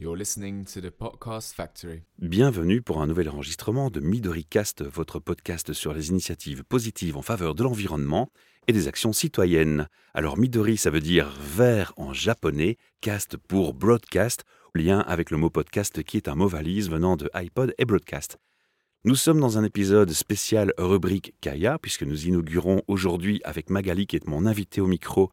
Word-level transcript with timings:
You're 0.00 0.16
listening 0.16 0.64
to 0.72 0.80
the 0.80 0.88
Podcast 0.88 1.52
Factory. 1.54 2.04
Bienvenue 2.18 2.80
pour 2.80 3.02
un 3.02 3.06
nouvel 3.06 3.28
enregistrement 3.28 3.90
de 3.90 4.00
MidoriCast, 4.00 4.82
votre 4.82 5.18
podcast 5.18 5.74
sur 5.74 5.92
les 5.92 6.08
initiatives 6.08 6.64
positives 6.64 7.18
en 7.18 7.22
faveur 7.22 7.54
de 7.54 7.62
l'environnement 7.62 8.30
et 8.66 8.72
des 8.72 8.88
actions 8.88 9.12
citoyennes. 9.12 9.88
Alors 10.14 10.38
Midori, 10.38 10.78
ça 10.78 10.88
veut 10.88 11.02
dire 11.02 11.30
vert 11.38 11.92
en 11.98 12.14
japonais, 12.14 12.78
cast 13.02 13.36
pour 13.36 13.74
broadcast, 13.74 14.44
lien 14.74 15.00
avec 15.00 15.30
le 15.30 15.36
mot 15.36 15.50
podcast 15.50 16.02
qui 16.02 16.16
est 16.16 16.28
un 16.28 16.34
mot 16.34 16.48
valise 16.48 16.88
venant 16.88 17.18
de 17.18 17.28
iPod 17.34 17.74
et 17.76 17.84
broadcast. 17.84 18.38
Nous 19.04 19.16
sommes 19.16 19.40
dans 19.40 19.58
un 19.58 19.64
épisode 19.64 20.12
spécial 20.12 20.72
rubrique 20.78 21.34
Kaya, 21.42 21.78
puisque 21.78 22.04
nous 22.04 22.26
inaugurons 22.26 22.80
aujourd'hui 22.88 23.42
avec 23.44 23.68
Magali, 23.68 24.06
qui 24.06 24.16
est 24.16 24.26
mon 24.26 24.46
invité 24.46 24.80
au 24.80 24.86
micro, 24.86 25.30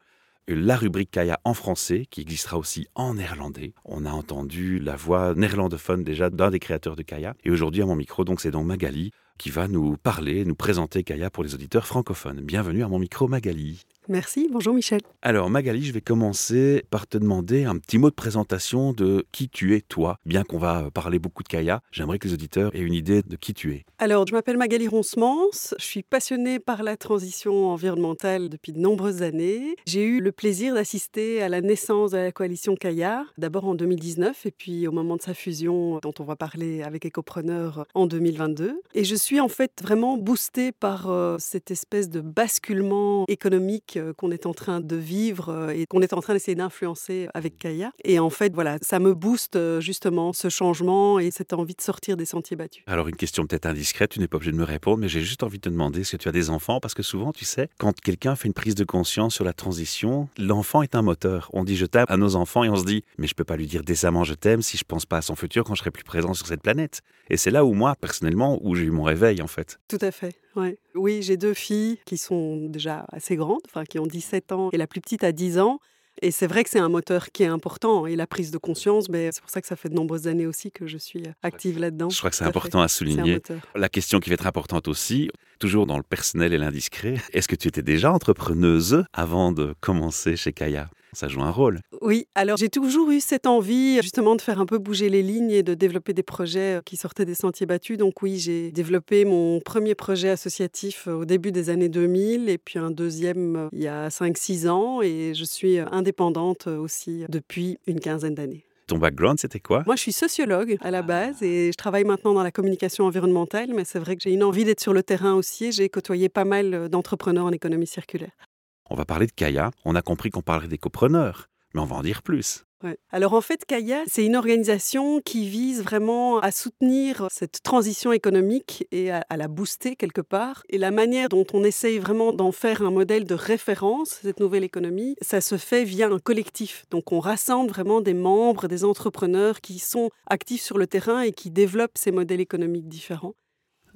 la 0.48 0.78
rubrique 0.78 1.12
Kaya 1.12 1.40
en 1.44 1.54
français, 1.54 2.06
qui 2.10 2.22
existera 2.22 2.58
aussi 2.58 2.88
en 2.96 3.16
néerlandais. 3.16 3.74
On 3.84 4.05
a 4.05 4.12
entendu 4.12 4.80
la 4.80 4.96
voix 4.96 5.34
néerlandophone 5.36 6.04
déjà 6.04 6.30
d'un 6.30 6.52
des 6.52 6.60
créateurs 6.60 6.96
de 6.96 7.04
Kaya. 7.04 7.36
Et 7.44 7.52
aujourd'hui 7.52 7.82
à 7.82 7.86
mon 7.86 7.96
micro, 7.96 8.24
donc 8.24 8.40
c'est 8.40 8.52
donc 8.52 8.66
Magali 8.66 9.12
qui 9.38 9.52
va 9.52 9.68
nous 9.68 9.98
parler, 9.98 10.46
nous 10.46 10.55
présenter 10.55 11.04
Kaya 11.04 11.30
pour 11.30 11.44
les 11.44 11.54
auditeurs 11.54 11.86
francophones. 11.86 12.41
Bienvenue 12.41 12.84
à 12.84 12.88
mon 12.88 12.98
micro 12.98 13.28
Magali. 13.28 13.86
Merci, 14.10 14.48
bonjour 14.50 14.74
Michel. 14.74 15.02
Alors 15.22 15.50
Magali, 15.50 15.84
je 15.84 15.92
vais 15.92 16.00
commencer 16.00 16.86
par 16.90 17.08
te 17.08 17.18
demander 17.18 17.66
un 17.66 17.78
petit 17.78 17.98
mot 17.98 18.10
de 18.10 18.16
présentation 18.16 18.94
de 18.94 19.26
qui 19.34 19.50
tu 19.50 19.76
es 19.76 19.82
toi. 19.82 20.18
Bien 20.26 20.44
qu'on 20.44 20.58
va 20.58 20.90
parler 20.92 21.20
beaucoup 21.20 21.44
de 21.44 21.50
Kaya, 21.50 21.82
j'aimerais 21.91 22.18
que 22.18 22.27
les 22.27 22.34
auditeurs 22.34 22.74
aient 22.74 22.80
une 22.80 22.94
idée 22.94 23.22
de 23.22 23.36
qui 23.36 23.54
tu 23.54 23.74
es. 23.74 23.84
Alors, 23.99 24.26
je 24.26 24.32
m'appelle 24.32 24.55
Magali 24.55 24.88
Ronsemans, 24.88 25.49
je 25.77 25.84
suis 25.84 26.04
passionnée 26.04 26.60
par 26.60 26.84
la 26.84 26.96
transition 26.96 27.68
environnementale 27.70 28.48
depuis 28.48 28.72
de 28.72 28.80
nombreuses 28.80 29.24
années. 29.24 29.76
J'ai 29.86 30.05
eu 30.05 30.21
le 30.21 30.32
plaisir 30.32 30.74
d'assister 30.74 31.42
à 31.42 31.49
la 31.49 31.60
naissance 31.60 32.12
de 32.12 32.18
la 32.18 32.32
coalition 32.32 32.76
Kaya, 32.76 33.26
d'abord 33.38 33.66
en 33.66 33.76
2019 33.76 34.46
et 34.46 34.52
puis 34.52 34.88
au 34.88 34.94
moment 34.94 35.18
de 35.18 35.21
sa 35.21 35.34
fusion 35.34 35.99
dont 36.02 36.14
on 36.20 36.24
va 36.24 36.38
parler 36.38 36.82
avec 36.82 37.05
Ecopreneur 37.05 37.86
en 37.94 38.08
2022. 38.08 38.82
Et 38.94 39.04
je 39.04 39.16
suis 39.16 39.42
en 39.42 39.49
fait 39.49 39.71
vraiment 39.82 40.18
boostée 40.18 40.71
par 40.71 41.10
euh, 41.10 41.36
cette 41.40 41.71
espèce 41.71 42.10
de 42.10 42.21
basculement 42.21 43.26
économique 43.27 43.96
euh, 43.98 44.13
qu'on 44.13 44.31
est 44.31 44.45
en 44.45 44.53
train 44.53 44.79
de 44.79 44.95
vivre 44.95 45.49
euh, 45.49 45.70
et 45.70 45.85
qu'on 45.85 46.01
est 46.01 46.13
en 46.13 46.21
train 46.21 46.34
d'essayer 46.34 46.55
d'influencer 46.55 47.27
avec 47.34 47.57
Kaya. 47.57 47.91
Et 48.03 48.20
en 48.20 48.29
fait, 48.29 48.53
voilà, 48.53 48.77
ça 48.81 48.99
me 48.99 49.13
booste 49.13 49.55
euh, 49.55 49.79
justement 49.79 50.34
ce 50.34 50.49
changement 50.49 51.20
et 51.20 51.31
cette 51.31 51.53
envie 51.53 51.76
de 51.76 51.81
sortir 51.81 52.18
des 52.18 52.25
sentiers 52.25 52.55
battus. 52.55 52.84
Alors 52.87 53.07
une 53.07 53.15
question 53.15 53.45
peut-être 53.45 53.65
indiscrète, 53.65 54.12
tu 54.12 54.20
n'es 54.20 54.27
pas 54.27 54.37
obligé 54.37 54.51
de 54.51 54.57
me 54.57 54.63
répondre, 54.63 54.98
mais 54.99 55.09
j'ai 55.09 55.21
juste 55.21 55.43
envie 55.43 55.57
de 55.57 55.63
te 55.63 55.70
demander 55.70 56.01
est-ce 56.01 56.13
que 56.13 56.18
tu 56.18 56.29
as 56.29 56.31
des 56.31 56.49
enfants? 56.49 56.79
Parce 56.79 56.93
que 56.93 57.03
souvent, 57.03 57.31
tu 57.31 57.45
sais, 57.45 57.70
quand 57.77 57.99
quelqu'un 57.99 58.35
fait 58.35 58.48
une 58.48 58.53
prise 58.53 58.75
de 58.75 58.84
conscience 58.84 59.35
sur 59.35 59.43
la 59.43 59.53
transition, 59.53 60.29
l'enfant 60.37 60.81
est 60.81 60.95
un 60.95 61.01
moteur. 61.01 61.49
On 61.53 61.63
dit 61.63 61.75
je 61.75 61.85
t'aime 61.85 62.05
à 62.07 62.18
nos 62.18 62.35
enfants 62.35 62.63
et 62.63 62.70
on 62.70 62.75
se 62.75 62.85
dit 62.85 63.03
mais 63.18 63.27
je 63.27 63.35
peux 63.35 63.43
pas 63.43 63.57
lui 63.57 63.68
dire 63.68 63.84
décemment 63.84 64.23
je 64.23 64.34
t'aime 64.34 64.62
si 64.62 64.78
je 64.78 64.84
pense 64.84 65.06
pas 65.06 65.18
à 65.18 65.22
son 65.22 65.35
futur 65.35 65.63
quand 65.63 65.75
je 65.75 65.79
serai 65.79 65.91
plus 65.91 66.03
présent 66.03 66.34
sur 66.34 66.47
cette 66.47 66.62
planète. 66.62 67.01
Et 67.29 67.38
c'est 67.38 67.51
là 67.51 67.66
où 67.66 67.73
moi, 67.73 67.95
personnellement, 68.00 68.59
où 68.62 68.75
j'ai 68.75 68.84
eu 68.84 68.91
mon 68.91 69.03
réveil 69.03 69.41
en 69.41 69.47
fait. 69.47 69.79
Tout 69.88 70.00
à 70.01 70.12
fait. 70.12 70.35
Ouais. 70.58 70.78
Oui, 70.96 71.22
j'ai 71.22 71.38
deux 71.38 71.53
filles 71.53 72.00
qui 72.06 72.18
sont 72.18 72.68
déjà 72.68 73.06
assez 73.12 73.36
grandes, 73.36 73.62
enfin 73.68 73.86
qui 73.86 74.00
ont 74.00 74.08
17 74.08 74.52
ans 74.52 74.69
et 74.74 74.78
la 74.78 74.88
plus 74.88 75.02
petite 75.02 75.24
a 75.24 75.31
10 75.31 75.59
ans. 75.59 75.80
Et 76.24 76.31
c'est 76.31 76.47
vrai 76.47 76.64
que 76.64 76.72
c'est 76.72 76.80
un 76.80 76.90
moteur 76.90 77.31
qui 77.31 77.44
est 77.44 77.47
important 77.47 78.08
et 78.08 78.16
la 78.16 78.25
prise 78.25 78.50
de 78.50 78.58
conscience, 78.58 79.08
mais 79.08 79.30
c'est 79.31 79.41
pour 79.41 79.52
ça 79.52 79.62
que 79.62 79.68
ça 79.68 79.75
fait 79.75 79.90
de 79.90 79.94
nombreuses 79.94 80.28
années 80.28 80.47
aussi 80.47 80.72
que 80.72 80.88
je 80.88 80.97
suis 80.97 81.22
active 81.44 81.78
là-dedans. 81.78 82.09
Je 82.09 82.18
crois 82.18 82.31
que 82.31 82.36
c'est 82.36 82.44
fait. 82.44 82.50
important 82.50 82.81
à 82.81 82.88
souligner. 82.88 83.40
La 83.75 83.88
question 83.88 84.19
qui 84.19 84.31
va 84.31 84.34
être 84.34 84.47
importante 84.47 84.88
aussi, 84.88 85.30
toujours 85.59 85.86
dans 85.86 85.98
le 85.98 86.04
personnel 86.04 86.54
et 86.54 86.58
l'indiscret, 86.58 87.18
est-ce 87.34 87.48
que 87.48 87.56
tu 87.56 87.68
étais 87.68 87.84
déjà 87.84 88.12
entrepreneuse 88.12 89.04
avant 89.14 89.52
de 89.52 89.76
commencer 89.80 90.36
chez 90.36 90.54
Kaya? 90.54 90.90
Ça 91.13 91.28
joue 91.28 91.41
un 91.41 91.51
rôle. 91.51 91.79
Oui, 92.01 92.28
alors 92.35 92.57
j'ai 92.57 92.69
toujours 92.69 93.09
eu 93.12 93.19
cette 93.19 93.47
envie 93.47 94.00
justement 94.01 94.35
de 94.35 94.41
faire 94.41 94.59
un 94.59 94.66
peu 94.66 94.78
bouger 94.78 95.09
les 95.09 95.23
lignes 95.23 95.51
et 95.51 95.63
de 95.63 95.73
développer 95.73 96.13
des 96.13 96.23
projets 96.23 96.78
euh, 96.78 96.81
qui 96.85 96.97
sortaient 96.97 97.25
des 97.25 97.35
sentiers 97.35 97.66
battus. 97.66 97.97
Donc 97.97 98.22
oui, 98.22 98.38
j'ai 98.38 98.72
développé 98.72 99.25
mon 99.25 99.59
premier 99.59 99.95
projet 99.95 100.29
associatif 100.29 101.07
euh, 101.07 101.13
au 101.13 101.25
début 101.25 101.51
des 101.51 101.69
années 101.69 101.90
2000 101.90 102.50
et 102.50 102.57
puis 102.57 102.79
un 102.79 102.91
deuxième 102.91 103.56
euh, 103.56 103.69
il 103.72 103.81
y 103.81 103.88
a 103.88 104.09
5-6 104.09 104.69
ans 104.69 105.01
et 105.01 105.34
je 105.34 105.44
suis 105.44 105.79
indépendante 105.79 106.68
aussi 106.68 107.25
depuis 107.29 107.78
une 107.88 108.00
quinzaine 108.00 108.35
d'années. 108.35 108.63
Ton 108.88 108.97
background, 108.97 109.38
c'était 109.38 109.59
quoi? 109.59 109.84
Moi, 109.85 109.97
je 109.97 110.01
suis 110.01 110.13
sociologue 110.13 110.78
à 110.79 110.91
la 110.91 111.01
base 111.01 111.44
et 111.44 111.72
je 111.74 111.78
travaille 111.78 112.06
maintenant 112.06 112.34
dans 112.34 112.44
la 112.44 112.51
communication 112.51 113.03
environnementale, 113.03 113.72
mais 113.75 113.84
c'est 113.84 114.00
vrai 114.00 114.16
que 114.16 114.24
j'ai 114.24 114.31
une 114.31 114.44
envie 114.44 114.63
d'être 114.63 114.79
sur 114.79 114.94
le 114.94 115.03
terrain 115.03 115.34
aussi. 115.34 115.74
J'ai 115.74 115.89
côtoyé 115.89 116.29
pas 116.29 116.45
mal 116.45 116.88
d'entrepreneurs 116.88 117.45
en 117.45 117.51
économie 117.51 117.85
circulaire. 117.85 118.47
On 118.90 118.96
va 118.96 119.06
parler 119.06 119.28
de 119.28 119.31
Kaya. 119.31 119.72
On 119.86 119.96
a 119.96 120.02
compris 120.02 120.30
qu'on 120.30 120.42
parlerait 120.42 120.68
des 120.68 120.78
copreneurs, 120.78 121.50
mais 121.74 121.81
on 121.81 121.86
va 121.86 121.96
en 121.96 122.02
dire 122.02 122.22
plus. 122.24 122.64
Alors 123.09 123.34
en 123.34 123.42
fait, 123.42 123.66
Kaya, 123.66 124.03
c'est 124.08 124.24
une 124.24 124.36
organisation 124.36 125.20
qui 125.22 125.50
vise 125.50 125.81
vraiment 125.81 126.40
à 126.40 126.52
soutenir 126.52 127.28
cette 127.31 127.64
transition 127.64 128.12
économique 128.12 128.88
et 128.92 129.09
à, 129.12 129.25
à 129.30 129.38
la 129.38 129.48
booster 129.48 129.96
quelque 129.96 130.22
part. 130.22 130.64
Et 130.70 130.78
la 130.78 130.92
manière 130.92 131.30
dont 131.30 131.46
on 131.53 131.64
essaye 131.64 131.98
vraiment 131.98 132.34
d'en 132.34 132.52
faire 132.52 132.84
un 132.84 132.92
modèle 132.92 133.25
de 133.25 133.34
référence, 133.34 134.20
cette 134.22 134.40
nouvelle 134.40 134.64
économie, 134.64 135.16
ça 135.22 135.42
se 135.42 135.58
fait 135.58 135.86
via 135.86 136.08
un 136.08 136.19
collectif. 136.19 136.86
Donc 136.92 137.12
on 137.12 137.19
rassemble 137.19 137.69
vraiment 137.69 138.00
des 138.00 138.14
membres, 138.14 138.68
des 138.68 138.84
entrepreneurs 138.84 139.59
qui 139.62 139.80
sont 139.80 140.12
actifs 140.28 140.62
sur 140.62 140.78
le 140.78 140.86
terrain 140.86 141.22
et 141.22 141.31
qui 141.31 141.50
développent 141.50 141.98
ces 141.98 142.12
modèles 142.12 142.42
économiques 142.42 142.88
différents. 142.88 143.34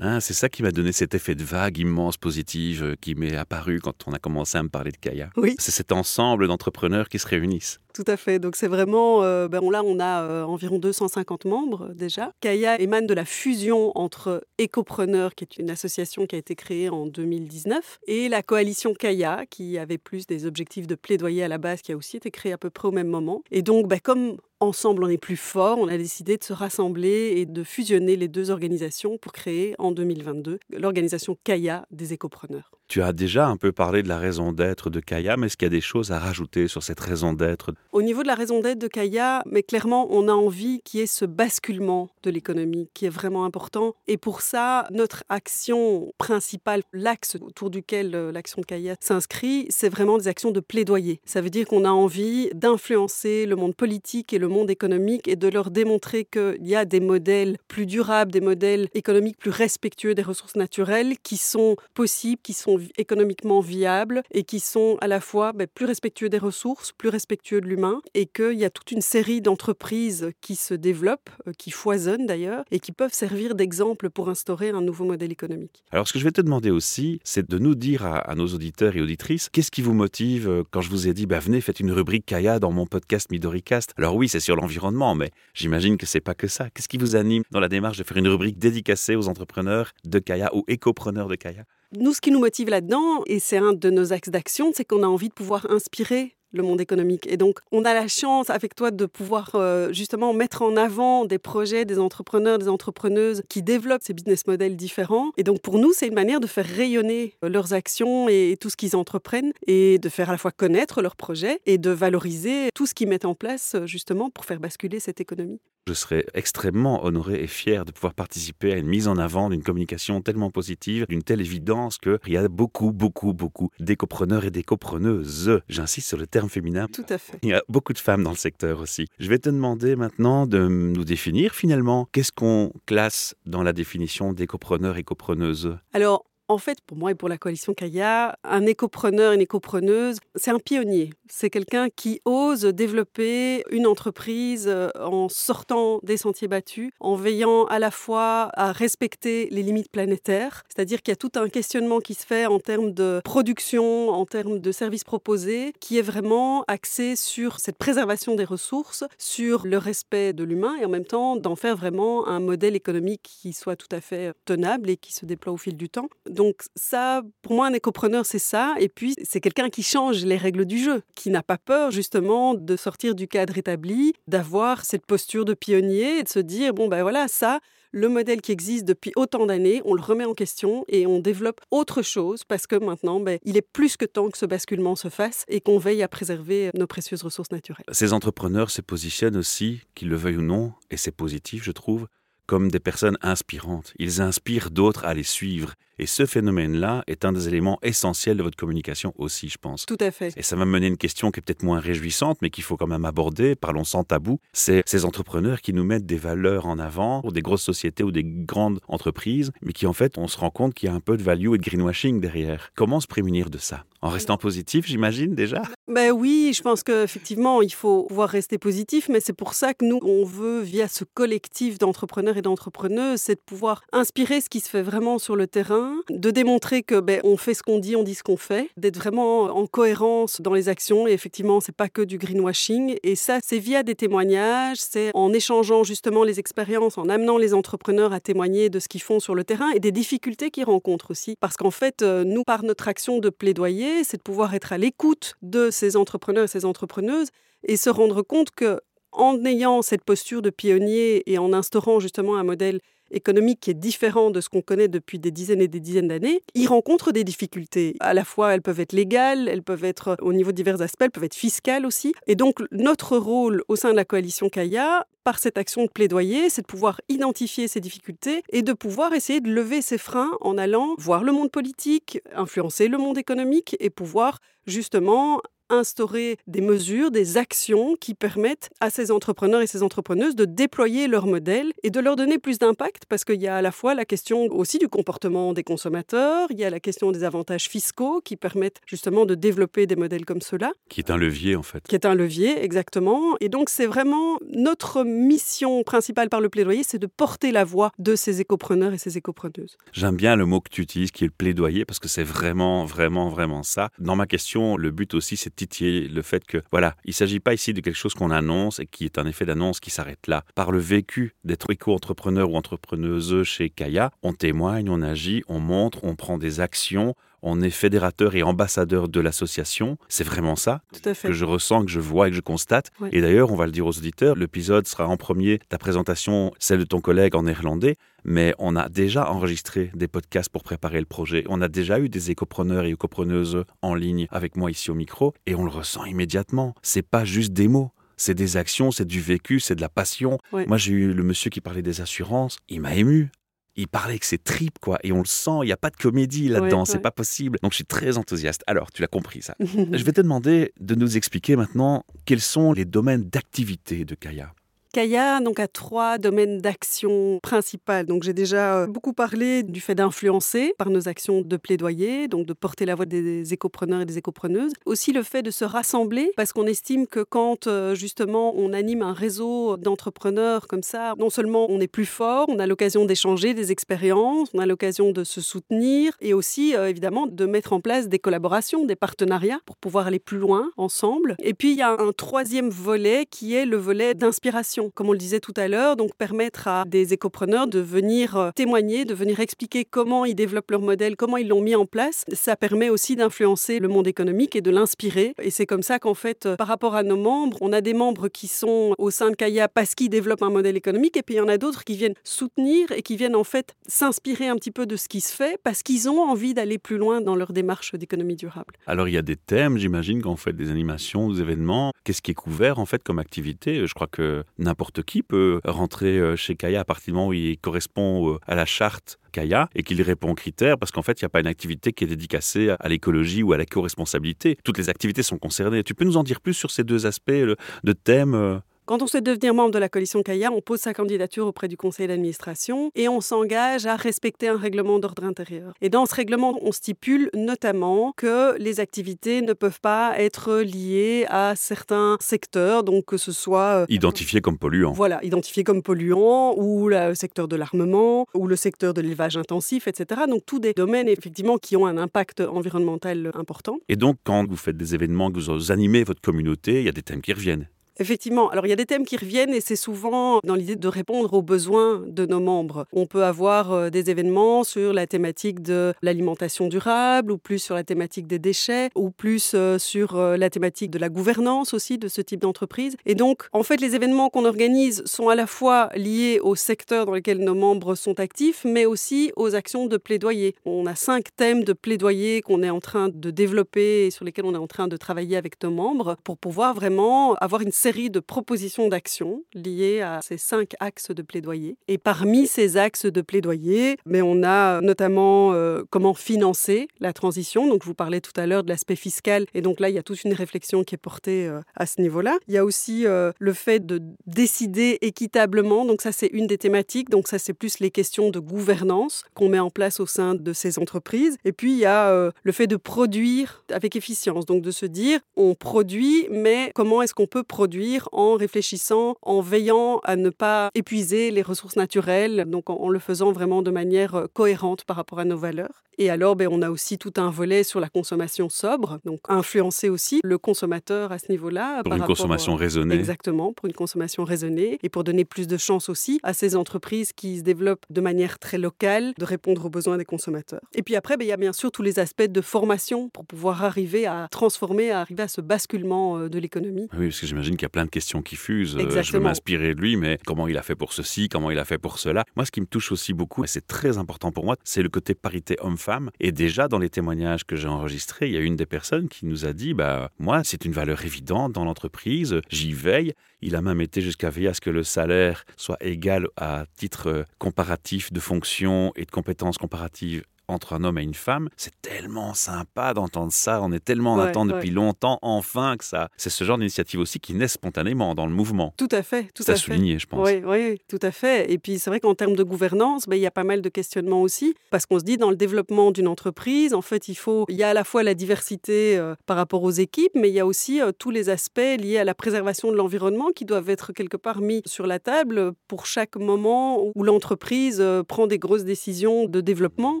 Hein, 0.00 0.20
c'est 0.20 0.34
ça 0.34 0.48
qui 0.48 0.62
m'a 0.62 0.70
donné 0.70 0.92
cet 0.92 1.14
effet 1.14 1.34
de 1.34 1.42
vague 1.42 1.78
immense 1.78 2.16
positive 2.16 2.84
euh, 2.84 2.94
qui 3.00 3.14
m'est 3.16 3.36
apparu 3.36 3.80
quand 3.80 4.04
on 4.06 4.12
a 4.12 4.18
commencé 4.18 4.56
à 4.56 4.62
me 4.62 4.68
parler 4.68 4.92
de 4.92 4.96
Kaya. 4.96 5.30
Oui. 5.36 5.56
C'est 5.58 5.72
cet 5.72 5.90
ensemble 5.90 6.46
d'entrepreneurs 6.46 7.08
qui 7.08 7.18
se 7.18 7.26
réunissent. 7.26 7.80
Tout 7.98 8.04
à 8.06 8.16
fait. 8.16 8.38
Donc 8.38 8.54
c'est 8.54 8.68
vraiment, 8.68 9.24
euh, 9.24 9.48
ben, 9.48 9.60
là 9.72 9.82
on 9.84 9.98
a 9.98 10.22
euh, 10.22 10.44
environ 10.44 10.78
250 10.78 11.46
membres 11.46 11.88
déjà. 11.96 12.32
Kaya 12.40 12.80
émane 12.80 13.08
de 13.08 13.14
la 13.14 13.24
fusion 13.24 13.90
entre 13.98 14.46
Ecopreneur, 14.60 15.34
qui 15.34 15.42
est 15.42 15.58
une 15.58 15.68
association 15.68 16.24
qui 16.28 16.36
a 16.36 16.38
été 16.38 16.54
créée 16.54 16.90
en 16.90 17.06
2019, 17.06 17.98
et 18.06 18.28
la 18.28 18.44
coalition 18.44 18.94
Kaya, 18.94 19.46
qui 19.50 19.78
avait 19.78 19.98
plus 19.98 20.28
des 20.28 20.46
objectifs 20.46 20.86
de 20.86 20.94
plaidoyer 20.94 21.42
à 21.42 21.48
la 21.48 21.58
base, 21.58 21.82
qui 21.82 21.90
a 21.90 21.96
aussi 21.96 22.16
été 22.16 22.30
créée 22.30 22.52
à 22.52 22.56
peu 22.56 22.70
près 22.70 22.86
au 22.86 22.92
même 22.92 23.08
moment. 23.08 23.42
Et 23.50 23.62
donc, 23.62 23.88
ben, 23.88 23.98
comme 23.98 24.36
ensemble 24.60 25.02
on 25.02 25.08
est 25.08 25.18
plus 25.18 25.36
fort, 25.36 25.78
on 25.80 25.88
a 25.88 25.98
décidé 25.98 26.36
de 26.36 26.44
se 26.44 26.52
rassembler 26.52 27.32
et 27.34 27.46
de 27.46 27.64
fusionner 27.64 28.14
les 28.14 28.28
deux 28.28 28.52
organisations 28.52 29.18
pour 29.18 29.32
créer 29.32 29.74
en 29.80 29.90
2022 29.90 30.60
l'organisation 30.70 31.36
Kaya 31.42 31.84
des 31.90 32.12
écopreneurs. 32.12 32.77
Tu 32.88 33.02
as 33.02 33.12
déjà 33.12 33.46
un 33.46 33.58
peu 33.58 33.70
parlé 33.70 34.02
de 34.02 34.08
la 34.08 34.16
raison 34.16 34.50
d'être 34.50 34.88
de 34.88 35.00
Kaya, 35.00 35.36
mais 35.36 35.48
est-ce 35.48 35.58
qu'il 35.58 35.66
y 35.66 35.70
a 35.70 35.76
des 35.76 35.82
choses 35.82 36.10
à 36.10 36.18
rajouter 36.18 36.68
sur 36.68 36.82
cette 36.82 37.00
raison 37.00 37.34
d'être? 37.34 37.74
Au 37.92 38.00
niveau 38.00 38.22
de 38.22 38.28
la 38.28 38.34
raison 38.34 38.62
d'être 38.62 38.78
de 38.78 38.88
Kaya, 38.88 39.42
mais 39.44 39.62
clairement, 39.62 40.06
on 40.10 40.26
a 40.26 40.32
envie 40.32 40.80
qu'il 40.80 41.00
y 41.00 41.02
ait 41.02 41.06
ce 41.06 41.26
basculement 41.26 42.08
de 42.22 42.30
l'économie 42.30 42.88
qui 42.94 43.04
est 43.04 43.10
vraiment 43.10 43.44
important. 43.44 43.94
Et 44.06 44.16
pour 44.16 44.40
ça, 44.40 44.86
notre 44.90 45.22
action 45.28 46.14
principale, 46.16 46.80
l'axe 46.94 47.36
autour 47.38 47.68
duquel 47.68 48.14
euh, 48.14 48.32
l'action 48.32 48.62
de 48.62 48.66
Kaya 48.66 48.96
s'inscrit, 49.00 49.66
c'est 49.68 49.90
vraiment 49.90 50.16
des 50.16 50.26
actions 50.26 50.50
de 50.50 50.60
plaidoyer. 50.60 51.20
Ça 51.26 51.42
veut 51.42 51.50
dire 51.50 51.66
qu'on 51.66 51.84
a 51.84 51.90
envie 51.90 52.48
d'influencer 52.54 53.44
le 53.44 53.56
monde 53.56 53.74
politique 53.74 54.32
et 54.32 54.38
le 54.38 54.48
monde 54.48 54.70
économique 54.70 55.28
et 55.28 55.36
de 55.36 55.48
leur 55.48 55.70
démontrer 55.70 56.24
qu'il 56.24 56.66
y 56.66 56.74
a 56.74 56.86
des 56.86 57.00
modèles 57.00 57.58
plus 57.68 57.84
durables, 57.84 58.32
des 58.32 58.40
modèles 58.40 58.88
économiques 58.94 59.36
plus 59.36 59.50
respectueux 59.50 60.14
des 60.14 60.22
ressources 60.22 60.56
naturelles 60.56 61.16
qui 61.22 61.36
sont 61.36 61.76
possibles, 61.92 62.40
qui 62.42 62.54
sont 62.54 62.77
économiquement 62.96 63.60
viables 63.60 64.22
et 64.32 64.44
qui 64.44 64.60
sont 64.60 64.96
à 65.00 65.06
la 65.06 65.20
fois 65.20 65.52
ben, 65.52 65.66
plus 65.72 65.86
respectueux 65.86 66.28
des 66.28 66.38
ressources, 66.38 66.92
plus 66.92 67.08
respectueux 67.08 67.60
de 67.60 67.66
l'humain 67.66 68.00
et 68.14 68.26
qu'il 68.26 68.58
y 68.58 68.64
a 68.64 68.70
toute 68.70 68.90
une 68.90 69.00
série 69.00 69.40
d'entreprises 69.40 70.30
qui 70.40 70.56
se 70.56 70.74
développent, 70.74 71.30
euh, 71.46 71.52
qui 71.56 71.70
foisonnent 71.70 72.26
d'ailleurs 72.26 72.64
et 72.70 72.80
qui 72.80 72.92
peuvent 72.92 73.12
servir 73.12 73.54
d'exemple 73.54 74.10
pour 74.10 74.28
instaurer 74.28 74.70
un 74.70 74.80
nouveau 74.80 75.04
modèle 75.04 75.32
économique. 75.32 75.82
Alors, 75.90 76.06
ce 76.06 76.12
que 76.12 76.18
je 76.18 76.24
vais 76.24 76.32
te 76.32 76.40
demander 76.40 76.70
aussi, 76.70 77.20
c'est 77.24 77.48
de 77.48 77.58
nous 77.58 77.74
dire 77.74 78.04
à, 78.04 78.18
à 78.18 78.34
nos 78.34 78.46
auditeurs 78.46 78.96
et 78.96 79.00
auditrices, 79.00 79.48
qu'est-ce 79.48 79.70
qui 79.70 79.82
vous 79.82 79.94
motive 79.94 80.48
euh, 80.48 80.64
quand 80.70 80.80
je 80.80 80.90
vous 80.90 81.08
ai 81.08 81.14
dit, 81.14 81.26
bah, 81.26 81.38
venez, 81.38 81.60
faites 81.60 81.80
une 81.80 81.92
rubrique 81.92 82.26
Kaya 82.26 82.58
dans 82.58 82.72
mon 82.72 82.86
podcast 82.86 83.30
MidoriCast. 83.30 83.92
Alors 83.96 84.16
oui, 84.16 84.28
c'est 84.28 84.40
sur 84.40 84.56
l'environnement, 84.56 85.14
mais 85.14 85.30
j'imagine 85.54 85.96
que 85.96 86.06
c'est 86.06 86.20
pas 86.20 86.34
que 86.34 86.46
ça. 86.46 86.70
Qu'est-ce 86.70 86.88
qui 86.88 86.98
vous 86.98 87.16
anime 87.16 87.42
dans 87.50 87.60
la 87.60 87.68
démarche 87.68 87.98
de 87.98 88.04
faire 88.04 88.16
une 88.16 88.28
rubrique 88.28 88.58
dédicacée 88.58 89.16
aux 89.16 89.28
entrepreneurs 89.28 89.92
de 90.04 90.18
Kaya 90.18 90.54
ou 90.54 90.64
écopreneurs 90.68 91.28
de 91.28 91.34
Kaya? 91.34 91.64
Nous, 91.96 92.12
ce 92.12 92.20
qui 92.20 92.30
nous 92.30 92.38
motive 92.38 92.68
là-dedans, 92.68 93.22
et 93.26 93.38
c'est 93.38 93.56
un 93.56 93.72
de 93.72 93.88
nos 93.88 94.12
axes 94.12 94.28
d'action, 94.28 94.72
c'est 94.74 94.84
qu'on 94.84 95.02
a 95.02 95.06
envie 95.06 95.30
de 95.30 95.34
pouvoir 95.34 95.66
inspirer 95.70 96.34
le 96.52 96.62
monde 96.62 96.82
économique. 96.82 97.26
Et 97.30 97.38
donc, 97.38 97.60
on 97.72 97.84
a 97.84 97.94
la 97.94 98.08
chance 98.08 98.50
avec 98.50 98.74
toi 98.74 98.90
de 98.90 99.06
pouvoir 99.06 99.52
euh, 99.54 99.90
justement 99.92 100.34
mettre 100.34 100.60
en 100.60 100.76
avant 100.76 101.24
des 101.24 101.38
projets, 101.38 101.86
des 101.86 101.98
entrepreneurs, 101.98 102.58
des 102.58 102.68
entrepreneuses 102.68 103.42
qui 103.48 103.62
développent 103.62 104.02
ces 104.02 104.12
business 104.12 104.46
models 104.46 104.76
différents. 104.76 105.30
Et 105.38 105.44
donc, 105.44 105.60
pour 105.60 105.78
nous, 105.78 105.92
c'est 105.94 106.06
une 106.06 106.14
manière 106.14 106.40
de 106.40 106.46
faire 106.46 106.66
rayonner 106.66 107.34
euh, 107.42 107.48
leurs 107.48 107.72
actions 107.72 108.28
et 108.28 108.56
tout 108.60 108.68
ce 108.68 108.76
qu'ils 108.76 108.94
entreprennent 108.96 109.52
et 109.66 109.98
de 109.98 110.08
faire 110.10 110.28
à 110.28 110.32
la 110.32 110.38
fois 110.38 110.50
connaître 110.50 111.00
leurs 111.00 111.16
projets 111.16 111.60
et 111.64 111.78
de 111.78 111.90
valoriser 111.90 112.68
tout 112.74 112.86
ce 112.86 112.94
qu'ils 112.94 113.08
mettent 113.08 113.24
en 113.24 113.34
place 113.34 113.74
euh, 113.74 113.86
justement 113.86 114.30
pour 114.30 114.44
faire 114.44 114.60
basculer 114.60 115.00
cette 115.00 115.20
économie. 115.20 115.60
Je 115.88 115.94
serais 115.94 116.26
extrêmement 116.34 117.02
honoré 117.06 117.42
et 117.42 117.46
fier 117.46 117.86
de 117.86 117.92
pouvoir 117.92 118.12
participer 118.12 118.74
à 118.74 118.76
une 118.76 118.88
mise 118.88 119.08
en 119.08 119.16
avant 119.16 119.48
d'une 119.48 119.62
communication 119.62 120.20
tellement 120.20 120.50
positive, 120.50 121.06
d'une 121.08 121.22
telle 121.22 121.40
évidence 121.40 121.96
qu'il 121.96 122.18
y 122.26 122.36
a 122.36 122.46
beaucoup, 122.46 122.92
beaucoup, 122.92 123.32
beaucoup 123.32 123.70
d'écopreneurs 123.80 124.44
et 124.44 124.50
d'écopreneuses. 124.50 125.62
J'insiste 125.70 126.08
sur 126.08 126.18
le 126.18 126.26
terme 126.26 126.50
féminin. 126.50 126.88
Tout 126.92 127.06
à 127.08 127.16
fait. 127.16 127.38
Il 127.40 127.48
y 127.48 127.54
a 127.54 127.62
beaucoup 127.70 127.94
de 127.94 127.98
femmes 127.98 128.22
dans 128.22 128.32
le 128.32 128.36
secteur 128.36 128.80
aussi. 128.80 129.06
Je 129.18 129.30
vais 129.30 129.38
te 129.38 129.48
demander 129.48 129.96
maintenant 129.96 130.46
de 130.46 130.68
nous 130.68 131.04
définir 131.04 131.54
finalement 131.54 132.06
qu'est-ce 132.12 132.32
qu'on 132.32 132.70
classe 132.84 133.34
dans 133.46 133.62
la 133.62 133.72
définition 133.72 134.34
d'écopreneur 134.34 134.98
et 134.98 135.00
écopreneuse. 135.00 135.78
Alors, 135.94 136.26
en 136.48 136.58
fait, 136.58 136.80
pour 136.86 136.96
moi 136.96 137.10
et 137.10 137.14
pour 137.14 137.28
la 137.28 137.36
coalition 137.36 137.74
Kaya, 137.74 138.38
un 138.42 138.64
écopreneur, 138.66 139.32
une 139.32 139.40
écopreneuse, 139.42 140.16
c'est 140.34 140.50
un 140.50 140.58
pionnier. 140.58 141.10
C'est 141.28 141.50
quelqu'un 141.50 141.88
qui 141.90 142.20
ose 142.24 142.62
développer 142.62 143.64
une 143.70 143.86
entreprise 143.86 144.66
euh, 144.66 144.88
en 144.98 145.28
sortant 145.28 146.00
des 146.02 146.16
sentiers 146.16 146.48
battus, 146.48 146.90
en 147.00 147.16
veillant 147.16 147.64
à 147.66 147.78
la 147.78 147.90
fois 147.90 148.50
à 148.54 148.72
respecter 148.72 149.48
les 149.50 149.62
limites 149.62 149.90
planétaires, 149.90 150.64
c'est-à-dire 150.68 151.02
qu'il 151.02 151.12
y 151.12 151.14
a 151.14 151.16
tout 151.16 151.32
un 151.34 151.48
questionnement 151.50 152.00
qui 152.00 152.14
se 152.14 152.24
fait 152.24 152.46
en 152.46 152.58
termes 152.60 152.92
de 152.92 153.20
production, 153.24 154.10
en 154.10 154.24
termes 154.24 154.58
de 154.58 154.72
services 154.72 155.04
proposés, 155.04 155.74
qui 155.80 155.98
est 155.98 156.02
vraiment 156.02 156.64
axé 156.66 157.14
sur 157.14 157.60
cette 157.60 157.76
préservation 157.76 158.34
des 158.34 158.44
ressources, 158.44 159.04
sur 159.18 159.66
le 159.66 159.76
respect 159.76 160.32
de 160.32 160.44
l'humain 160.44 160.76
et 160.80 160.86
en 160.86 160.88
même 160.88 161.04
temps 161.04 161.36
d'en 161.36 161.56
faire 161.56 161.76
vraiment 161.76 162.26
un 162.26 162.40
modèle 162.40 162.74
économique 162.74 163.22
qui 163.22 163.52
soit 163.52 163.76
tout 163.76 163.88
à 163.90 164.00
fait 164.00 164.32
tenable 164.46 164.88
et 164.88 164.96
qui 164.96 165.12
se 165.12 165.26
déploie 165.26 165.52
au 165.52 165.58
fil 165.58 165.76
du 165.76 165.90
temps. 165.90 166.08
Donc 166.38 166.62
ça, 166.76 167.22
pour 167.42 167.54
moi, 167.54 167.66
un 167.66 167.72
écopreneur, 167.72 168.24
c'est 168.24 168.38
ça. 168.38 168.76
Et 168.78 168.88
puis, 168.88 169.16
c'est 169.24 169.40
quelqu'un 169.40 169.70
qui 169.70 169.82
change 169.82 170.24
les 170.24 170.36
règles 170.36 170.66
du 170.66 170.78
jeu, 170.78 171.02
qui 171.16 171.30
n'a 171.30 171.42
pas 171.42 171.58
peur 171.58 171.90
justement 171.90 172.54
de 172.54 172.76
sortir 172.76 173.16
du 173.16 173.26
cadre 173.26 173.58
établi, 173.58 174.12
d'avoir 174.28 174.84
cette 174.84 175.04
posture 175.04 175.44
de 175.44 175.54
pionnier 175.54 176.20
et 176.20 176.22
de 176.22 176.28
se 176.28 176.38
dire, 176.38 176.74
bon, 176.74 176.86
ben 176.86 177.02
voilà, 177.02 177.26
ça, 177.26 177.58
le 177.90 178.08
modèle 178.08 178.40
qui 178.40 178.52
existe 178.52 178.84
depuis 178.84 179.10
autant 179.16 179.46
d'années, 179.46 179.82
on 179.84 179.94
le 179.94 180.00
remet 180.00 180.26
en 180.26 180.34
question 180.34 180.84
et 180.86 181.08
on 181.08 181.18
développe 181.18 181.60
autre 181.72 182.02
chose 182.02 182.44
parce 182.44 182.68
que 182.68 182.76
maintenant, 182.76 183.18
ben, 183.18 183.40
il 183.42 183.56
est 183.56 183.62
plus 183.72 183.96
que 183.96 184.04
temps 184.04 184.30
que 184.30 184.38
ce 184.38 184.46
basculement 184.46 184.94
se 184.94 185.08
fasse 185.08 185.44
et 185.48 185.60
qu'on 185.60 185.78
veille 185.78 186.04
à 186.04 186.08
préserver 186.08 186.70
nos 186.74 186.86
précieuses 186.86 187.24
ressources 187.24 187.50
naturelles. 187.50 187.84
Ces 187.90 188.12
entrepreneurs 188.12 188.70
se 188.70 188.80
positionnent 188.80 189.36
aussi, 189.36 189.80
qu'ils 189.96 190.08
le 190.08 190.14
veuillent 190.14 190.36
ou 190.36 190.42
non, 190.42 190.72
et 190.92 190.96
c'est 190.96 191.10
positif, 191.10 191.64
je 191.64 191.72
trouve, 191.72 192.06
comme 192.46 192.70
des 192.70 192.78
personnes 192.78 193.18
inspirantes. 193.22 193.92
Ils 193.98 194.20
inspirent 194.20 194.70
d'autres 194.70 195.04
à 195.04 195.14
les 195.14 195.24
suivre. 195.24 195.74
Et 195.98 196.06
ce 196.06 196.26
phénomène-là 196.26 197.02
est 197.06 197.24
un 197.24 197.32
des 197.32 197.48
éléments 197.48 197.78
essentiels 197.82 198.36
de 198.36 198.42
votre 198.42 198.56
communication 198.56 199.12
aussi, 199.16 199.48
je 199.48 199.58
pense. 199.58 199.84
Tout 199.86 199.96
à 200.00 200.10
fait. 200.10 200.32
Et 200.36 200.42
ça 200.42 200.56
va 200.56 200.64
mener 200.64 200.86
une 200.86 200.96
question 200.96 201.30
qui 201.30 201.40
est 201.40 201.42
peut-être 201.42 201.62
moins 201.62 201.80
réjouissante, 201.80 202.38
mais 202.40 202.50
qu'il 202.50 202.64
faut 202.64 202.76
quand 202.76 202.86
même 202.86 203.04
aborder, 203.04 203.56
parlons 203.56 203.84
sans 203.84 204.04
tabou. 204.04 204.38
C'est 204.52 204.82
ces 204.86 205.04
entrepreneurs 205.04 205.60
qui 205.60 205.72
nous 205.72 205.84
mettent 205.84 206.06
des 206.06 206.16
valeurs 206.16 206.66
en 206.66 206.78
avant, 206.78 207.20
pour 207.20 207.32
des 207.32 207.42
grosses 207.42 207.62
sociétés 207.62 208.04
ou 208.04 208.12
des 208.12 208.24
grandes 208.24 208.80
entreprises, 208.88 209.50
mais 209.62 209.72
qui 209.72 209.86
en 209.86 209.92
fait, 209.92 210.18
on 210.18 210.28
se 210.28 210.38
rend 210.38 210.50
compte 210.50 210.74
qu'il 210.74 210.88
y 210.88 210.92
a 210.92 210.94
un 210.94 211.00
peu 211.00 211.16
de 211.16 211.22
value 211.22 211.54
et 211.54 211.58
de 211.58 211.62
greenwashing 211.62 212.20
derrière. 212.20 212.70
Comment 212.76 213.00
se 213.00 213.06
prémunir 213.06 213.50
de 213.50 213.58
ça? 213.58 213.84
En 214.00 214.10
restant 214.10 214.36
positif, 214.36 214.86
j'imagine 214.86 215.34
déjà? 215.34 215.62
Ben 215.88 216.12
oui, 216.12 216.52
je 216.54 216.62
pense 216.62 216.84
qu'effectivement, 216.84 217.62
il 217.62 217.72
faut 217.72 218.04
pouvoir 218.04 218.28
rester 218.28 218.56
positif, 218.56 219.08
mais 219.08 219.18
c'est 219.18 219.32
pour 219.32 219.54
ça 219.54 219.74
que 219.74 219.84
nous, 219.84 219.98
on 220.02 220.24
veut, 220.24 220.60
via 220.60 220.86
ce 220.86 221.02
collectif 221.02 221.78
d'entrepreneurs 221.78 222.36
et 222.36 222.42
d'entrepreneuses, 222.42 223.20
c'est 223.20 223.34
de 223.34 223.40
pouvoir 223.44 223.82
inspirer 223.92 224.40
ce 224.40 224.48
qui 224.48 224.60
se 224.60 224.68
fait 224.68 224.82
vraiment 224.82 225.18
sur 225.18 225.34
le 225.34 225.48
terrain 225.48 225.87
de 226.10 226.30
démontrer 226.30 226.82
que 226.82 227.00
ben, 227.00 227.20
on 227.24 227.36
fait 227.36 227.54
ce 227.54 227.62
qu'on 227.62 227.78
dit, 227.78 227.96
on 227.96 228.02
dit 228.02 228.14
ce 228.14 228.22
qu'on 228.22 228.36
fait, 228.36 228.70
d'être 228.76 228.96
vraiment 228.96 229.44
en 229.44 229.66
cohérence 229.66 230.40
dans 230.40 230.54
les 230.54 230.68
actions. 230.68 231.06
Et 231.06 231.12
effectivement, 231.12 231.60
c'est 231.60 231.74
pas 231.74 231.88
que 231.88 232.02
du 232.02 232.18
greenwashing. 232.18 232.96
Et 233.02 233.16
ça, 233.16 233.38
c'est 233.44 233.58
via 233.58 233.82
des 233.82 233.94
témoignages, 233.94 234.78
c'est 234.78 235.10
en 235.14 235.32
échangeant 235.32 235.84
justement 235.84 236.24
les 236.24 236.38
expériences, 236.38 236.98
en 236.98 237.08
amenant 237.08 237.38
les 237.38 237.54
entrepreneurs 237.54 238.12
à 238.12 238.20
témoigner 238.20 238.70
de 238.70 238.78
ce 238.78 238.88
qu'ils 238.88 239.02
font 239.02 239.20
sur 239.20 239.34
le 239.34 239.44
terrain 239.44 239.70
et 239.70 239.80
des 239.80 239.92
difficultés 239.92 240.50
qu'ils 240.50 240.64
rencontrent 240.64 241.10
aussi. 241.10 241.36
Parce 241.40 241.56
qu'en 241.56 241.70
fait, 241.70 242.02
euh, 242.02 242.24
nous, 242.24 242.44
par 242.44 242.62
notre 242.64 242.88
action 242.88 243.18
de 243.18 243.30
plaidoyer, 243.30 244.04
c'est 244.04 244.16
de 244.16 244.22
pouvoir 244.22 244.54
être 244.54 244.72
à 244.72 244.78
l'écoute 244.78 245.34
de 245.42 245.70
ces 245.70 245.96
entrepreneurs 245.96 246.44
et 246.44 246.48
ces 246.48 246.64
entrepreneuses 246.64 247.28
et 247.64 247.76
se 247.76 247.90
rendre 247.90 248.22
compte 248.22 248.50
que 248.50 248.80
en 249.12 249.44
ayant 249.44 249.82
cette 249.82 250.04
posture 250.04 250.42
de 250.42 250.50
pionnier 250.50 251.30
et 251.30 251.38
en 251.38 251.52
instaurant 251.52 251.98
justement 251.98 252.36
un 252.36 252.44
modèle 252.44 252.80
économique 253.10 253.60
qui 253.60 253.70
est 253.70 253.74
différent 253.74 254.30
de 254.30 254.40
ce 254.40 254.48
qu'on 254.48 254.62
connaît 254.62 254.88
depuis 254.88 255.18
des 255.18 255.30
dizaines 255.30 255.60
et 255.60 255.68
des 255.68 255.80
dizaines 255.80 256.08
d'années, 256.08 256.42
ils 256.54 256.66
rencontrent 256.66 257.12
des 257.12 257.24
difficultés. 257.24 257.94
À 258.00 258.14
la 258.14 258.24
fois, 258.24 258.54
elles 258.54 258.62
peuvent 258.62 258.80
être 258.80 258.92
légales, 258.92 259.48
elles 259.48 259.62
peuvent 259.62 259.84
être 259.84 260.16
au 260.20 260.32
niveau 260.32 260.52
de 260.52 260.56
divers 260.56 260.80
aspects, 260.82 261.02
elles 261.02 261.10
peuvent 261.10 261.24
être 261.24 261.34
fiscales 261.34 261.86
aussi. 261.86 262.14
Et 262.26 262.34
donc, 262.34 262.60
notre 262.70 263.16
rôle 263.16 263.62
au 263.68 263.76
sein 263.76 263.90
de 263.90 263.96
la 263.96 264.04
coalition 264.04 264.48
Kaya, 264.48 265.06
par 265.24 265.38
cette 265.38 265.58
action 265.58 265.84
de 265.84 265.90
plaidoyer, 265.90 266.48
c'est 266.48 266.62
de 266.62 266.66
pouvoir 266.66 267.02
identifier 267.10 267.68
ces 267.68 267.80
difficultés 267.80 268.42
et 268.50 268.62
de 268.62 268.72
pouvoir 268.72 269.12
essayer 269.12 269.40
de 269.40 269.50
lever 269.50 269.82
ces 269.82 269.98
freins 269.98 270.30
en 270.40 270.56
allant 270.56 270.94
voir 270.96 271.22
le 271.22 271.32
monde 271.32 271.50
politique, 271.50 272.20
influencer 272.34 272.88
le 272.88 272.96
monde 272.96 273.18
économique 273.18 273.76
et 273.78 273.90
pouvoir 273.90 274.38
justement 274.66 275.42
instaurer 275.70 276.38
des 276.46 276.60
mesures, 276.60 277.10
des 277.10 277.36
actions 277.36 277.96
qui 278.00 278.14
permettent 278.14 278.70
à 278.80 278.90
ces 278.90 279.10
entrepreneurs 279.10 279.60
et 279.60 279.66
ces 279.66 279.82
entrepreneuses 279.82 280.36
de 280.36 280.44
déployer 280.44 281.08
leur 281.08 281.26
modèle 281.26 281.72
et 281.82 281.90
de 281.90 282.00
leur 282.00 282.16
donner 282.16 282.38
plus 282.38 282.58
d'impact 282.58 283.04
parce 283.08 283.24
qu'il 283.24 283.40
y 283.40 283.48
a 283.48 283.56
à 283.56 283.62
la 283.62 283.72
fois 283.72 283.94
la 283.94 284.04
question 284.04 284.46
aussi 284.46 284.78
du 284.78 284.88
comportement 284.88 285.52
des 285.52 285.64
consommateurs, 285.64 286.48
il 286.50 286.58
y 286.58 286.64
a 286.64 286.70
la 286.70 286.80
question 286.80 287.12
des 287.12 287.24
avantages 287.24 287.68
fiscaux 287.68 288.20
qui 288.24 288.36
permettent 288.36 288.80
justement 288.86 289.26
de 289.26 289.34
développer 289.34 289.86
des 289.86 289.96
modèles 289.96 290.24
comme 290.24 290.40
cela. 290.40 290.72
Qui 290.88 291.00
est 291.00 291.10
un 291.10 291.16
levier 291.16 291.56
en 291.56 291.62
fait. 291.62 291.82
Qui 291.86 291.94
est 291.94 292.06
un 292.06 292.14
levier, 292.14 292.62
exactement. 292.62 293.36
Et 293.40 293.48
donc 293.48 293.68
c'est 293.68 293.86
vraiment 293.86 294.38
notre 294.50 295.04
mission 295.04 295.82
principale 295.82 296.28
par 296.28 296.40
le 296.40 296.48
plaidoyer, 296.48 296.82
c'est 296.82 296.98
de 296.98 297.06
porter 297.06 297.52
la 297.52 297.64
voix 297.64 297.90
de 297.98 298.16
ces 298.16 298.40
écopreneurs 298.40 298.92
et 298.92 298.98
ces 298.98 299.18
écopreneuses. 299.18 299.76
J'aime 299.92 300.16
bien 300.16 300.36
le 300.36 300.46
mot 300.46 300.60
que 300.60 300.70
tu 300.70 300.82
utilises 300.82 301.10
qui 301.10 301.24
est 301.24 301.28
le 301.28 301.32
plaidoyer 301.36 301.84
parce 301.84 301.98
que 301.98 302.08
c'est 302.08 302.24
vraiment, 302.24 302.84
vraiment, 302.84 303.28
vraiment 303.28 303.62
ça. 303.62 303.90
Dans 303.98 304.16
ma 304.16 304.26
question, 304.26 304.76
le 304.76 304.90
but 304.90 305.14
aussi 305.14 305.36
c'est 305.36 305.57
le 305.60 306.22
fait 306.22 306.44
que, 306.44 306.62
voilà, 306.70 306.96
il 307.04 307.10
ne 307.10 307.14
s'agit 307.14 307.40
pas 307.40 307.54
ici 307.54 307.72
de 307.72 307.80
quelque 307.80 307.96
chose 307.96 308.14
qu'on 308.14 308.30
annonce 308.30 308.78
et 308.80 308.86
qui 308.86 309.04
est 309.04 309.18
un 309.18 309.26
effet 309.26 309.44
d'annonce 309.44 309.80
qui 309.80 309.90
s'arrête 309.90 310.26
là. 310.26 310.44
Par 310.54 310.70
le 310.70 310.78
vécu 310.78 311.34
d'être 311.44 311.70
éco-entrepreneur 311.70 312.50
ou 312.50 312.56
entrepreneuse 312.56 313.42
chez 313.42 313.70
Kaya, 313.70 314.10
on 314.22 314.32
témoigne, 314.32 314.88
on 314.88 315.02
agit, 315.02 315.42
on 315.48 315.60
montre, 315.60 316.04
on 316.04 316.16
prend 316.16 316.38
des 316.38 316.60
actions, 316.60 317.14
on 317.42 317.60
est 317.60 317.70
fédérateur 317.70 318.34
et 318.34 318.42
ambassadeur 318.42 319.08
de 319.08 319.20
l'association. 319.20 319.98
C'est 320.08 320.24
vraiment 320.24 320.56
ça 320.56 320.82
que 321.22 321.32
je 321.32 321.44
ressens, 321.44 321.84
que 321.84 321.90
je 321.90 322.00
vois 322.00 322.28
et 322.28 322.30
que 322.30 322.36
je 322.36 322.40
constate. 322.40 322.90
Et 323.12 323.20
d'ailleurs, 323.20 323.52
on 323.52 323.56
va 323.56 323.66
le 323.66 323.72
dire 323.72 323.86
aux 323.86 323.96
auditeurs, 323.96 324.36
l'épisode 324.36 324.86
sera 324.86 325.06
en 325.06 325.16
premier, 325.16 325.60
ta 325.68 325.78
présentation, 325.78 326.52
celle 326.58 326.80
de 326.80 326.84
ton 326.84 327.00
collègue 327.00 327.34
en 327.34 327.44
néerlandais, 327.44 327.96
mais 328.24 328.54
on 328.58 328.76
a 328.76 328.88
déjà 328.88 329.30
enregistré 329.30 329.90
des 329.94 330.08
podcasts 330.08 330.50
pour 330.50 330.62
préparer 330.62 331.00
le 331.00 331.06
projet. 331.06 331.44
On 331.48 331.62
a 331.62 331.68
déjà 331.68 332.00
eu 332.00 332.08
des 332.08 332.30
écopreneurs 332.30 332.84
et 332.84 332.90
écopreneuses 332.90 333.64
en 333.82 333.94
ligne 333.94 334.26
avec 334.30 334.56
moi 334.56 334.70
ici 334.70 334.90
au 334.90 334.94
micro 334.94 335.34
et 335.46 335.54
on 335.54 335.64
le 335.64 335.70
ressent 335.70 336.04
immédiatement. 336.04 336.74
C'est 336.82 337.02
pas 337.02 337.24
juste 337.24 337.52
des 337.52 337.68
mots 337.68 337.92
c'est 338.18 338.34
des 338.34 338.56
actions, 338.56 338.90
c'est 338.90 339.06
du 339.06 339.20
vécu, 339.20 339.60
c'est 339.60 339.76
de 339.76 339.80
la 339.80 339.88
passion. 339.88 340.38
Moi, 340.52 340.76
j'ai 340.76 340.92
eu 340.92 341.12
le 341.12 341.22
monsieur 341.22 341.50
qui 341.50 341.60
parlait 341.60 341.82
des 341.82 342.00
assurances, 342.00 342.58
il 342.68 342.80
m'a 342.80 342.94
ému 342.94 343.30
il 343.78 343.88
parlait 343.88 344.10
avec 344.10 344.24
ses 344.24 344.38
tripes, 344.38 344.78
quoi. 344.80 344.98
Et 345.04 345.12
on 345.12 345.18
le 345.18 345.24
sent, 345.24 345.58
il 345.62 345.66
n'y 345.66 345.72
a 345.72 345.76
pas 345.76 345.90
de 345.90 345.96
comédie 345.96 346.48
là-dedans, 346.48 346.84
c'est 346.84 346.98
pas 346.98 347.10
possible. 347.10 347.58
Donc 347.62 347.72
je 347.72 347.76
suis 347.76 347.84
très 347.84 348.18
enthousiaste. 348.18 348.62
Alors, 348.66 348.90
tu 348.90 349.02
l'as 349.02 349.08
compris 349.08 349.40
ça. 349.40 349.54
je 349.60 350.02
vais 350.02 350.12
te 350.12 350.20
demander 350.20 350.72
de 350.80 350.94
nous 350.94 351.16
expliquer 351.16 351.56
maintenant 351.56 352.04
quels 352.24 352.40
sont 352.40 352.72
les 352.72 352.84
domaines 352.84 353.22
d'activité 353.22 354.04
de 354.04 354.14
Kaya. 354.14 354.52
Kaya 354.92 355.40
donc, 355.40 355.60
a 355.60 355.68
trois 355.68 356.18
domaines 356.18 356.58
d'action 356.58 357.38
principales. 357.42 358.06
J'ai 358.22 358.32
déjà 358.32 358.78
euh, 358.78 358.86
beaucoup 358.86 359.12
parlé 359.12 359.62
du 359.62 359.80
fait 359.80 359.94
d'influencer 359.94 360.74
par 360.78 360.88
nos 360.88 361.08
actions 361.08 361.42
de 361.42 361.56
plaidoyer, 361.56 362.26
donc 362.26 362.46
de 362.46 362.52
porter 362.52 362.86
la 362.86 362.94
voix 362.94 363.04
des 363.04 363.52
écopreneurs 363.52 364.00
et 364.00 364.06
des 364.06 364.18
écopreneuses. 364.18 364.72
Aussi 364.86 365.12
le 365.12 365.22
fait 365.22 365.42
de 365.42 365.50
se 365.50 365.64
rassembler, 365.64 366.32
parce 366.36 366.52
qu'on 366.52 366.66
estime 366.66 367.06
que 367.06 367.20
quand 367.20 367.66
euh, 367.66 367.94
justement 367.94 368.54
on 368.56 368.72
anime 368.72 369.02
un 369.02 369.12
réseau 369.12 369.76
d'entrepreneurs 369.76 370.66
comme 370.66 370.82
ça, 370.82 371.14
non 371.18 371.30
seulement 371.30 371.66
on 371.68 371.80
est 371.80 371.88
plus 371.88 372.06
fort, 372.06 372.46
on 372.48 372.58
a 372.58 372.66
l'occasion 372.66 373.04
d'échanger 373.04 373.54
des 373.54 373.70
expériences, 373.72 374.48
on 374.54 374.58
a 374.58 374.66
l'occasion 374.66 375.12
de 375.12 375.22
se 375.22 375.40
soutenir 375.40 376.12
et 376.20 376.32
aussi 376.32 376.74
euh, 376.74 376.88
évidemment 376.88 377.26
de 377.26 377.46
mettre 377.46 377.72
en 377.72 377.80
place 377.80 378.08
des 378.08 378.18
collaborations, 378.18 378.86
des 378.86 378.96
partenariats 378.96 379.60
pour 379.66 379.76
pouvoir 379.76 380.06
aller 380.06 380.18
plus 380.18 380.38
loin 380.38 380.70
ensemble. 380.76 381.36
Et 381.42 381.52
puis 381.52 381.72
il 381.72 381.78
y 381.78 381.82
a 381.82 381.90
un 381.90 382.12
troisième 382.12 382.70
volet 382.70 383.26
qui 383.30 383.54
est 383.54 383.66
le 383.66 383.76
volet 383.76 384.14
d'inspiration 384.14 384.77
comme 384.94 385.08
on 385.08 385.12
le 385.12 385.18
disait 385.18 385.40
tout 385.40 385.54
à 385.56 385.68
l'heure, 385.68 385.96
donc 385.96 386.14
permettre 386.16 386.68
à 386.68 386.84
des 386.86 387.12
écopreneurs 387.12 387.66
de 387.66 387.80
venir 387.80 388.36
euh, 388.36 388.50
témoigner, 388.54 389.04
de 389.04 389.14
venir 389.14 389.40
expliquer 389.40 389.84
comment 389.84 390.24
ils 390.24 390.34
développent 390.34 390.70
leur 390.70 390.80
modèle, 390.80 391.16
comment 391.16 391.36
ils 391.36 391.48
l'ont 391.48 391.60
mis 391.60 391.74
en 391.74 391.86
place. 391.86 392.24
Ça 392.32 392.56
permet 392.56 392.90
aussi 392.90 393.16
d'influencer 393.16 393.78
le 393.78 393.88
monde 393.88 394.06
économique 394.06 394.56
et 394.56 394.60
de 394.60 394.70
l'inspirer. 394.70 395.34
Et 395.42 395.50
c'est 395.50 395.66
comme 395.66 395.82
ça 395.82 395.98
qu'en 395.98 396.14
fait, 396.14 396.46
euh, 396.46 396.56
par 396.56 396.68
rapport 396.68 396.94
à 396.94 397.02
nos 397.02 397.16
membres, 397.16 397.58
on 397.60 397.72
a 397.72 397.80
des 397.80 397.94
membres 397.94 398.28
qui 398.28 398.48
sont 398.48 398.94
au 398.98 399.10
sein 399.10 399.30
de 399.30 399.36
Kaya 399.36 399.68
parce 399.68 399.94
qu'ils 399.94 400.10
développent 400.10 400.42
un 400.42 400.50
modèle 400.50 400.76
économique, 400.76 401.16
et 401.16 401.22
puis 401.22 401.34
il 401.34 401.38
y 401.38 401.40
en 401.40 401.48
a 401.48 401.58
d'autres 401.58 401.84
qui 401.84 401.96
viennent 401.96 402.14
soutenir 402.24 402.92
et 402.92 403.02
qui 403.02 403.16
viennent 403.16 403.36
en 403.36 403.44
fait 403.44 403.74
s'inspirer 403.86 404.48
un 404.48 404.56
petit 404.56 404.70
peu 404.70 404.86
de 404.86 404.96
ce 404.96 405.08
qui 405.08 405.20
se 405.20 405.34
fait 405.34 405.58
parce 405.62 405.82
qu'ils 405.82 406.08
ont 406.08 406.20
envie 406.20 406.54
d'aller 406.54 406.78
plus 406.78 406.98
loin 406.98 407.20
dans 407.20 407.36
leur 407.36 407.52
démarche 407.52 407.94
d'économie 407.94 408.36
durable. 408.36 408.74
Alors 408.86 409.08
il 409.08 409.14
y 409.14 409.18
a 409.18 409.22
des 409.22 409.36
thèmes, 409.36 409.78
j'imagine, 409.78 410.22
quand 410.22 410.30
vous 410.30 410.36
faites 410.36 410.56
des 410.56 410.70
animations, 410.70 411.30
des 411.30 411.40
événements. 411.40 411.92
Qu'est-ce 412.04 412.22
qui 412.22 412.30
est 412.30 412.34
couvert 412.34 412.78
en 412.78 412.86
fait 412.86 413.02
comme 413.02 413.18
activité? 413.18 413.86
Je 413.86 413.94
crois 413.94 414.06
que 414.06 414.44
n'importe 414.68 415.02
qui 415.02 415.22
peut 415.22 415.60
rentrer 415.64 416.18
euh, 416.18 416.36
chez 416.36 416.54
Kaya 416.54 416.80
à 416.80 416.84
partir 416.84 417.12
du 417.12 417.16
moment 417.16 417.28
où 417.28 417.32
il 417.32 417.58
correspond 417.58 418.34
euh, 418.34 418.38
à 418.46 418.54
la 418.54 418.66
charte 418.66 419.18
Kaya 419.32 419.68
et 419.74 419.82
qu'il 419.82 420.00
répond 420.02 420.30
aux 420.30 420.34
critères 420.34 420.78
parce 420.78 420.92
qu'en 420.92 421.02
fait, 421.02 421.20
il 421.20 421.24
n'y 421.24 421.26
a 421.26 421.30
pas 421.30 421.40
une 421.40 421.46
activité 421.46 421.92
qui 421.92 422.04
est 422.04 422.06
dédicacée 422.06 422.74
à 422.78 422.88
l'écologie 422.88 423.42
ou 423.42 423.52
à 423.52 423.58
l'éco-responsabilité. 423.58 424.58
Toutes 424.64 424.78
les 424.78 424.88
activités 424.88 425.22
sont 425.22 425.38
concernées. 425.38 425.82
Tu 425.82 425.94
peux 425.94 426.04
nous 426.04 426.16
en 426.16 426.22
dire 426.22 426.40
plus 426.40 426.54
sur 426.54 426.70
ces 426.70 426.84
deux 426.84 427.06
aspects 427.06 427.30
de 427.30 427.92
thèmes 427.92 428.34
euh 428.34 428.58
quand 428.88 429.02
on 429.02 429.06
souhaite 429.06 429.24
devenir 429.24 429.52
membre 429.52 429.72
de 429.72 429.78
la 429.78 429.90
coalition 429.90 430.22
CAIA, 430.22 430.50
on 430.50 430.62
pose 430.62 430.80
sa 430.80 430.94
candidature 430.94 431.46
auprès 431.46 431.68
du 431.68 431.76
conseil 431.76 432.06
d'administration 432.06 432.90
et 432.94 433.06
on 433.06 433.20
s'engage 433.20 433.84
à 433.84 433.96
respecter 433.96 434.48
un 434.48 434.56
règlement 434.56 434.98
d'ordre 434.98 435.24
intérieur. 435.24 435.74
Et 435.82 435.90
dans 435.90 436.06
ce 436.06 436.14
règlement, 436.14 436.58
on 436.62 436.72
stipule 436.72 437.28
notamment 437.34 438.14
que 438.16 438.56
les 438.56 438.80
activités 438.80 439.42
ne 439.42 439.52
peuvent 439.52 439.82
pas 439.82 440.18
être 440.18 440.60
liées 440.60 441.26
à 441.28 441.52
certains 441.54 442.16
secteurs, 442.20 442.82
donc 442.82 443.04
que 443.04 443.18
ce 443.18 443.30
soit... 443.30 443.82
Euh, 443.82 443.86
identifiés 443.90 444.40
comme 444.40 444.56
polluants. 444.56 444.92
Voilà, 444.92 445.22
identifiés 445.22 445.64
comme 445.64 445.82
polluants, 445.82 446.54
ou 446.56 446.88
le 446.88 447.14
secteur 447.14 447.46
de 447.46 447.56
l'armement, 447.56 448.24
ou 448.32 448.46
le 448.46 448.56
secteur 448.56 448.94
de 448.94 449.02
l'élevage 449.02 449.36
intensif, 449.36 449.86
etc. 449.86 450.22
Donc 450.26 450.46
tous 450.46 450.60
des 450.60 450.72
domaines 450.72 451.08
effectivement 451.08 451.58
qui 451.58 451.76
ont 451.76 451.84
un 451.84 451.98
impact 451.98 452.40
environnemental 452.40 453.32
important. 453.34 453.80
Et 453.90 453.96
donc 453.96 454.16
quand 454.24 454.48
vous 454.48 454.56
faites 454.56 454.78
des 454.78 454.94
événements, 454.94 455.30
que 455.30 455.40
vous 455.40 455.72
animez 455.72 456.04
votre 456.04 456.22
communauté, 456.22 456.78
il 456.78 456.86
y 456.86 456.88
a 456.88 456.92
des 456.92 457.02
thèmes 457.02 457.20
qui 457.20 457.34
reviennent. 457.34 457.68
Effectivement. 458.00 458.48
Alors, 458.50 458.64
il 458.64 458.68
y 458.68 458.72
a 458.72 458.76
des 458.76 458.86
thèmes 458.86 459.04
qui 459.04 459.16
reviennent 459.16 459.52
et 459.52 459.60
c'est 459.60 459.76
souvent 459.76 460.40
dans 460.44 460.54
l'idée 460.54 460.76
de 460.76 460.88
répondre 460.88 461.32
aux 461.32 461.42
besoins 461.42 462.02
de 462.06 462.26
nos 462.26 462.38
membres. 462.38 462.86
On 462.92 463.06
peut 463.06 463.24
avoir 463.24 463.72
euh, 463.72 463.90
des 463.90 464.08
événements 464.10 464.62
sur 464.62 464.92
la 464.92 465.08
thématique 465.08 465.62
de 465.62 465.92
l'alimentation 466.00 466.68
durable 466.68 467.32
ou 467.32 467.38
plus 467.38 467.58
sur 467.58 467.74
la 467.74 467.82
thématique 467.82 468.28
des 468.28 468.38
déchets 468.38 468.90
ou 468.94 469.10
plus 469.10 469.52
euh, 469.54 469.78
sur 469.78 470.16
euh, 470.16 470.36
la 470.36 470.48
thématique 470.48 470.92
de 470.92 470.98
la 470.98 471.08
gouvernance 471.08 471.74
aussi 471.74 471.98
de 471.98 472.06
ce 472.06 472.20
type 472.20 472.40
d'entreprise. 472.40 472.96
Et 473.04 473.16
donc, 473.16 473.48
en 473.52 473.64
fait, 473.64 473.80
les 473.80 473.96
événements 473.96 474.30
qu'on 474.30 474.44
organise 474.44 475.02
sont 475.04 475.28
à 475.28 475.34
la 475.34 475.48
fois 475.48 475.90
liés 475.96 476.38
au 476.40 476.54
secteur 476.54 477.04
dans 477.04 477.12
lequel 477.12 477.38
nos 477.38 477.56
membres 477.56 477.96
sont 477.96 478.20
actifs, 478.20 478.64
mais 478.64 478.86
aussi 478.86 479.32
aux 479.34 479.56
actions 479.56 479.86
de 479.86 479.96
plaidoyer. 479.96 480.54
On 480.64 480.86
a 480.86 480.94
cinq 480.94 481.34
thèmes 481.34 481.64
de 481.64 481.72
plaidoyer 481.72 482.42
qu'on 482.42 482.62
est 482.62 482.70
en 482.70 482.80
train 482.80 483.08
de 483.08 483.30
développer 483.32 484.06
et 484.06 484.10
sur 484.12 484.24
lesquels 484.24 484.44
on 484.44 484.54
est 484.54 484.58
en 484.58 484.68
train 484.68 484.86
de 484.86 484.96
travailler 484.96 485.36
avec 485.36 485.60
nos 485.64 485.70
membres 485.70 486.16
pour 486.22 486.38
pouvoir 486.38 486.74
vraiment 486.74 487.34
avoir 487.34 487.60
une 487.62 487.72
série 487.88 488.10
de 488.10 488.20
propositions 488.20 488.88
d'action 488.88 489.44
liées 489.54 490.02
à 490.02 490.20
ces 490.20 490.36
cinq 490.36 490.74
axes 490.78 491.10
de 491.10 491.22
plaidoyer. 491.22 491.78
Et 491.88 491.96
parmi 491.96 492.46
ces 492.46 492.76
axes 492.76 493.06
de 493.06 493.22
plaidoyer, 493.22 493.96
mais 494.04 494.20
on 494.20 494.42
a 494.42 494.82
notamment 494.82 495.54
euh, 495.54 495.84
comment 495.88 496.12
financer 496.12 496.88
la 497.00 497.14
transition. 497.14 497.66
Donc, 497.66 497.84
je 497.84 497.86
vous 497.86 497.94
parlais 497.94 498.20
tout 498.20 498.38
à 498.38 498.46
l'heure 498.46 498.62
de 498.62 498.68
l'aspect 498.68 498.94
fiscal. 498.94 499.46
Et 499.54 499.62
donc 499.62 499.80
là, 499.80 499.88
il 499.88 499.94
y 499.94 499.98
a 499.98 500.02
toute 500.02 500.22
une 500.24 500.34
réflexion 500.34 500.84
qui 500.84 500.96
est 500.96 500.98
portée 500.98 501.46
euh, 501.46 501.62
à 501.76 501.86
ce 501.86 502.02
niveau-là. 502.02 502.36
Il 502.46 502.52
y 502.52 502.58
a 502.58 502.64
aussi 502.66 503.06
euh, 503.06 503.32
le 503.38 503.54
fait 503.54 503.86
de 503.86 504.02
décider 504.26 504.98
équitablement. 505.00 505.86
Donc, 505.86 506.02
ça, 506.02 506.12
c'est 506.12 506.26
une 506.26 506.46
des 506.46 506.58
thématiques. 506.58 507.08
Donc, 507.08 507.26
ça, 507.26 507.38
c'est 507.38 507.54
plus 507.54 507.78
les 507.78 507.90
questions 507.90 508.28
de 508.28 508.38
gouvernance 508.38 509.24
qu'on 509.32 509.48
met 509.48 509.60
en 509.60 509.70
place 509.70 509.98
au 509.98 510.06
sein 510.06 510.34
de 510.34 510.52
ces 510.52 510.78
entreprises. 510.78 511.38
Et 511.46 511.52
puis, 511.52 511.72
il 511.72 511.78
y 511.78 511.86
a 511.86 512.32
le 512.42 512.52
fait 512.52 512.66
de 512.66 512.76
produire 512.76 513.64
avec 513.72 513.96
efficience. 513.96 514.44
Donc, 514.44 514.60
de 514.60 514.72
se 514.72 514.84
dire, 514.84 515.20
on 515.36 515.54
produit, 515.54 516.26
mais 516.30 516.70
comment 516.74 517.00
est-ce 517.00 517.14
qu'on 517.14 517.26
peut 517.26 517.44
produire 517.44 517.77
en 518.12 518.34
réfléchissant, 518.34 519.16
en 519.22 519.40
veillant 519.40 520.00
à 520.04 520.16
ne 520.16 520.30
pas 520.30 520.70
épuiser 520.74 521.30
les 521.30 521.42
ressources 521.42 521.76
naturelles, 521.76 522.44
donc 522.46 522.70
en, 522.70 522.88
le 522.88 522.98
faisant 522.98 523.32
vraiment 523.32 523.62
de 523.62 523.70
manière 523.70 524.14
euh, 524.14 524.26
cohérente 524.32 524.84
par 524.84 524.96
rapport 524.96 525.18
à 525.18 525.24
nos 525.24 525.36
valeurs. 525.36 525.82
Et 526.00 526.10
alors, 526.10 526.36
ben, 526.36 526.48
on 526.50 526.62
a 526.62 526.70
aussi 526.70 526.96
tout 526.96 527.12
un 527.16 527.28
volet 527.28 527.64
sur 527.64 527.80
la 527.80 527.88
consommation 527.88 528.48
sobre, 528.48 529.00
donc 529.04 529.18
influencer 529.28 529.88
aussi 529.88 530.20
le 530.22 530.38
consommateur 530.38 531.10
à 531.10 531.18
ce 531.18 531.30
niveau-là. 531.30 531.82
Pour 531.82 531.92
une 531.92 532.04
consommation 532.04 532.54
raisonnée. 532.54 532.94
Exactement, 532.94 533.52
pour 533.52 533.66
une 533.66 533.72
consommation 533.72 534.22
raisonnée 534.22 534.78
et 534.84 534.88
pour 534.88 535.02
donner 535.02 535.24
plus 535.24 535.48
de 535.48 535.56
chance 535.56 535.88
aussi 535.88 536.20
à 536.22 536.34
ces 536.34 536.54
entreprises 536.54 537.12
qui 537.12 537.38
se 537.38 537.42
développent 537.42 537.84
de 537.90 538.00
manière 538.00 538.38
très 538.38 538.58
locale 538.58 539.12
de 539.18 539.24
répondre 539.24 539.64
aux 539.66 539.70
besoins 539.70 539.98
des 539.98 540.04
consommateurs. 540.04 540.60
Et 540.74 540.82
puis 540.84 540.94
après, 540.94 541.16
ben, 541.16 541.24
il 541.24 541.28
y 541.28 541.32
a 541.32 541.36
bien 541.36 541.52
sûr 541.52 541.72
tous 541.72 541.82
les 541.82 541.98
aspects 541.98 542.22
de 542.22 542.40
formation 542.40 543.08
pour 543.08 543.24
pouvoir 543.24 543.64
arriver 543.64 544.06
à 544.06 544.28
transformer, 544.30 544.92
à 544.92 545.00
arriver 545.00 545.24
à 545.24 545.28
ce 545.28 545.40
basculement 545.40 546.16
euh, 546.16 546.28
de 546.28 546.38
l'économie. 546.38 546.88
Oui, 546.96 547.08
parce 547.08 547.20
que 547.20 547.26
j'imagine 547.26 547.56
qu'il 547.58 547.64
y 547.64 547.66
a 547.66 547.70
plein 547.70 547.84
de 547.84 547.90
questions 547.90 548.22
qui 548.22 548.36
fusent. 548.36 548.76
Euh, 548.76 549.02
je 549.02 549.12
veux 549.12 549.20
m'inspirer 549.20 549.74
de 549.74 549.80
lui, 549.80 549.96
mais 549.96 550.18
comment 550.24 550.48
il 550.48 550.56
a 550.56 550.62
fait 550.62 550.74
pour 550.74 550.94
ceci, 550.94 551.28
comment 551.28 551.50
il 551.50 551.58
a 551.58 551.66
fait 551.66 551.76
pour 551.76 551.98
cela. 551.98 552.24
Moi, 552.36 552.46
ce 552.46 552.50
qui 552.50 552.62
me 552.62 552.66
touche 552.66 552.90
aussi 552.92 553.12
beaucoup, 553.12 553.44
et 553.44 553.46
c'est 553.46 553.66
très 553.66 553.98
important 553.98 554.32
pour 554.32 554.44
moi, 554.44 554.56
c'est 554.64 554.82
le 554.82 554.88
côté 554.88 555.14
parité 555.14 555.56
homme-femme 555.60 556.10
et 556.20 556.32
déjà, 556.32 556.68
dans 556.68 556.78
les 556.78 556.90
témoignages 556.90 557.44
que 557.44 557.56
j'ai 557.56 557.68
enregistrés, 557.68 558.28
il 558.28 558.32
y 558.32 558.36
a 558.36 558.40
une 558.40 558.56
des 558.56 558.66
personnes 558.66 559.08
qui 559.08 559.26
nous 559.26 559.44
a 559.44 559.52
dit 559.52 559.74
bah, 559.74 560.10
Moi, 560.18 560.42
c'est 560.44 560.64
une 560.64 560.72
valeur 560.72 561.04
évidente 561.04 561.52
dans 561.52 561.64
l'entreprise, 561.64 562.40
j'y 562.48 562.72
veille. 562.72 563.12
Il 563.40 563.54
a 563.54 563.62
même 563.62 563.80
été 563.80 564.00
jusqu'à 564.00 564.30
veiller 564.30 564.48
à 564.48 564.54
ce 564.54 564.60
que 564.60 564.70
le 564.70 564.82
salaire 564.82 565.44
soit 565.56 565.76
égal 565.80 566.26
à 566.36 566.64
titre 566.76 567.24
comparatif 567.38 568.12
de 568.12 568.20
fonction 568.20 568.92
et 568.96 569.04
de 569.04 569.10
compétences 569.10 569.58
comparatives 569.58 570.24
entre 570.48 570.72
un 570.72 570.84
homme 570.84 570.98
et 570.98 571.02
une 571.02 571.14
femme, 571.14 571.48
c'est 571.56 571.80
tellement 571.82 572.34
sympa 572.34 572.94
d'entendre 572.94 573.32
ça. 573.32 573.60
On 573.62 573.72
est 573.72 573.84
tellement 573.84 574.14
en 574.14 574.18
attente 574.18 574.48
depuis 574.48 574.70
longtemps, 574.70 575.18
enfin, 575.22 575.76
que 575.76 575.84
ça. 575.84 576.08
C'est 576.16 576.30
ce 576.30 576.44
genre 576.44 576.58
d'initiative 576.58 577.00
aussi 577.00 577.20
qui 577.20 577.34
naît 577.34 577.48
spontanément 577.48 578.14
dans 578.14 578.26
le 578.26 578.32
mouvement. 578.32 578.74
Tout 578.76 578.88
à 578.90 579.02
fait, 579.02 579.28
tout 579.34 579.44
à, 579.46 579.52
à 579.52 579.56
souligner, 579.56 579.98
je 579.98 580.06
pense. 580.06 580.26
Oui, 580.26 580.42
oui, 580.44 580.78
tout 580.88 580.98
à 581.02 581.10
fait. 581.10 581.50
Et 581.52 581.58
puis 581.58 581.78
c'est 581.78 581.90
vrai 581.90 582.00
qu'en 582.00 582.14
termes 582.14 582.36
de 582.36 582.42
gouvernance, 582.42 583.06
ben, 583.06 583.16
il 583.16 583.22
y 583.22 583.26
a 583.26 583.30
pas 583.30 583.44
mal 583.44 583.62
de 583.62 583.68
questionnements 583.68 584.22
aussi, 584.22 584.54
parce 584.70 584.86
qu'on 584.86 584.98
se 584.98 585.04
dit 585.04 585.16
dans 585.16 585.30
le 585.30 585.36
développement 585.36 585.90
d'une 585.90 586.08
entreprise, 586.08 586.74
en 586.74 586.82
fait, 586.82 587.08
il 587.08 587.14
faut, 587.14 587.44
il 587.48 587.56
y 587.56 587.62
a 587.62 587.70
à 587.70 587.74
la 587.74 587.84
fois 587.84 588.02
la 588.02 588.14
diversité 588.14 588.96
euh, 588.96 589.14
par 589.26 589.36
rapport 589.36 589.62
aux 589.62 589.70
équipes, 589.70 590.12
mais 590.14 590.28
il 590.28 590.34
y 590.34 590.40
a 590.40 590.46
aussi 590.46 590.80
euh, 590.80 590.92
tous 590.96 591.10
les 591.10 591.28
aspects 591.28 591.58
liés 591.58 591.98
à 591.98 592.04
la 592.04 592.14
préservation 592.14 592.70
de 592.70 592.76
l'environnement 592.76 593.30
qui 593.34 593.44
doivent 593.44 593.70
être 593.70 593.92
quelque 593.92 594.16
part 594.16 594.40
mis 594.40 594.62
sur 594.66 594.86
la 594.86 594.98
table 594.98 595.52
pour 595.66 595.86
chaque 595.86 596.16
moment 596.16 596.82
où 596.94 597.02
l'entreprise 597.02 597.78
euh, 597.80 598.02
prend 598.02 598.26
des 598.26 598.38
grosses 598.38 598.64
décisions 598.64 599.26
de 599.26 599.40
développement 599.40 600.00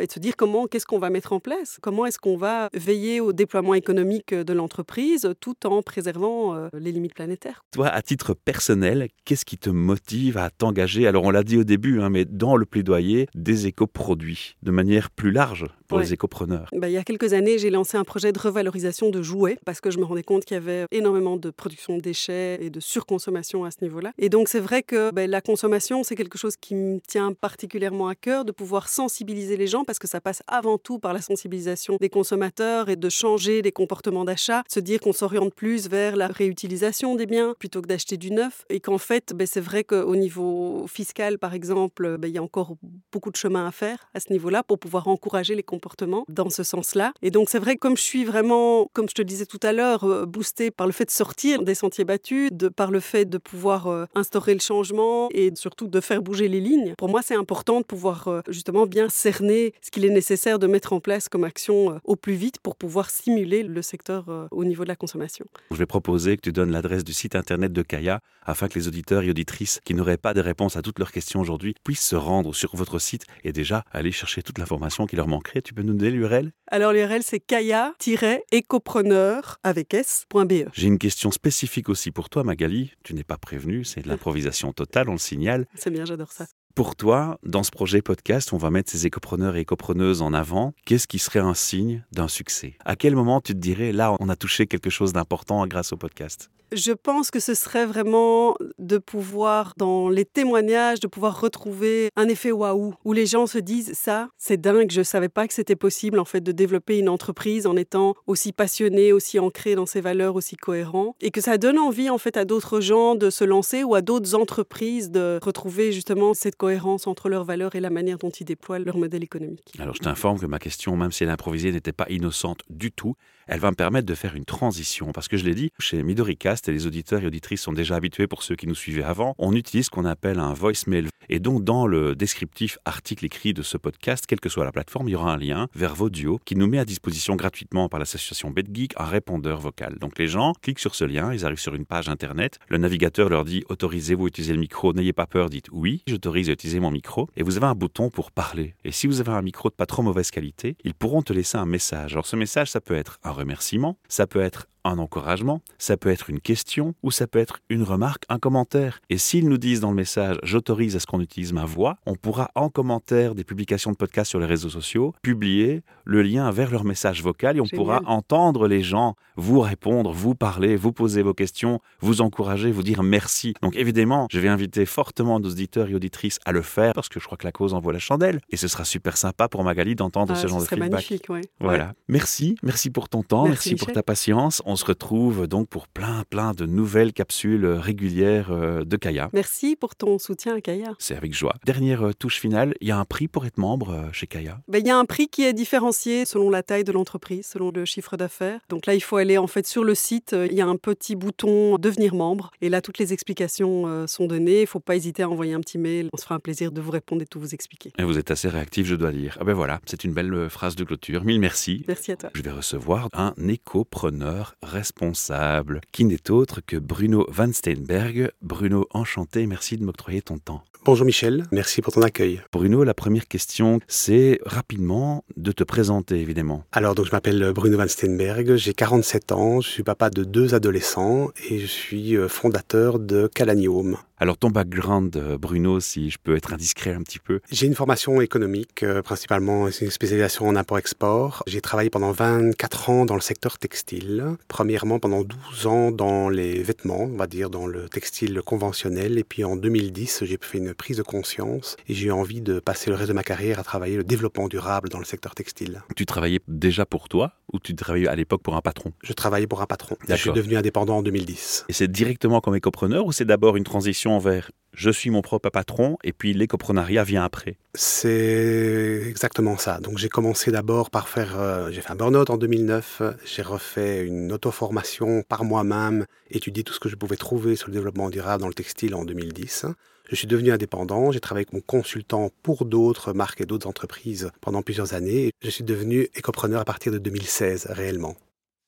et 0.00 0.06
de 0.06 0.12
se 0.12 0.20
dire 0.22 0.36
comment, 0.36 0.66
qu'est-ce 0.66 0.86
qu'on 0.86 0.98
va 0.98 1.10
mettre 1.10 1.32
en 1.32 1.40
place, 1.40 1.78
comment 1.82 2.06
est-ce 2.06 2.18
qu'on 2.18 2.36
va 2.36 2.70
veiller 2.72 3.20
au 3.20 3.32
déploiement 3.32 3.74
économique 3.74 4.32
de 4.32 4.52
l'entreprise 4.52 5.28
tout 5.40 5.66
en 5.66 5.82
préservant 5.82 6.54
euh, 6.54 6.68
les 6.78 6.92
limites 6.92 7.14
planétaires? 7.14 7.64
Toi, 7.72 7.88
à 7.88 8.00
titre 8.00 8.32
personnel, 8.32 9.08
qu'est-ce 9.24 9.44
qui 9.44 9.58
te 9.58 9.68
motive 9.68 10.38
à 10.38 10.48
t'engager? 10.50 11.06
Alors, 11.06 11.24
on 11.24 11.30
l'a 11.30 11.42
dit 11.42 11.58
au 11.58 11.64
début, 11.64 12.00
hein, 12.00 12.08
mais 12.08 12.24
dans 12.24 12.56
le 12.56 12.64
plaidoyer 12.64 13.26
des 13.34 13.66
éco-produits, 13.66 14.56
de 14.62 14.70
manière 14.70 15.10
plus 15.10 15.32
large 15.32 15.66
pour 15.88 15.98
les 15.98 16.14
écopreneurs. 16.14 16.68
Bah, 16.72 16.88
il 16.88 16.92
y 16.92 16.96
a 16.96 17.04
quelques 17.04 17.34
années, 17.34 17.58
j'ai 17.58 17.68
lancé 17.68 17.98
un 17.98 18.04
projet 18.04 18.32
de 18.32 18.38
revalorisation 18.38 19.10
de 19.10 19.20
jouets 19.20 19.58
parce 19.66 19.80
que 19.80 19.90
je 19.90 19.98
me 19.98 20.04
rendais 20.04 20.22
compte 20.22 20.44
qu'il 20.46 20.54
y 20.54 20.58
avait 20.58 20.86
énormément 20.90 21.36
de 21.36 21.50
production 21.50 21.96
de 21.96 22.00
déchets 22.00 22.58
et 22.62 22.70
de 22.70 22.80
surconsommation 22.80 23.64
à 23.64 23.70
ce 23.70 23.78
niveau-là. 23.82 24.12
Et 24.18 24.30
donc, 24.30 24.48
c'est 24.48 24.60
vrai 24.60 24.82
que 24.82 25.10
bah, 25.12 25.26
la 25.26 25.40
consommation, 25.42 26.02
c'est 26.02 26.14
quelque 26.14 26.38
chose 26.38 26.56
qui 26.56 26.74
me 26.74 27.00
tient 27.00 27.34
particulièrement 27.34 28.08
à 28.08 28.14
cœur 28.14 28.44
de 28.44 28.52
pouvoir 28.52 28.88
sensibiliser 28.88 29.56
les 29.56 29.66
gens 29.66 29.84
parce 29.84 29.98
que 29.98 30.08
ça 30.12 30.20
passe 30.20 30.42
avant 30.46 30.76
tout 30.76 30.98
par 30.98 31.14
la 31.14 31.22
sensibilisation 31.22 31.96
des 31.98 32.10
consommateurs 32.10 32.90
et 32.90 32.96
de 32.96 33.08
changer 33.08 33.62
les 33.62 33.72
comportements 33.72 34.26
d'achat, 34.26 34.62
se 34.68 34.78
dire 34.78 35.00
qu'on 35.00 35.14
s'oriente 35.14 35.54
plus 35.54 35.88
vers 35.88 36.16
la 36.16 36.28
réutilisation 36.28 37.16
des 37.16 37.24
biens 37.24 37.54
plutôt 37.58 37.80
que 37.80 37.88
d'acheter 37.88 38.18
du 38.18 38.30
neuf. 38.30 38.66
Et 38.68 38.80
qu'en 38.80 38.98
fait, 38.98 39.32
ben, 39.34 39.46
c'est 39.46 39.60
vrai 39.60 39.84
qu'au 39.84 40.14
niveau 40.14 40.86
fiscal, 40.86 41.38
par 41.38 41.54
exemple, 41.54 42.18
ben, 42.18 42.28
il 42.28 42.34
y 42.34 42.38
a 42.38 42.42
encore 42.42 42.76
beaucoup 43.12 43.30
de 43.30 43.36
chemin 43.36 43.66
à 43.66 43.70
faire 43.70 44.08
à 44.14 44.20
ce 44.20 44.32
niveau-là 44.32 44.62
pour 44.62 44.78
pouvoir 44.78 45.06
encourager 45.06 45.54
les 45.54 45.62
comportements 45.62 46.24
dans 46.28 46.50
ce 46.50 46.62
sens-là. 46.62 47.12
Et 47.22 47.30
donc, 47.30 47.48
c'est 47.50 47.58
vrai 47.58 47.74
que 47.74 47.80
comme 47.80 47.96
je 47.96 48.02
suis 48.02 48.24
vraiment, 48.24 48.90
comme 48.94 49.08
je 49.08 49.14
te 49.14 49.22
disais 49.22 49.46
tout 49.46 49.60
à 49.62 49.72
l'heure, 49.72 50.04
euh, 50.04 50.26
boostée 50.26 50.70
par 50.70 50.86
le 50.86 50.92
fait 50.92 51.04
de 51.04 51.10
sortir 51.10 51.62
des 51.62 51.74
sentiers 51.74 52.04
battus, 52.04 52.50
par 52.74 52.90
le 52.90 53.00
fait 53.00 53.26
de 53.26 53.38
pouvoir 53.38 53.86
euh, 53.86 54.06
instaurer 54.14 54.54
le 54.54 54.60
changement 54.60 55.28
et 55.32 55.52
surtout 55.54 55.86
de 55.86 56.00
faire 56.00 56.22
bouger 56.22 56.48
les 56.48 56.60
lignes, 56.60 56.94
pour 56.96 57.08
moi, 57.08 57.20
c'est 57.22 57.34
important 57.34 57.80
de 57.80 57.84
pouvoir 57.84 58.28
euh, 58.28 58.40
justement 58.48 58.86
bien 58.86 59.08
cerner 59.08 59.74
ce 59.82 59.90
qu'il 59.90 60.04
est 60.04 60.10
nécessaire 60.10 60.58
de 60.58 60.66
mettre 60.66 60.92
en 60.92 61.00
place 61.00 61.28
comme 61.28 61.44
action 61.44 62.00
au 62.04 62.16
plus 62.16 62.34
vite 62.34 62.58
pour 62.60 62.76
pouvoir 62.76 63.10
stimuler 63.10 63.62
le 63.62 63.82
secteur 63.82 64.48
au 64.50 64.64
niveau 64.64 64.84
de 64.84 64.88
la 64.88 64.96
consommation. 64.96 65.44
Je 65.70 65.76
vais 65.76 65.86
proposer 65.86 66.36
que 66.36 66.42
tu 66.42 66.52
donnes 66.52 66.70
l'adresse 66.70 67.04
du 67.04 67.12
site 67.12 67.36
internet 67.36 67.72
de 67.72 67.82
Kaya 67.82 68.20
afin 68.44 68.68
que 68.68 68.78
les 68.78 68.88
auditeurs 68.88 69.22
et 69.22 69.30
auditrices 69.30 69.80
qui 69.84 69.94
n'auraient 69.94 70.16
pas 70.16 70.34
de 70.34 70.40
réponse 70.40 70.76
à 70.76 70.82
toutes 70.82 70.98
leurs 70.98 71.12
questions 71.12 71.40
aujourd'hui 71.40 71.74
puissent 71.84 72.06
se 72.06 72.16
rendre 72.16 72.54
sur 72.54 72.74
votre 72.74 72.98
site 73.02 73.24
et 73.44 73.52
déjà 73.52 73.84
aller 73.92 74.12
chercher 74.12 74.42
toute 74.42 74.58
l'information 74.58 75.06
qui 75.06 75.16
leur 75.16 75.28
manquerait. 75.28 75.62
Tu 75.62 75.74
peux 75.74 75.82
nous 75.82 75.94
donner 75.94 76.10
l'URL 76.10 76.52
Alors 76.70 76.92
l'URL 76.92 77.22
c'est 77.22 77.40
kaya-écopreneur 77.40 79.58
avec 79.62 79.94
s.be. 79.94 80.52
J'ai 80.72 80.86
une 80.86 80.98
question 80.98 81.30
spécifique 81.30 81.88
aussi 81.88 82.10
pour 82.10 82.30
toi 82.30 82.44
Magali. 82.44 82.92
Tu 83.02 83.14
n'es 83.14 83.24
pas 83.24 83.36
prévenu, 83.36 83.84
c'est 83.84 84.02
de 84.02 84.08
l'improvisation 84.12 84.72
totale, 84.72 85.08
on 85.08 85.12
le 85.12 85.18
signale. 85.18 85.66
C'est 85.74 85.90
bien, 85.90 86.04
j'adore 86.04 86.32
ça. 86.32 86.46
Pour 86.74 86.96
toi, 86.96 87.38
dans 87.42 87.62
ce 87.62 87.70
projet 87.70 88.00
podcast, 88.00 88.54
on 88.54 88.56
va 88.56 88.70
mettre 88.70 88.90
ces 88.90 89.06
écopreneurs 89.06 89.56
et 89.56 89.60
écopreneuses 89.60 90.22
en 90.22 90.32
avant. 90.32 90.72
Qu'est-ce 90.86 91.06
qui 91.06 91.18
serait 91.18 91.38
un 91.38 91.52
signe 91.52 92.02
d'un 92.12 92.28
succès? 92.28 92.78
À 92.82 92.96
quel 92.96 93.14
moment 93.14 93.42
tu 93.42 93.52
te 93.52 93.58
dirais, 93.58 93.92
là, 93.92 94.16
on 94.20 94.30
a 94.30 94.36
touché 94.36 94.66
quelque 94.66 94.88
chose 94.88 95.12
d'important 95.12 95.66
grâce 95.66 95.92
au 95.92 95.98
podcast? 95.98 96.50
Je 96.72 96.92
pense 96.92 97.30
que 97.30 97.40
ce 97.40 97.54
serait 97.54 97.86
vraiment 97.86 98.56
de 98.78 98.98
pouvoir, 98.98 99.74
dans 99.76 100.08
les 100.08 100.24
témoignages, 100.24 101.00
de 101.00 101.06
pouvoir 101.06 101.40
retrouver 101.40 102.08
un 102.16 102.28
effet 102.28 102.52
waouh, 102.52 102.94
où 103.04 103.12
les 103.12 103.26
gens 103.26 103.46
se 103.46 103.58
disent 103.58 103.92
ça, 103.94 104.28
c'est 104.38 104.60
dingue, 104.60 104.90
je 104.90 105.00
ne 105.00 105.04
savais 105.04 105.28
pas 105.28 105.46
que 105.46 105.54
c'était 105.54 105.76
possible 105.76 106.18
en 106.18 106.24
fait 106.24 106.40
de 106.40 106.52
développer 106.52 106.98
une 106.98 107.08
entreprise 107.08 107.66
en 107.66 107.76
étant 107.76 108.14
aussi 108.26 108.52
passionné, 108.52 109.12
aussi 109.12 109.38
ancré 109.38 109.74
dans 109.74 109.86
ses 109.86 110.00
valeurs, 110.00 110.34
aussi 110.34 110.56
cohérent, 110.56 111.14
et 111.20 111.30
que 111.30 111.40
ça 111.40 111.58
donne 111.58 111.78
envie 111.78 112.10
en 112.10 112.18
fait 112.18 112.36
à 112.36 112.44
d'autres 112.44 112.80
gens 112.80 113.14
de 113.14 113.30
se 113.30 113.44
lancer 113.44 113.84
ou 113.84 113.94
à 113.94 114.02
d'autres 114.02 114.34
entreprises 114.34 115.10
de 115.10 115.38
retrouver 115.42 115.92
justement 115.92 116.34
cette 116.34 116.56
cohérence 116.56 117.06
entre 117.06 117.28
leurs 117.28 117.44
valeurs 117.44 117.74
et 117.74 117.80
la 117.80 117.90
manière 117.90 118.18
dont 118.18 118.30
ils 118.30 118.44
déploient 118.44 118.78
leur 118.78 118.96
modèle 118.96 119.22
économique. 119.22 119.72
Alors 119.78 119.94
je 119.94 120.00
t'informe 120.00 120.38
que 120.38 120.46
ma 120.46 120.58
question, 120.58 120.96
même 120.96 121.12
si 121.12 121.24
elle 121.24 121.30
improvisée, 121.30 121.72
n'était 121.72 121.92
pas 121.92 122.06
innocente 122.08 122.60
du 122.70 122.92
tout. 122.92 123.14
Elle 123.46 123.60
va 123.60 123.70
me 123.70 123.76
permettre 123.76 124.06
de 124.06 124.14
faire 124.14 124.34
une 124.34 124.44
transition, 124.44 125.12
parce 125.12 125.28
que 125.28 125.36
je 125.36 125.44
l'ai 125.44 125.54
dit, 125.54 125.70
chez 125.78 126.02
Midoricast, 126.02 126.61
et 126.68 126.72
les 126.72 126.86
auditeurs 126.86 127.22
et 127.22 127.26
auditrices 127.26 127.62
sont 127.62 127.72
déjà 127.72 127.96
habitués 127.96 128.26
pour 128.26 128.42
ceux 128.42 128.56
qui 128.56 128.66
nous 128.66 128.74
suivaient 128.74 129.02
avant, 129.02 129.34
on 129.38 129.54
utilise 129.54 129.86
ce 129.86 129.90
qu'on 129.90 130.04
appelle 130.04 130.38
un 130.38 130.52
voicemail. 130.52 131.08
Et 131.28 131.38
donc, 131.38 131.64
dans 131.64 131.86
le 131.86 132.14
descriptif 132.14 132.78
article 132.84 133.24
écrit 133.24 133.54
de 133.54 133.62
ce 133.62 133.76
podcast, 133.76 134.24
quelle 134.26 134.40
que 134.40 134.48
soit 134.48 134.64
la 134.64 134.72
plateforme, 134.72 135.08
il 135.08 135.12
y 135.12 135.14
aura 135.14 135.32
un 135.32 135.36
lien 135.36 135.68
vers 135.74 135.94
Vodio 135.94 136.40
qui 136.44 136.56
nous 136.56 136.66
met 136.66 136.78
à 136.78 136.84
disposition 136.84 137.36
gratuitement 137.36 137.88
par 137.88 138.00
l'association 138.00 138.50
BetGeek 138.50 138.94
un 138.96 139.04
répondeur 139.04 139.60
vocal. 139.60 139.96
Donc, 140.00 140.18
les 140.18 140.28
gens 140.28 140.52
cliquent 140.60 140.78
sur 140.78 140.94
ce 140.94 141.04
lien, 141.04 141.32
ils 141.32 141.44
arrivent 141.44 141.58
sur 141.58 141.74
une 141.74 141.86
page 141.86 142.08
internet, 142.08 142.58
le 142.68 142.78
navigateur 142.78 143.28
leur 143.28 143.44
dit 143.44 143.64
autorisez-vous 143.68 144.24
à 144.24 144.28
utiliser 144.28 144.52
le 144.52 144.60
micro, 144.60 144.92
n'ayez 144.92 145.12
pas 145.12 145.26
peur, 145.26 145.48
dites 145.48 145.68
oui, 145.72 146.02
j'autorise 146.06 146.48
à 146.50 146.52
utiliser 146.52 146.80
mon 146.80 146.90
micro, 146.90 147.28
et 147.36 147.42
vous 147.42 147.56
avez 147.56 147.66
un 147.66 147.74
bouton 147.74 148.10
pour 148.10 148.30
parler. 148.30 148.74
Et 148.84 148.92
si 148.92 149.06
vous 149.06 149.20
avez 149.20 149.32
un 149.32 149.42
micro 149.42 149.70
de 149.70 149.74
pas 149.74 149.86
trop 149.86 150.02
mauvaise 150.02 150.30
qualité, 150.30 150.76
ils 150.84 150.94
pourront 150.94 151.22
te 151.22 151.32
laisser 151.32 151.58
un 151.58 151.66
message. 151.66 152.12
Alors, 152.12 152.26
ce 152.26 152.36
message, 152.36 152.70
ça 152.70 152.80
peut 152.80 152.94
être 152.94 153.18
un 153.22 153.30
remerciement, 153.30 153.96
ça 154.08 154.26
peut 154.26 154.40
être 154.40 154.66
un 154.84 154.98
encouragement, 154.98 155.62
ça 155.78 155.96
peut 155.96 156.10
être 156.10 156.30
une 156.30 156.40
question 156.40 156.94
ou 157.02 157.10
ça 157.10 157.26
peut 157.26 157.38
être 157.38 157.58
une 157.68 157.82
remarque, 157.82 158.24
un 158.28 158.38
commentaire. 158.38 159.00
Et 159.10 159.18
s'ils 159.18 159.48
nous 159.48 159.58
disent 159.58 159.80
dans 159.80 159.90
le 159.90 159.96
message 159.96 160.38
j'autorise 160.42 160.96
à 160.96 161.00
ce 161.00 161.06
qu'on 161.06 161.20
utilise 161.20 161.52
ma 161.52 161.64
voix, 161.64 161.96
on 162.06 162.14
pourra 162.14 162.50
en 162.54 162.68
commentaire 162.68 163.34
des 163.34 163.44
publications 163.44 163.92
de 163.92 163.96
podcasts 163.96 164.30
sur 164.30 164.40
les 164.40 164.46
réseaux 164.46 164.70
sociaux 164.70 165.14
publier 165.22 165.82
le 166.04 166.22
lien 166.22 166.50
vers 166.50 166.70
leur 166.70 166.84
message 166.84 167.22
vocal 167.22 167.56
et 167.56 167.60
on 167.60 167.66
pourra 167.66 168.02
entendre 168.06 168.68
les 168.68 168.82
gens 168.82 169.14
vous 169.36 169.60
répondre, 169.60 170.12
vous 170.12 170.34
parler, 170.34 170.76
vous 170.76 170.92
poser 170.92 171.22
vos 171.22 171.34
questions, 171.34 171.80
vous 172.00 172.20
encourager, 172.20 172.70
vous 172.70 172.82
dire 172.82 173.02
merci. 173.02 173.54
Donc 173.62 173.76
évidemment, 173.76 174.26
je 174.30 174.40
vais 174.40 174.48
inviter 174.48 174.84
fortement 174.86 175.40
nos 175.40 175.50
auditeurs 175.50 175.88
et 175.88 175.94
auditrices 175.94 176.38
à 176.44 176.52
le 176.52 176.62
faire 176.62 176.92
parce 176.92 177.08
que 177.08 177.20
je 177.20 177.26
crois 177.26 177.38
que 177.38 177.46
la 177.46 177.52
cause 177.52 177.74
envoie 177.74 177.92
la 177.92 177.98
chandelle 177.98 178.40
et 178.50 178.56
ce 178.56 178.68
sera 178.68 178.84
super 178.84 179.16
sympa 179.16 179.48
pour 179.48 179.64
Magali 179.64 179.94
d'entendre 179.94 180.34
ah, 180.36 180.40
ce 180.40 180.46
genre 180.46 180.60
de 180.60 180.66
feedback. 180.66 180.90
magnifique, 180.90 181.26
Voilà. 181.60 181.94
Merci, 182.08 182.56
merci 182.62 182.90
pour 182.90 183.08
ton 183.08 183.22
temps, 183.22 183.44
merci, 183.44 183.70
merci 183.70 183.84
pour 183.84 183.92
ta 183.92 184.02
patience. 184.02 184.62
On 184.66 184.71
se 184.76 184.84
retrouve 184.84 185.46
donc 185.46 185.68
pour 185.68 185.88
plein, 185.88 186.24
plein 186.28 186.52
de 186.52 186.66
nouvelles 186.66 187.12
capsules 187.12 187.66
régulières 187.66 188.50
euh, 188.50 188.84
de 188.84 188.96
Kaya. 188.96 189.30
Merci 189.32 189.76
pour 189.76 189.94
ton 189.94 190.18
soutien 190.18 190.56
à 190.56 190.60
Kaya. 190.60 190.94
C'est 190.98 191.16
avec 191.16 191.34
joie. 191.34 191.54
Dernière 191.64 192.08
euh, 192.08 192.12
touche 192.12 192.40
finale, 192.40 192.74
il 192.80 192.88
y 192.88 192.90
a 192.90 192.98
un 192.98 193.04
prix 193.04 193.28
pour 193.28 193.46
être 193.46 193.58
membre 193.58 193.90
euh, 193.90 194.12
chez 194.12 194.26
Kaya 194.26 194.58
ben, 194.68 194.78
Il 194.78 194.86
y 194.86 194.90
a 194.90 194.96
un 194.96 195.04
prix 195.04 195.28
qui 195.28 195.44
est 195.44 195.52
différencié 195.52 196.24
selon 196.24 196.50
la 196.50 196.62
taille 196.62 196.84
de 196.84 196.92
l'entreprise, 196.92 197.46
selon 197.46 197.70
le 197.70 197.84
chiffre 197.84 198.16
d'affaires. 198.16 198.60
Donc 198.68 198.86
là, 198.86 198.94
il 198.94 199.02
faut 199.02 199.16
aller 199.16 199.38
en 199.38 199.46
fait 199.46 199.66
sur 199.66 199.84
le 199.84 199.94
site, 199.94 200.34
il 200.34 200.54
y 200.54 200.60
a 200.60 200.66
un 200.66 200.76
petit 200.76 201.16
bouton 201.16 201.76
devenir 201.78 202.14
membre 202.14 202.50
et 202.60 202.68
là, 202.68 202.80
toutes 202.80 202.98
les 202.98 203.12
explications 203.12 204.06
sont 204.06 204.26
données. 204.26 204.58
Il 204.58 204.62
ne 204.62 204.66
faut 204.66 204.80
pas 204.80 204.96
hésiter 204.96 205.22
à 205.22 205.28
envoyer 205.28 205.54
un 205.54 205.60
petit 205.60 205.78
mail. 205.78 206.08
On 206.12 206.16
se 206.16 206.24
fera 206.24 206.36
un 206.36 206.40
plaisir 206.40 206.72
de 206.72 206.80
vous 206.80 206.90
répondre 206.90 207.22
et 207.22 207.24
de 207.24 207.28
tout 207.28 207.40
vous 207.40 207.54
expliquer. 207.54 207.92
Et 207.98 208.04
vous 208.04 208.18
êtes 208.18 208.30
assez 208.30 208.48
réactif, 208.48 208.86
je 208.86 208.94
dois 208.94 209.12
dire. 209.12 209.36
Ah 209.40 209.44
ben 209.44 209.54
voilà, 209.54 209.80
c'est 209.86 210.04
une 210.04 210.12
belle 210.12 210.48
phrase 210.50 210.76
de 210.76 210.84
clôture. 210.84 211.24
Mille 211.24 211.40
merci. 211.40 211.84
Merci 211.88 212.12
à 212.12 212.16
toi. 212.16 212.30
Je 212.34 212.42
vais 212.42 212.50
recevoir 212.50 213.08
un 213.12 213.34
écopreneur 213.48 214.56
responsable, 214.62 215.80
qui 215.92 216.04
n'est 216.04 216.30
autre 216.30 216.60
que 216.66 216.76
Bruno 216.76 217.26
Van 217.28 217.52
Steenberg. 217.52 218.30
Bruno, 218.42 218.86
enchanté, 218.90 219.46
merci 219.46 219.76
de 219.76 219.84
m'octroyer 219.84 220.22
ton 220.22 220.38
temps. 220.38 220.64
Bonjour 220.84 221.06
Michel, 221.06 221.44
merci 221.52 221.80
pour 221.80 221.92
ton 221.92 222.02
accueil. 222.02 222.40
Bruno, 222.52 222.82
la 222.82 222.92
première 222.92 223.28
question, 223.28 223.78
c'est 223.86 224.40
rapidement 224.44 225.24
de 225.36 225.52
te 225.52 225.62
présenter 225.62 226.20
évidemment. 226.20 226.64
Alors 226.72 226.96
donc 226.96 227.06
je 227.06 227.12
m'appelle 227.12 227.52
Bruno 227.54 227.78
Van 227.78 227.86
Steenberg, 227.86 228.56
j'ai 228.56 228.74
47 228.74 229.30
ans, 229.30 229.60
je 229.60 229.68
suis 229.68 229.84
papa 229.84 230.10
de 230.10 230.24
deux 230.24 230.56
adolescents 230.56 231.30
et 231.48 231.60
je 231.60 231.66
suis 231.66 232.16
euh, 232.16 232.26
fondateur 232.26 232.98
de 232.98 233.28
Calanium. 233.32 233.96
Alors 234.22 234.38
ton 234.38 234.50
background, 234.50 235.16
euh, 235.16 235.36
Bruno, 235.36 235.80
si 235.80 236.08
je 236.10 236.16
peux 236.22 236.36
être 236.36 236.52
indiscret 236.52 236.92
un 236.92 237.02
petit 237.02 237.18
peu. 237.18 237.40
J'ai 237.50 237.66
une 237.66 237.74
formation 237.74 238.20
économique, 238.20 238.84
euh, 238.84 239.02
principalement 239.02 239.66
une 239.66 239.90
spécialisation 239.90 240.46
en 240.46 240.54
import-export. 240.54 241.42
J'ai 241.48 241.60
travaillé 241.60 241.90
pendant 241.90 242.12
24 242.12 242.90
ans 242.90 243.04
dans 243.04 243.16
le 243.16 243.20
secteur 243.20 243.58
textile. 243.58 244.36
Premièrement 244.52 244.98
pendant 244.98 245.22
12 245.22 245.66
ans 245.66 245.90
dans 245.90 246.28
les 246.28 246.62
vêtements, 246.62 247.04
on 247.04 247.16
va 247.16 247.26
dire 247.26 247.48
dans 247.48 247.66
le 247.66 247.88
textile 247.88 248.42
conventionnel. 248.44 249.16
Et 249.16 249.24
puis 249.24 249.44
en 249.44 249.56
2010, 249.56 250.24
j'ai 250.24 250.38
fait 250.38 250.58
une 250.58 250.74
prise 250.74 250.98
de 250.98 251.02
conscience 251.02 251.78
et 251.88 251.94
j'ai 251.94 252.08
eu 252.08 252.12
envie 252.12 252.42
de 252.42 252.60
passer 252.60 252.90
le 252.90 252.96
reste 252.96 253.08
de 253.08 253.14
ma 253.14 253.22
carrière 253.22 253.58
à 253.58 253.62
travailler 253.62 253.96
le 253.96 254.04
développement 254.04 254.48
durable 254.48 254.90
dans 254.90 254.98
le 254.98 255.06
secteur 255.06 255.34
textile. 255.34 255.80
Tu 255.96 256.04
travaillais 256.04 256.40
déjà 256.48 256.84
pour 256.84 257.08
toi 257.08 257.32
ou 257.50 257.60
tu 257.60 257.74
travaillais 257.74 258.08
à 258.08 258.14
l'époque 258.14 258.42
pour 258.42 258.54
un 258.54 258.60
patron? 258.60 258.92
Je 259.02 259.14
travaillais 259.14 259.46
pour 259.46 259.62
un 259.62 259.66
patron. 259.66 259.96
Je 260.06 260.14
suis 260.16 260.32
devenu 260.32 260.58
indépendant 260.58 260.98
en 260.98 261.02
2010. 261.02 261.64
Et 261.70 261.72
c'est 261.72 261.90
directement 261.90 262.42
comme 262.42 262.54
écopreneur 262.54 263.06
ou 263.06 263.12
c'est 263.12 263.24
d'abord 263.24 263.56
une 263.56 263.64
transition 263.64 264.18
vers 264.18 264.50
je 264.72 264.90
suis 264.90 265.10
mon 265.10 265.22
propre 265.22 265.50
patron 265.50 265.98
et 266.02 266.12
puis 266.12 266.32
l'écoprenariat 266.32 267.04
vient 267.04 267.24
après 267.24 267.56
C'est 267.74 269.02
exactement 269.06 269.56
ça. 269.56 269.80
Donc 269.80 269.98
j'ai 269.98 270.08
commencé 270.08 270.50
d'abord 270.50 270.90
par 270.90 271.08
faire, 271.08 271.38
euh, 271.38 271.70
j'ai 271.70 271.80
fait 271.80 271.90
un 271.90 271.96
burn-out 271.96 272.30
en 272.30 272.38
2009, 272.38 273.02
j'ai 273.24 273.42
refait 273.42 274.04
une 274.04 274.32
auto-formation 274.32 275.22
par 275.22 275.44
moi-même, 275.44 276.06
étudié 276.30 276.64
tout 276.64 276.72
ce 276.72 276.80
que 276.80 276.88
je 276.88 276.96
pouvais 276.96 277.16
trouver 277.16 277.56
sur 277.56 277.68
le 277.68 277.74
développement 277.74 278.10
durable 278.10 278.40
dans 278.40 278.48
le 278.48 278.54
textile 278.54 278.94
en 278.94 279.04
2010. 279.04 279.66
Je 280.08 280.16
suis 280.16 280.26
devenu 280.26 280.52
indépendant, 280.52 281.12
j'ai 281.12 281.20
travaillé 281.20 281.46
mon 281.52 281.60
consultant 281.60 282.30
pour 282.42 282.64
d'autres 282.64 283.12
marques 283.12 283.40
et 283.40 283.46
d'autres 283.46 283.66
entreprises 283.66 284.30
pendant 284.40 284.62
plusieurs 284.62 284.94
années. 284.94 285.30
Je 285.42 285.50
suis 285.50 285.64
devenu 285.64 286.08
écopreneur 286.14 286.60
à 286.60 286.64
partir 286.64 286.92
de 286.92 286.98
2016 286.98 287.68
réellement. 287.70 288.16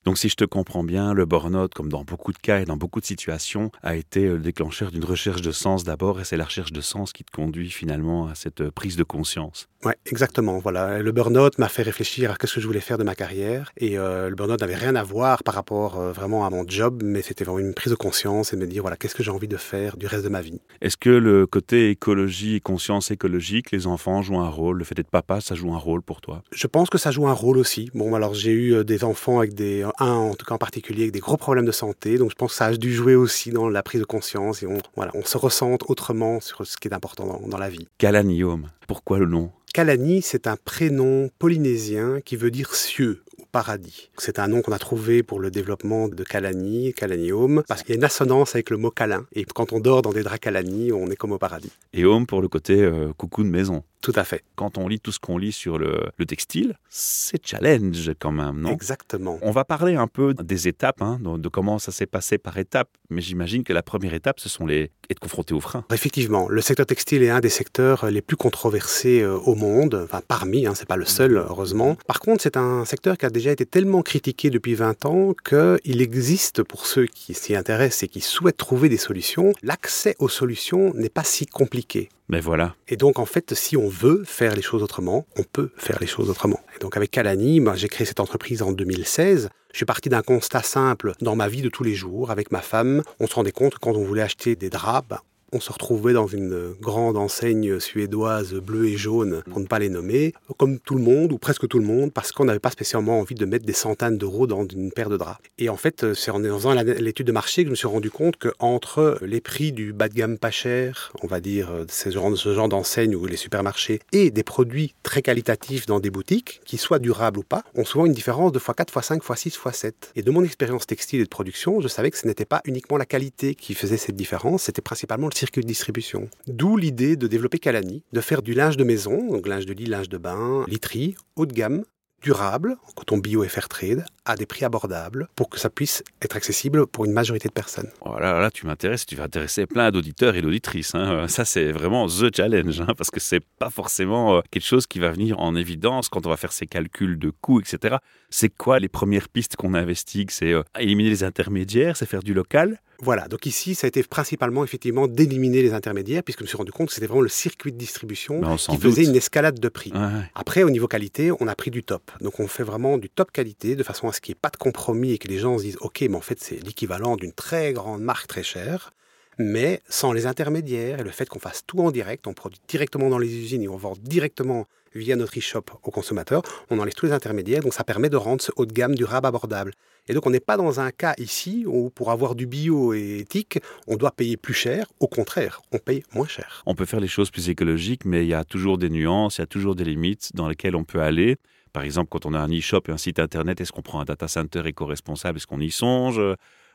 Donc 0.05 0.19
si 0.19 0.29
je 0.29 0.37
te 0.37 0.45
comprends 0.45 0.85
bien, 0.85 1.14
le 1.14 1.25
burn-out, 1.25 1.73
comme 1.73 1.88
dans 1.88 2.05
beaucoup 2.05 2.33
de 2.33 2.38
cas 2.38 2.61
et 2.61 2.67
dans 2.67 2.77
beaucoup 2.77 3.01
de 3.01 3.07
situations, 3.07 3.71
a 3.83 3.97
été 3.97 4.29
le 4.29 4.38
déclencheur 4.38 4.90
d'une 4.90 5.05
recherche 5.05 5.40
de 5.40 5.51
sens 5.51 5.83
d'abord, 5.83 6.21
et 6.21 6.25
c'est 6.25 6.37
la 6.37 6.45
recherche 6.45 6.73
de 6.73 6.83
sens 6.83 7.14
qui 7.14 7.25
te 7.25 7.31
conduit 7.31 7.71
finalement 7.71 8.29
à 8.29 8.35
cette 8.35 8.69
prise 8.69 8.97
de 8.97 9.03
conscience. 9.03 9.67
Oui, 9.83 9.93
exactement. 10.07 10.59
Voilà, 10.59 11.01
le 11.01 11.12
burn-out 11.12 11.59
m'a 11.59 11.69
fait 11.69 11.83
réfléchir 11.83 12.31
à 12.31 12.35
ce 12.35 12.55
que 12.55 12.61
je 12.61 12.67
voulais 12.67 12.81
faire 12.81 12.99
de 12.99 13.05
ma 13.05 13.14
carrière, 13.14 13.73
et 13.79 13.99
euh, 13.99 14.29
le 14.29 14.35
burn-out 14.35 14.61
n'avait 14.61 14.75
rien 14.75 14.95
à 14.95 15.03
voir 15.03 15.43
par 15.43 15.55
rapport 15.55 15.99
euh, 15.99 16.12
vraiment 16.12 16.45
à 16.45 16.51
mon 16.51 16.69
job, 16.69 17.03
mais 17.03 17.23
c'était 17.23 17.45
vraiment 17.45 17.61
une 17.61 17.73
prise 17.73 17.90
de 17.90 17.97
conscience 17.97 18.53
et 18.53 18.57
me 18.57 18.67
dire 18.67 18.83
voilà 18.83 18.99
qu'est-ce 18.99 19.14
que 19.14 19.23
j'ai 19.23 19.31
envie 19.31 19.49
de 19.49 19.57
faire 19.57 19.97
du 19.97 20.07
reste 20.07 20.25
de 20.25 20.29
ma 20.29 20.43
vie. 20.43 20.61
Est-ce 20.83 20.99
que 20.99 21.09
le 21.09 21.47
côté 21.47 21.88
écologie 21.88 22.57
et 22.57 22.61
conscience 22.61 23.11
écologique, 23.11 23.71
les 23.71 23.87
enfants 23.87 24.21
jouent 24.21 24.40
un 24.40 24.51
rôle, 24.51 24.77
le 24.77 24.85
fait 24.85 24.95
d'être 24.95 25.11
papa, 25.11 25.40
ça 25.40 25.55
joue 25.55 25.73
un 25.73 25.79
rôle 25.79 26.03
pour 26.03 26.21
toi? 26.21 26.43
Je 26.53 26.67
pense 26.67 26.90
que 26.90 26.99
ça 26.99 27.11
joue 27.11 27.27
un 27.27 27.33
rôle 27.33 27.57
aussi. 27.57 27.90
Bon, 27.95 28.14
alors 28.14 28.35
j'ai 28.35 28.53
eu 28.53 28.75
euh, 28.75 28.85
des 28.85 29.03
enfants 29.03 29.38
avec 29.38 29.55
des 29.55 29.83
un 29.99 30.13
en 30.13 30.35
tout 30.35 30.47
cas 30.47 30.55
en 30.55 30.59
particulier 30.59 31.03
avec 31.03 31.13
des 31.13 31.21
gros 31.21 31.37
problèmes 31.37 31.65
de 31.65 31.73
santé. 31.73 32.19
Donc 32.19 32.31
je 32.31 32.35
pense 32.35 32.53
que 32.53 32.57
ça 32.57 32.67
a 32.67 32.75
dû 32.75 32.93
jouer 32.93 33.15
aussi 33.15 33.51
dans 33.51 33.69
la 33.69 33.83
prise 33.83 34.01
de 34.01 34.07
conscience 34.07 34.63
et 34.63 34.67
on, 34.67 34.79
voilà, 34.97 35.13
on 35.15 35.25
se 35.25 35.39
ressente 35.39 35.85
autrement 35.89 36.41
sur 36.41 36.67
ce 36.67 36.77
qui 36.77 36.89
est 36.89 36.95
important 36.95 37.41
dans, 37.47 37.59
la 37.59 37.69
vie. 37.69 37.89
Kalanium, 37.99 38.69
pourquoi 38.87 39.19
le 39.19 39.27
nom? 39.27 39.51
Kalani, 39.73 40.23
c'est 40.23 40.47
un 40.47 40.57
prénom 40.57 41.31
polynésien 41.39 42.21
qui 42.25 42.37
veut 42.37 42.51
dire 42.51 42.75
cieux 42.75 43.23
ou 43.39 43.45
paradis. 43.51 44.11
C'est 44.19 44.39
un 44.39 44.47
nom 44.47 44.63
qu'on 44.63 44.73
a 44.73 44.79
trouvé 44.79 45.25
pour 45.25 45.41
le 45.41 45.51
développement 45.51 46.09
de 46.09 46.23
Kalani, 46.23 46.93
Kalanium, 46.95 47.65
parce 47.67 47.83
qu'il 47.83 47.91
y 47.91 47.93
a 47.95 47.97
une 47.97 48.05
assonance 48.05 48.55
avec 48.55 48.71
le 48.71 48.77
mot 48.77 48.93
câlin. 48.93 49.27
Et 49.33 49.45
quand 49.45 49.73
on 49.73 49.81
dort 49.81 50.03
dans 50.03 50.13
des 50.13 50.23
draps 50.23 50.39
Kalani, 50.39 50.93
on 50.93 51.09
est 51.09 51.17
comme 51.17 51.33
au 51.33 51.39
paradis. 51.39 51.73
Et 51.93 52.05
home 52.05 52.27
pour 52.27 52.41
le 52.41 52.47
côté 52.47 52.83
euh, 52.83 53.13
coucou 53.17 53.43
de 53.43 53.49
maison. 53.49 53.83
Tout 54.05 54.12
à 54.17 54.25
fait. 54.25 54.45
Quand 54.55 54.77
on 54.77 54.87
lit 54.87 55.01
tout 55.01 55.12
ce 55.12 55.19
qu'on 55.19 55.38
lit 55.38 55.51
sur 55.51 55.79
le, 55.79 55.99
le 56.19 56.27
textile, 56.27 56.77
c'est 56.90 57.40
challenge 57.43 58.12
quand 58.19 58.33
même, 58.33 58.61
non? 58.61 58.71
Exactement. 58.71 59.38
On 59.40 59.51
va 59.51 59.64
parler 59.64 59.95
un 59.95 60.09
peu 60.09 60.35
des 60.35 60.69
étapes, 60.69 61.01
hein, 61.01 61.19
de, 61.23 61.38
de 61.38 61.49
comment 61.49 61.79
ça 61.79 61.90
s'est 61.90 62.05
passé 62.05 62.37
par 62.37 62.59
étapes, 62.59 62.90
mais 63.09 63.23
j'imagine 63.23 63.64
que 63.64 63.73
la 63.73 63.83
première 63.83 64.12
étape, 64.12 64.40
ce 64.40 64.51
sont 64.51 64.67
les 64.67 64.90
être 65.09 65.21
confronté 65.21 65.55
aux 65.55 65.61
freins. 65.61 65.87
Effectivement, 65.90 66.51
le 66.51 66.61
secteur 66.61 66.85
textile 66.85 67.23
est 67.23 67.31
un 67.31 67.40
des 67.40 67.49
secteurs 67.49 68.11
les 68.11 68.21
plus 68.21 68.37
controversés 68.37 69.23
euh, 69.23 69.38
au 69.38 69.55
monde, 69.55 70.03
enfin 70.05 70.21
parmi, 70.27 70.67
hein, 70.67 70.75
c'est 70.75 70.88
pas 70.88 70.97
le 70.97 71.07
seul 71.07 71.38
heureusement. 71.38 71.97
Par 72.07 72.21
contre, 72.21 72.43
c'est 72.43 72.59
un 72.59 72.85
secteur 72.85 73.17
qui 73.17 73.25
a 73.25 73.31
déjà 73.31 73.53
été 73.53 73.64
tellement 73.64 74.03
critiqué 74.03 74.51
depuis 74.51 74.75
20 74.75 75.07
ans 75.07 75.33
qu'il 75.49 76.03
existe 76.03 76.62
pour 76.62 76.85
ceux 76.85 77.07
qui 77.07 77.33
s'y 77.33 77.57
intéressent 77.57 78.03
et 78.03 78.09
qui 78.09 78.21
souhaitent 78.21 78.59
trouver 78.59 78.90
des 78.90 78.99
solutions, 78.99 79.55
l'accès 79.62 80.14
aux 80.19 80.29
solutions 80.29 80.93
n'est 80.95 81.09
pas 81.09 81.25
si 81.25 81.47
compliqué. 81.47 82.11
Mais 82.29 82.41
voilà. 82.41 82.75
Et 82.89 82.97
donc, 82.97 83.19
en 83.19 83.27
fait, 83.27 83.55
si 83.55 83.77
on 83.77 83.89
veut 83.89 84.25
faire 84.25 84.55
les 84.55 84.63
choses 84.63 84.83
autrement, 84.83 85.27
on 85.37 85.43
peut 85.43 85.71
faire 85.77 85.99
les 86.01 86.07
choses 86.07 86.31
autrement. 86.31 86.61
Et 86.75 86.79
donc, 86.79 86.97
avec 86.97 87.11
Calani, 87.11 87.61
ben, 87.61 87.75
j'ai 87.75 87.89
créé 87.89 88.07
cette 88.07 88.21
entreprise 88.21 88.63
en 88.63 88.73
2016. 88.73 89.51
Je 89.73 89.77
suis 89.77 89.87
parti 89.87 90.09
d'un 90.09 90.23
constat 90.23 90.63
simple 90.63 91.13
dans 91.21 91.37
ma 91.37 91.49
vie 91.49 91.63
de 91.63 91.69
tous 91.69 91.85
les 91.85 91.95
jours. 91.95 92.31
Avec 92.31 92.51
ma 92.51 92.61
femme, 92.61 93.03
on 93.21 93.27
se 93.27 93.35
rendait 93.35 93.53
compte 93.53 93.75
que 93.75 93.79
quand 93.79 93.93
on 93.93 94.05
voulait 94.05 94.23
acheter 94.23 94.57
des 94.57 94.71
draps, 94.71 95.07
ben, 95.09 95.19
on 95.55 95.61
se 95.61 95.73
retrouvait 95.73 96.12
dans 96.12 96.27
une 96.27 96.75
grande 96.81 97.17
enseigne 97.17 97.79
suédoise 97.79 98.55
bleue 98.55 98.88
et 98.88 98.97
jaune, 98.97 99.43
pour 99.49 99.61
ne 99.61 99.67
pas 99.67 99.79
les 99.79 99.88
nommer, 99.88 100.35
comme 100.59 100.81
tout 100.81 100.97
le 100.97 101.03
monde, 101.03 101.33
ou 101.33 101.38
presque 101.38 101.69
tout 101.69 101.79
le 101.79 101.85
monde, 101.87 102.12
parce 102.12 102.33
qu'on 102.33 102.45
n'avait 102.45 102.59
pas 102.59 102.71
spécialement 102.71 103.21
envie 103.21 103.37
de 103.37 103.47
mettre 103.47 103.64
des 103.64 103.73
centaines 103.73 104.19
d'euros 104.19 104.49
dans 104.49 104.67
une 104.67 104.90
paire 104.90 105.09
de 105.09 105.17
draps. 105.17 105.38
Et 105.59 105.69
en 105.69 105.77
fait, 105.77 106.12
c'est 106.14 106.33
en 106.33 106.43
faisant 106.43 106.75
l'étude 106.75 107.29
de 107.29 107.33
marché 107.33 107.62
que 107.62 107.69
je 107.69 107.71
me 107.71 107.77
suis 107.77 107.87
rendu 107.87 108.11
compte 108.11 108.37
qu'entre 108.37 109.19
les 109.23 109.40
prix 109.40 109.73
du 109.73 109.93
bas 109.93 110.09
de 110.09 110.14
gamme 110.14 110.38
pas 110.38 110.51
cher, 110.51 111.12
on 111.23 111.29
va 111.29 111.40
dire 111.40 111.71
ce 111.88 112.11
genre, 112.11 112.37
ce 112.37 112.53
genre 112.53 112.69
d'enseigne 112.69 113.14
ou 113.14 113.27
les 113.27 113.37
supermarchés, 113.37 114.01
et 114.11 114.33
des 114.33 114.43
produits 114.43 114.95
très 115.05 115.23
qualitatifs 115.23 115.87
dans 115.87 116.01
des 116.01 116.11
boutiques, 116.11 116.61
qui 116.64 116.79
soient 116.79 116.99
durables 116.99 117.38
ou 117.38 117.45
pas, 117.45 117.62
on 117.77 117.85
souvent 117.85 118.07
une 118.07 118.12
différence 118.12 118.51
de 118.51 118.59
x4, 118.59 118.87
x5, 118.87 119.21
x6, 119.21 119.57
x7. 119.57 119.93
Et 120.17 120.23
de 120.23 120.31
mon 120.33 120.43
expérience 120.43 120.87
textile 120.87 121.21
et 121.21 121.25
de 121.25 121.29
production, 121.29 121.81
je 121.81 121.87
savais 121.87 122.11
que 122.11 122.19
ce 122.19 122.27
n'était 122.27 122.45
pas 122.45 122.61
uniquement 122.64 122.97
la 122.97 123.07
qualité 123.07 123.55
qui 123.55 123.75
faisait 123.75 123.97
cette 123.97 124.17
différence, 124.17 124.64
c'était 124.64 124.83
principalement 124.83 125.29
le 125.29 125.33
distribution. 125.63 126.29
D'où 126.47 126.77
l'idée 126.77 127.17
de 127.17 127.27
développer 127.27 127.59
Calani, 127.59 128.03
de 128.13 128.21
faire 128.21 128.43
du 128.43 128.55
linge 128.55 128.77
de 128.77 128.85
maison, 128.85 129.31
donc 129.31 129.47
linge 129.47 129.67
de 129.67 129.73
lit, 129.73 129.87
linge 129.87 130.09
de 130.09 130.19
bain, 130.19 130.65
literie, 130.69 131.15
haut 131.37 131.47
de 131.47 131.53
gamme, 131.53 131.85
durable, 132.23 132.77
en 132.89 132.93
coton 132.93 133.19
bio 133.19 133.45
et 133.45 133.49
fair 133.49 133.69
trade, 133.69 134.05
à 134.25 134.37
des 134.37 134.47
prix 134.47 134.65
abordables, 134.65 135.29
pour 135.37 135.49
que 135.51 135.59
ça 135.59 135.71
puisse 135.71 136.03
être 136.23 136.37
accessible 136.37 136.87
pour 136.87 137.05
une 137.05 137.13
majorité 137.13 137.49
de 137.49 137.53
personnes. 137.53 137.91
Oh 138.01 138.19
là, 138.19 138.39
là, 138.41 138.51
tu 138.51 138.67
m'intéresses, 138.67 139.05
tu 139.07 139.17
vas 139.17 139.25
intéresser 139.25 139.67
plein 139.67 139.91
d'auditeurs 139.91 140.35
et 140.37 140.43
d'auditrices. 140.43 140.95
hein. 140.95 141.29
Ça, 141.29 141.45
c'est 141.45 141.73
vraiment 141.73 142.07
the 142.07 142.35
challenge, 142.35 142.81
hein, 142.81 142.95
parce 142.97 143.11
que 143.11 143.21
c'est 143.21 143.43
pas 143.59 143.71
forcément 143.71 144.37
euh, 144.37 144.41
quelque 144.51 144.65
chose 144.67 144.87
qui 144.87 144.99
va 144.99 145.11
venir 145.11 145.39
en 145.41 145.55
évidence 145.57 146.09
quand 146.09 146.27
on 146.27 146.31
va 146.31 146.37
faire 146.37 146.53
ses 146.53 146.67
calculs 146.67 147.19
de 147.19 147.31
coûts, 147.31 147.61
etc. 147.61 147.97
C'est 148.31 148.49
quoi 148.49 148.79
les 148.79 148.89
premières 148.89 149.29
pistes 149.29 149.57
qu'on 149.57 149.75
investigue? 149.75 150.31
C'est 150.31 150.53
euh, 150.53 150.63
éliminer 150.79 151.11
les 151.11 151.25
intermédiaires, 151.25 151.97
c'est 151.97 152.07
faire 152.07 152.23
du 152.23 152.35
local? 152.35 152.81
Voilà, 153.01 153.27
donc 153.27 153.45
ici, 153.45 153.75
ça 153.75 153.87
a 153.87 153.89
été 153.89 154.03
principalement 154.05 154.63
effectivement 154.65 155.09
d'éliminer 155.09 155.63
les 155.63 155.75
intermédiaires, 155.75 156.23
puisque 156.23 156.39
je 156.39 156.45
me 156.45 156.49
suis 156.49 156.57
rendu 156.57 156.71
compte 156.71 156.89
que 156.89 156.95
c'était 156.95 157.09
vraiment 157.09 157.23
le 157.23 157.29
circuit 157.29 157.73
de 157.73 157.77
distribution 157.77 158.41
s'en 158.57 158.73
qui 158.75 158.81
faisait 158.81 159.03
doute. 159.03 159.11
une 159.11 159.17
escalade 159.17 159.59
de 159.59 159.69
prix. 159.69 159.91
Ouais, 159.93 159.99
ouais. 159.99 160.31
Après, 160.37 160.63
au 160.63 160.71
niveau 160.71 160.87
qualité, 160.87 161.31
on 161.41 161.49
a 161.49 161.55
pris 161.57 161.71
du 161.73 161.83
top. 161.83 162.13
Donc, 162.21 162.39
on 162.39 162.47
fait 162.47 162.63
vraiment 162.63 162.97
du 162.97 163.11
top 163.11 163.33
qualité 163.33 163.75
de 163.75 163.83
façon 163.83 164.09
à 164.09 164.13
ce 164.14 164.20
qu'il 164.20 164.33
n'y 164.33 164.38
ait 164.38 164.40
pas 164.40 164.50
de 164.50 164.57
compromis 164.57 165.12
et 165.12 165.18
que 165.18 165.29
les 165.29 165.38
gens 165.38 165.59
se 165.59 165.64
disent 165.64 165.79
Ok, 165.81 166.00
mais 166.03 166.16
en 166.16 166.20
fait, 166.20 166.40
c'est 166.40 166.62
l'équivalent 166.64 167.16
d'une 167.16 167.33
très 167.33 167.72
grande 167.72 168.03
marque 168.03 168.27
très 168.27 168.42
chère, 168.42 168.92
mais 169.38 169.81
sans 169.88 170.12
les 170.12 170.27
intermédiaires 170.27 171.00
et 171.00 171.05
le 171.05 171.11
fait 171.11 171.29
qu'on 171.29 171.38
fasse 171.38 171.62
tout 171.66 171.81
en 171.81 171.90
direct, 171.90 172.27
on 172.27 172.35
produit 172.35 172.61
directement 172.68 173.09
dans 173.09 173.18
les 173.18 173.35
usines 173.35 173.62
et 173.62 173.68
on 173.68 173.77
vend 173.77 173.94
directement 174.00 174.66
via 174.94 175.16
notre 175.16 175.38
e-shop 175.38 175.64
aux 175.83 175.90
consommateurs, 175.90 176.42
on 176.70 176.79
enlève 176.79 176.94
tous 176.94 177.07
les 177.07 177.12
intermédiaires, 177.12 177.62
donc 177.62 177.74
ça 177.74 177.83
permet 177.83 178.09
de 178.09 178.16
rendre 178.16 178.40
ce 178.40 178.53
haut 178.57 178.66
de 178.66 178.72
gamme 178.72 178.94
durable 178.94 179.27
abordable. 179.27 179.72
Et 180.07 180.14
donc 180.14 180.27
on 180.27 180.31
n'est 180.31 180.40
pas 180.40 180.57
dans 180.57 180.81
un 180.81 180.90
cas 180.90 181.14
ici 181.18 181.64
où 181.66 181.90
pour 181.90 182.11
avoir 182.11 182.35
du 182.35 182.46
bio 182.46 182.92
et 182.94 183.18
éthique, 183.18 183.59
on 183.87 183.96
doit 183.96 184.12
payer 184.12 184.37
plus 184.37 184.55
cher, 184.55 184.87
au 185.00 185.09
contraire, 185.09 185.62
on 185.72 185.79
paye 185.79 186.05
moins 186.14 186.29
cher. 186.29 186.62
On 186.66 186.74
peut 186.74 186.85
faire 186.85 187.00
les 187.00 187.09
choses 187.09 187.31
plus 187.31 187.48
écologiques, 187.48 188.05
mais 188.05 188.24
il 188.24 188.29
y 188.29 188.35
a 188.35 188.44
toujours 188.44 188.79
des 188.79 188.90
nuances, 188.90 189.38
il 189.38 189.40
y 189.40 189.44
a 189.44 189.46
toujours 189.46 189.74
des 189.74 189.85
limites 189.85 190.31
dans 190.35 190.48
lesquelles 190.48 190.77
on 190.77 190.85
peut 190.85 191.00
aller. 191.00 191.37
Par 191.75 191.83
exemple, 191.83 192.09
quand 192.09 192.25
on 192.25 192.35
a 192.35 192.39
un 192.39 192.49
e-shop 192.49 192.83
et 192.89 192.93
un 192.93 192.97
site 192.97 193.19
internet, 193.19 193.61
est-ce 193.61 193.73
qu'on 193.73 193.83
prend 193.83 194.01
un 194.01 194.05
data 194.05 194.29
center 194.29 194.63
éco-responsable? 194.65 195.39
Est-ce 195.39 195.49
qu'on 195.49 195.61
y 195.61 195.73
songe? 195.73 196.21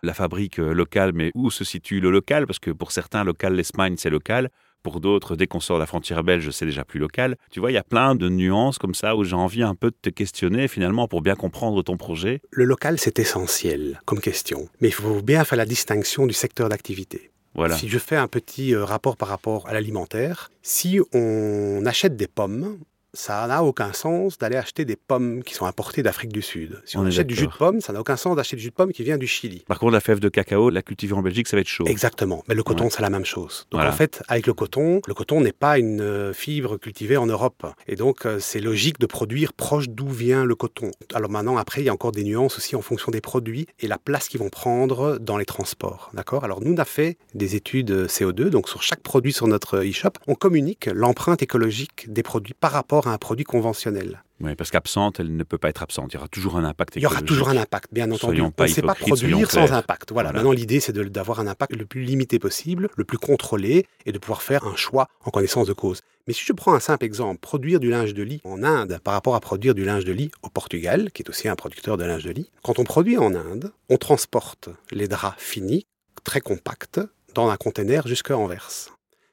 La 0.04 0.14
fabrique 0.14 0.60
euh, 0.60 0.74
locale, 0.74 1.14
mais 1.14 1.32
où 1.36 1.50
se 1.50 1.64
situe 1.64 2.02
le 2.02 2.12
local? 2.12 2.46
Parce 2.46 2.60
que 2.60 2.70
pour 2.70 2.92
certains, 2.92 3.24
local 3.24 3.56
l'Espagne, 3.56 3.96
c'est 3.98 4.10
local. 4.10 4.50
Pour 4.84 5.00
d'autres, 5.00 5.38
dès 5.38 5.48
qu'on 5.48 5.62
sort 5.62 5.78
de 5.78 5.82
la 5.82 5.86
frontière 5.86 6.22
belge, 6.24 6.50
c'est 6.52 6.66
déjà 6.66 6.84
plus 6.84 7.00
local. 7.00 7.38
Tu 7.50 7.62
vois, 7.62 7.72
il 7.72 7.76
y 7.76 7.78
a 7.78 7.84
plein 7.84 8.14
de 8.14 8.28
nuances 8.28 8.78
comme 8.78 8.94
ça 8.94 9.16
où 9.16 9.24
j'ai 9.24 9.38
envie 9.38 9.64
un 9.64 9.74
peu 9.74 9.90
de 9.90 9.96
te 10.02 10.10
questionner 10.10 10.68
finalement 10.68 11.08
pour 11.08 11.22
bien 11.22 11.36
comprendre 11.36 11.82
ton 11.82 11.96
projet. 11.96 12.42
Le 12.52 12.66
local, 12.66 13.00
c'est 13.00 13.20
essentiel 13.20 14.02
comme 14.04 14.20
question, 14.20 14.68
mais 14.82 14.90
il 14.90 14.94
faut 14.94 15.22
bien 15.22 15.46
faire 15.46 15.58
la 15.58 15.66
distinction 15.66 16.28
du 16.28 16.34
secteur 16.34 16.68
d'activité. 16.68 17.32
Voilà. 17.56 17.78
Si 17.78 17.88
je 17.88 18.00
fais 18.00 18.18
un 18.18 18.28
petit 18.28 18.76
euh, 18.76 18.84
rapport 18.84 19.16
par 19.16 19.30
rapport 19.30 19.68
à 19.68 19.74
l'alimentaire, 19.74 20.52
si 20.62 21.00
on 21.14 21.86
achète 21.86 22.16
des 22.16 22.28
pommes, 22.28 22.80
ça 23.14 23.48
n'a 23.48 23.64
aucun 23.64 23.94
sens 23.94 24.38
d'aller 24.38 24.56
acheter 24.56 24.86
des 24.86 24.96
pommes 24.96 25.44
qui 25.44 25.54
sont 25.54 25.66
importées 25.66 26.04
d'Afrique 26.04 26.32
du 26.32 26.42
Sud. 26.42 26.82
Si 26.86 26.98
on, 26.98 27.06
achète 27.06 27.28
du 27.28 27.36
jus 27.36 27.48
de 27.48 27.52
pomme, 27.52 27.82
ça 27.82 27.92
n'a 27.94 28.00
aucun 28.00 28.16
sens 28.18 28.36
d'acheter 28.36 28.56
du 28.56 28.62
jus 28.62 28.70
de 28.70 28.76
pomme 28.76 28.92
qui 28.92 29.04
vient 29.04 29.18
du 29.18 29.28
Chili. 29.28 29.64
Par 29.68 29.80
contre, 29.80 29.94
la 29.94 30.00
fève 30.00 30.20
de 30.20 30.30
cacao, 30.30 30.70
la 30.70 30.82
cultiver 30.82 31.14
en 31.14 31.22
Belgique, 31.22 31.48
ça 31.48 31.58
va 31.58 31.62
être 31.62 31.68
chaud. 31.68 31.86
Exactement. 31.88 32.44
Mais 32.48 32.56
le 32.56 32.64
coton, 32.64 32.86
Ouais. 32.86 32.90
c'est 32.92 33.02
la 33.02 33.10
même 33.10 33.26
chose. 33.26 33.68
Donc 33.72 33.80
Voilà. 33.80 33.90
en 33.90 33.96
fait, 33.96 34.22
avec 34.28 34.48
le 34.48 34.54
coton, 34.54 35.02
le 35.08 35.14
coton 35.14 35.42
n'est 35.42 35.52
pas 35.52 35.80
une 35.80 36.02
euh, 36.02 36.34
fibre 36.34 36.78
cultivée 36.78 37.18
en 37.18 37.26
Europe. 37.26 37.66
Et 37.88 37.96
donc, 37.96 38.26
euh, 38.26 38.40
c'est 38.40 38.60
logique 38.60 39.00
de 39.00 39.06
produire 39.06 39.54
proche 39.54 39.90
d'où 39.90 40.08
vient 40.08 40.46
le 40.46 40.56
coton. 40.56 40.92
Alors 41.14 41.30
maintenant, 41.30 41.58
après, 41.58 41.82
il 41.82 41.86
y 41.86 41.90
a 41.90 41.94
encore 41.94 42.12
des 42.12 42.24
nuances 42.24 42.58
aussi 42.58 42.76
en 42.76 42.82
fonction 42.82 43.12
des 43.12 43.22
produits 43.22 43.66
et 43.80 43.88
la 43.88 43.98
place 43.98 44.28
qu'ils 44.30 44.40
vont 44.40 44.50
prendre 44.50 45.18
dans 45.20 45.38
les 45.38 45.46
transports. 45.46 46.12
D'accord? 46.14 46.44
Alors 46.44 46.62
nous, 46.62 46.74
on 46.74 46.78
a 46.78 46.86
fait 46.86 47.18
des 47.34 47.56
études 47.56 47.92
euh, 47.92 48.08
CO2. 48.08 48.50
Donc 48.50 48.70
sur 48.70 48.82
chaque 48.84 49.02
produit 49.02 49.34
sur 49.34 49.48
notre 49.48 49.80
e-shop, 49.80 50.12
on 50.28 50.36
communique 50.36 50.90
l'empreinte 50.94 51.42
écologique 51.42 52.12
des 52.12 52.24
produits 52.24 52.54
par 52.54 52.72
rapport 52.72 53.08
à 53.08 53.09
un 53.10 53.18
produit 53.18 53.44
conventionnel. 53.46 54.24
Oui, 54.42 54.56
parce 54.56 54.72
qu'absente, 54.72 55.20
elle 55.20 55.36
ne 55.36 55.44
peut 55.44 55.58
pas 55.58 55.70
être 55.70 55.84
absente. 55.84 56.12
Il 56.14 56.16
y 56.16 56.18
aura 56.18 56.28
toujours 56.30 56.56
un 56.58 56.64
impact 56.64 56.96
Il 56.96 57.02
y 57.02 57.06
aura 57.06 57.22
toujours 57.22 57.50
un 57.50 57.58
impact, 57.58 57.94
bien 57.94 58.06
entendu. 58.06 58.20
Soyons 58.38 58.46
on 58.46 58.52
pas 58.52 58.64
ne 58.66 58.70
sait 58.70 58.82
pas 58.82 58.96
produire 58.96 59.52
sans 59.52 59.72
impact. 59.74 60.12
Voilà. 60.14 60.30
Voilà. 60.30 60.40
Maintenant, 60.40 60.54
l'idée, 60.54 60.80
c'est 60.80 60.94
de- 60.94 61.04
d'avoir 61.04 61.40
un 61.42 61.48
impact 61.48 61.76
le 61.76 61.86
plus 61.86 62.04
limité 62.04 62.40
possible, 62.40 62.90
le 62.96 63.04
plus 63.04 63.18
contrôlé, 63.18 63.86
et 64.06 64.12
de 64.14 64.18
pouvoir 64.18 64.42
faire 64.42 64.66
un 64.66 64.76
choix 64.78 65.08
en 65.26 65.32
connaissance 65.32 65.68
de 65.68 65.74
cause. 65.74 66.02
Mais 66.28 66.34
si 66.34 66.44
je 66.46 66.54
prends 66.54 66.74
un 66.74 66.80
simple 66.80 67.04
exemple, 67.06 67.40
produire 67.42 67.80
du 67.80 67.90
linge 67.90 68.14
de 68.14 68.24
lit 68.24 68.40
en 68.46 68.64
Inde 68.64 69.00
par 69.04 69.14
rapport 69.14 69.36
à 69.36 69.40
produire 69.42 69.74
du 69.76 69.84
linge 69.84 70.06
de 70.06 70.12
lit 70.14 70.32
au 70.44 70.50
Portugal, 70.50 71.12
qui 71.12 71.24
est 71.24 71.30
aussi 71.30 71.48
un 71.50 71.56
producteur 71.56 71.98
de 71.98 72.06
linge 72.06 72.24
de 72.24 72.32
lit, 72.32 72.50
quand 72.64 72.80
on 72.80 72.84
produit 72.84 73.18
en 73.18 73.34
Inde, 73.36 73.72
on 73.90 73.98
transporte 73.98 74.70
les 74.92 75.08
draps 75.08 75.36
finis, 75.42 75.86
très 76.24 76.40
compacts, 76.40 77.00
dans 77.36 77.50
un 77.50 77.58
conteneur 77.58 78.08
jusqu'à 78.08 78.38
Anvers. 78.38 78.70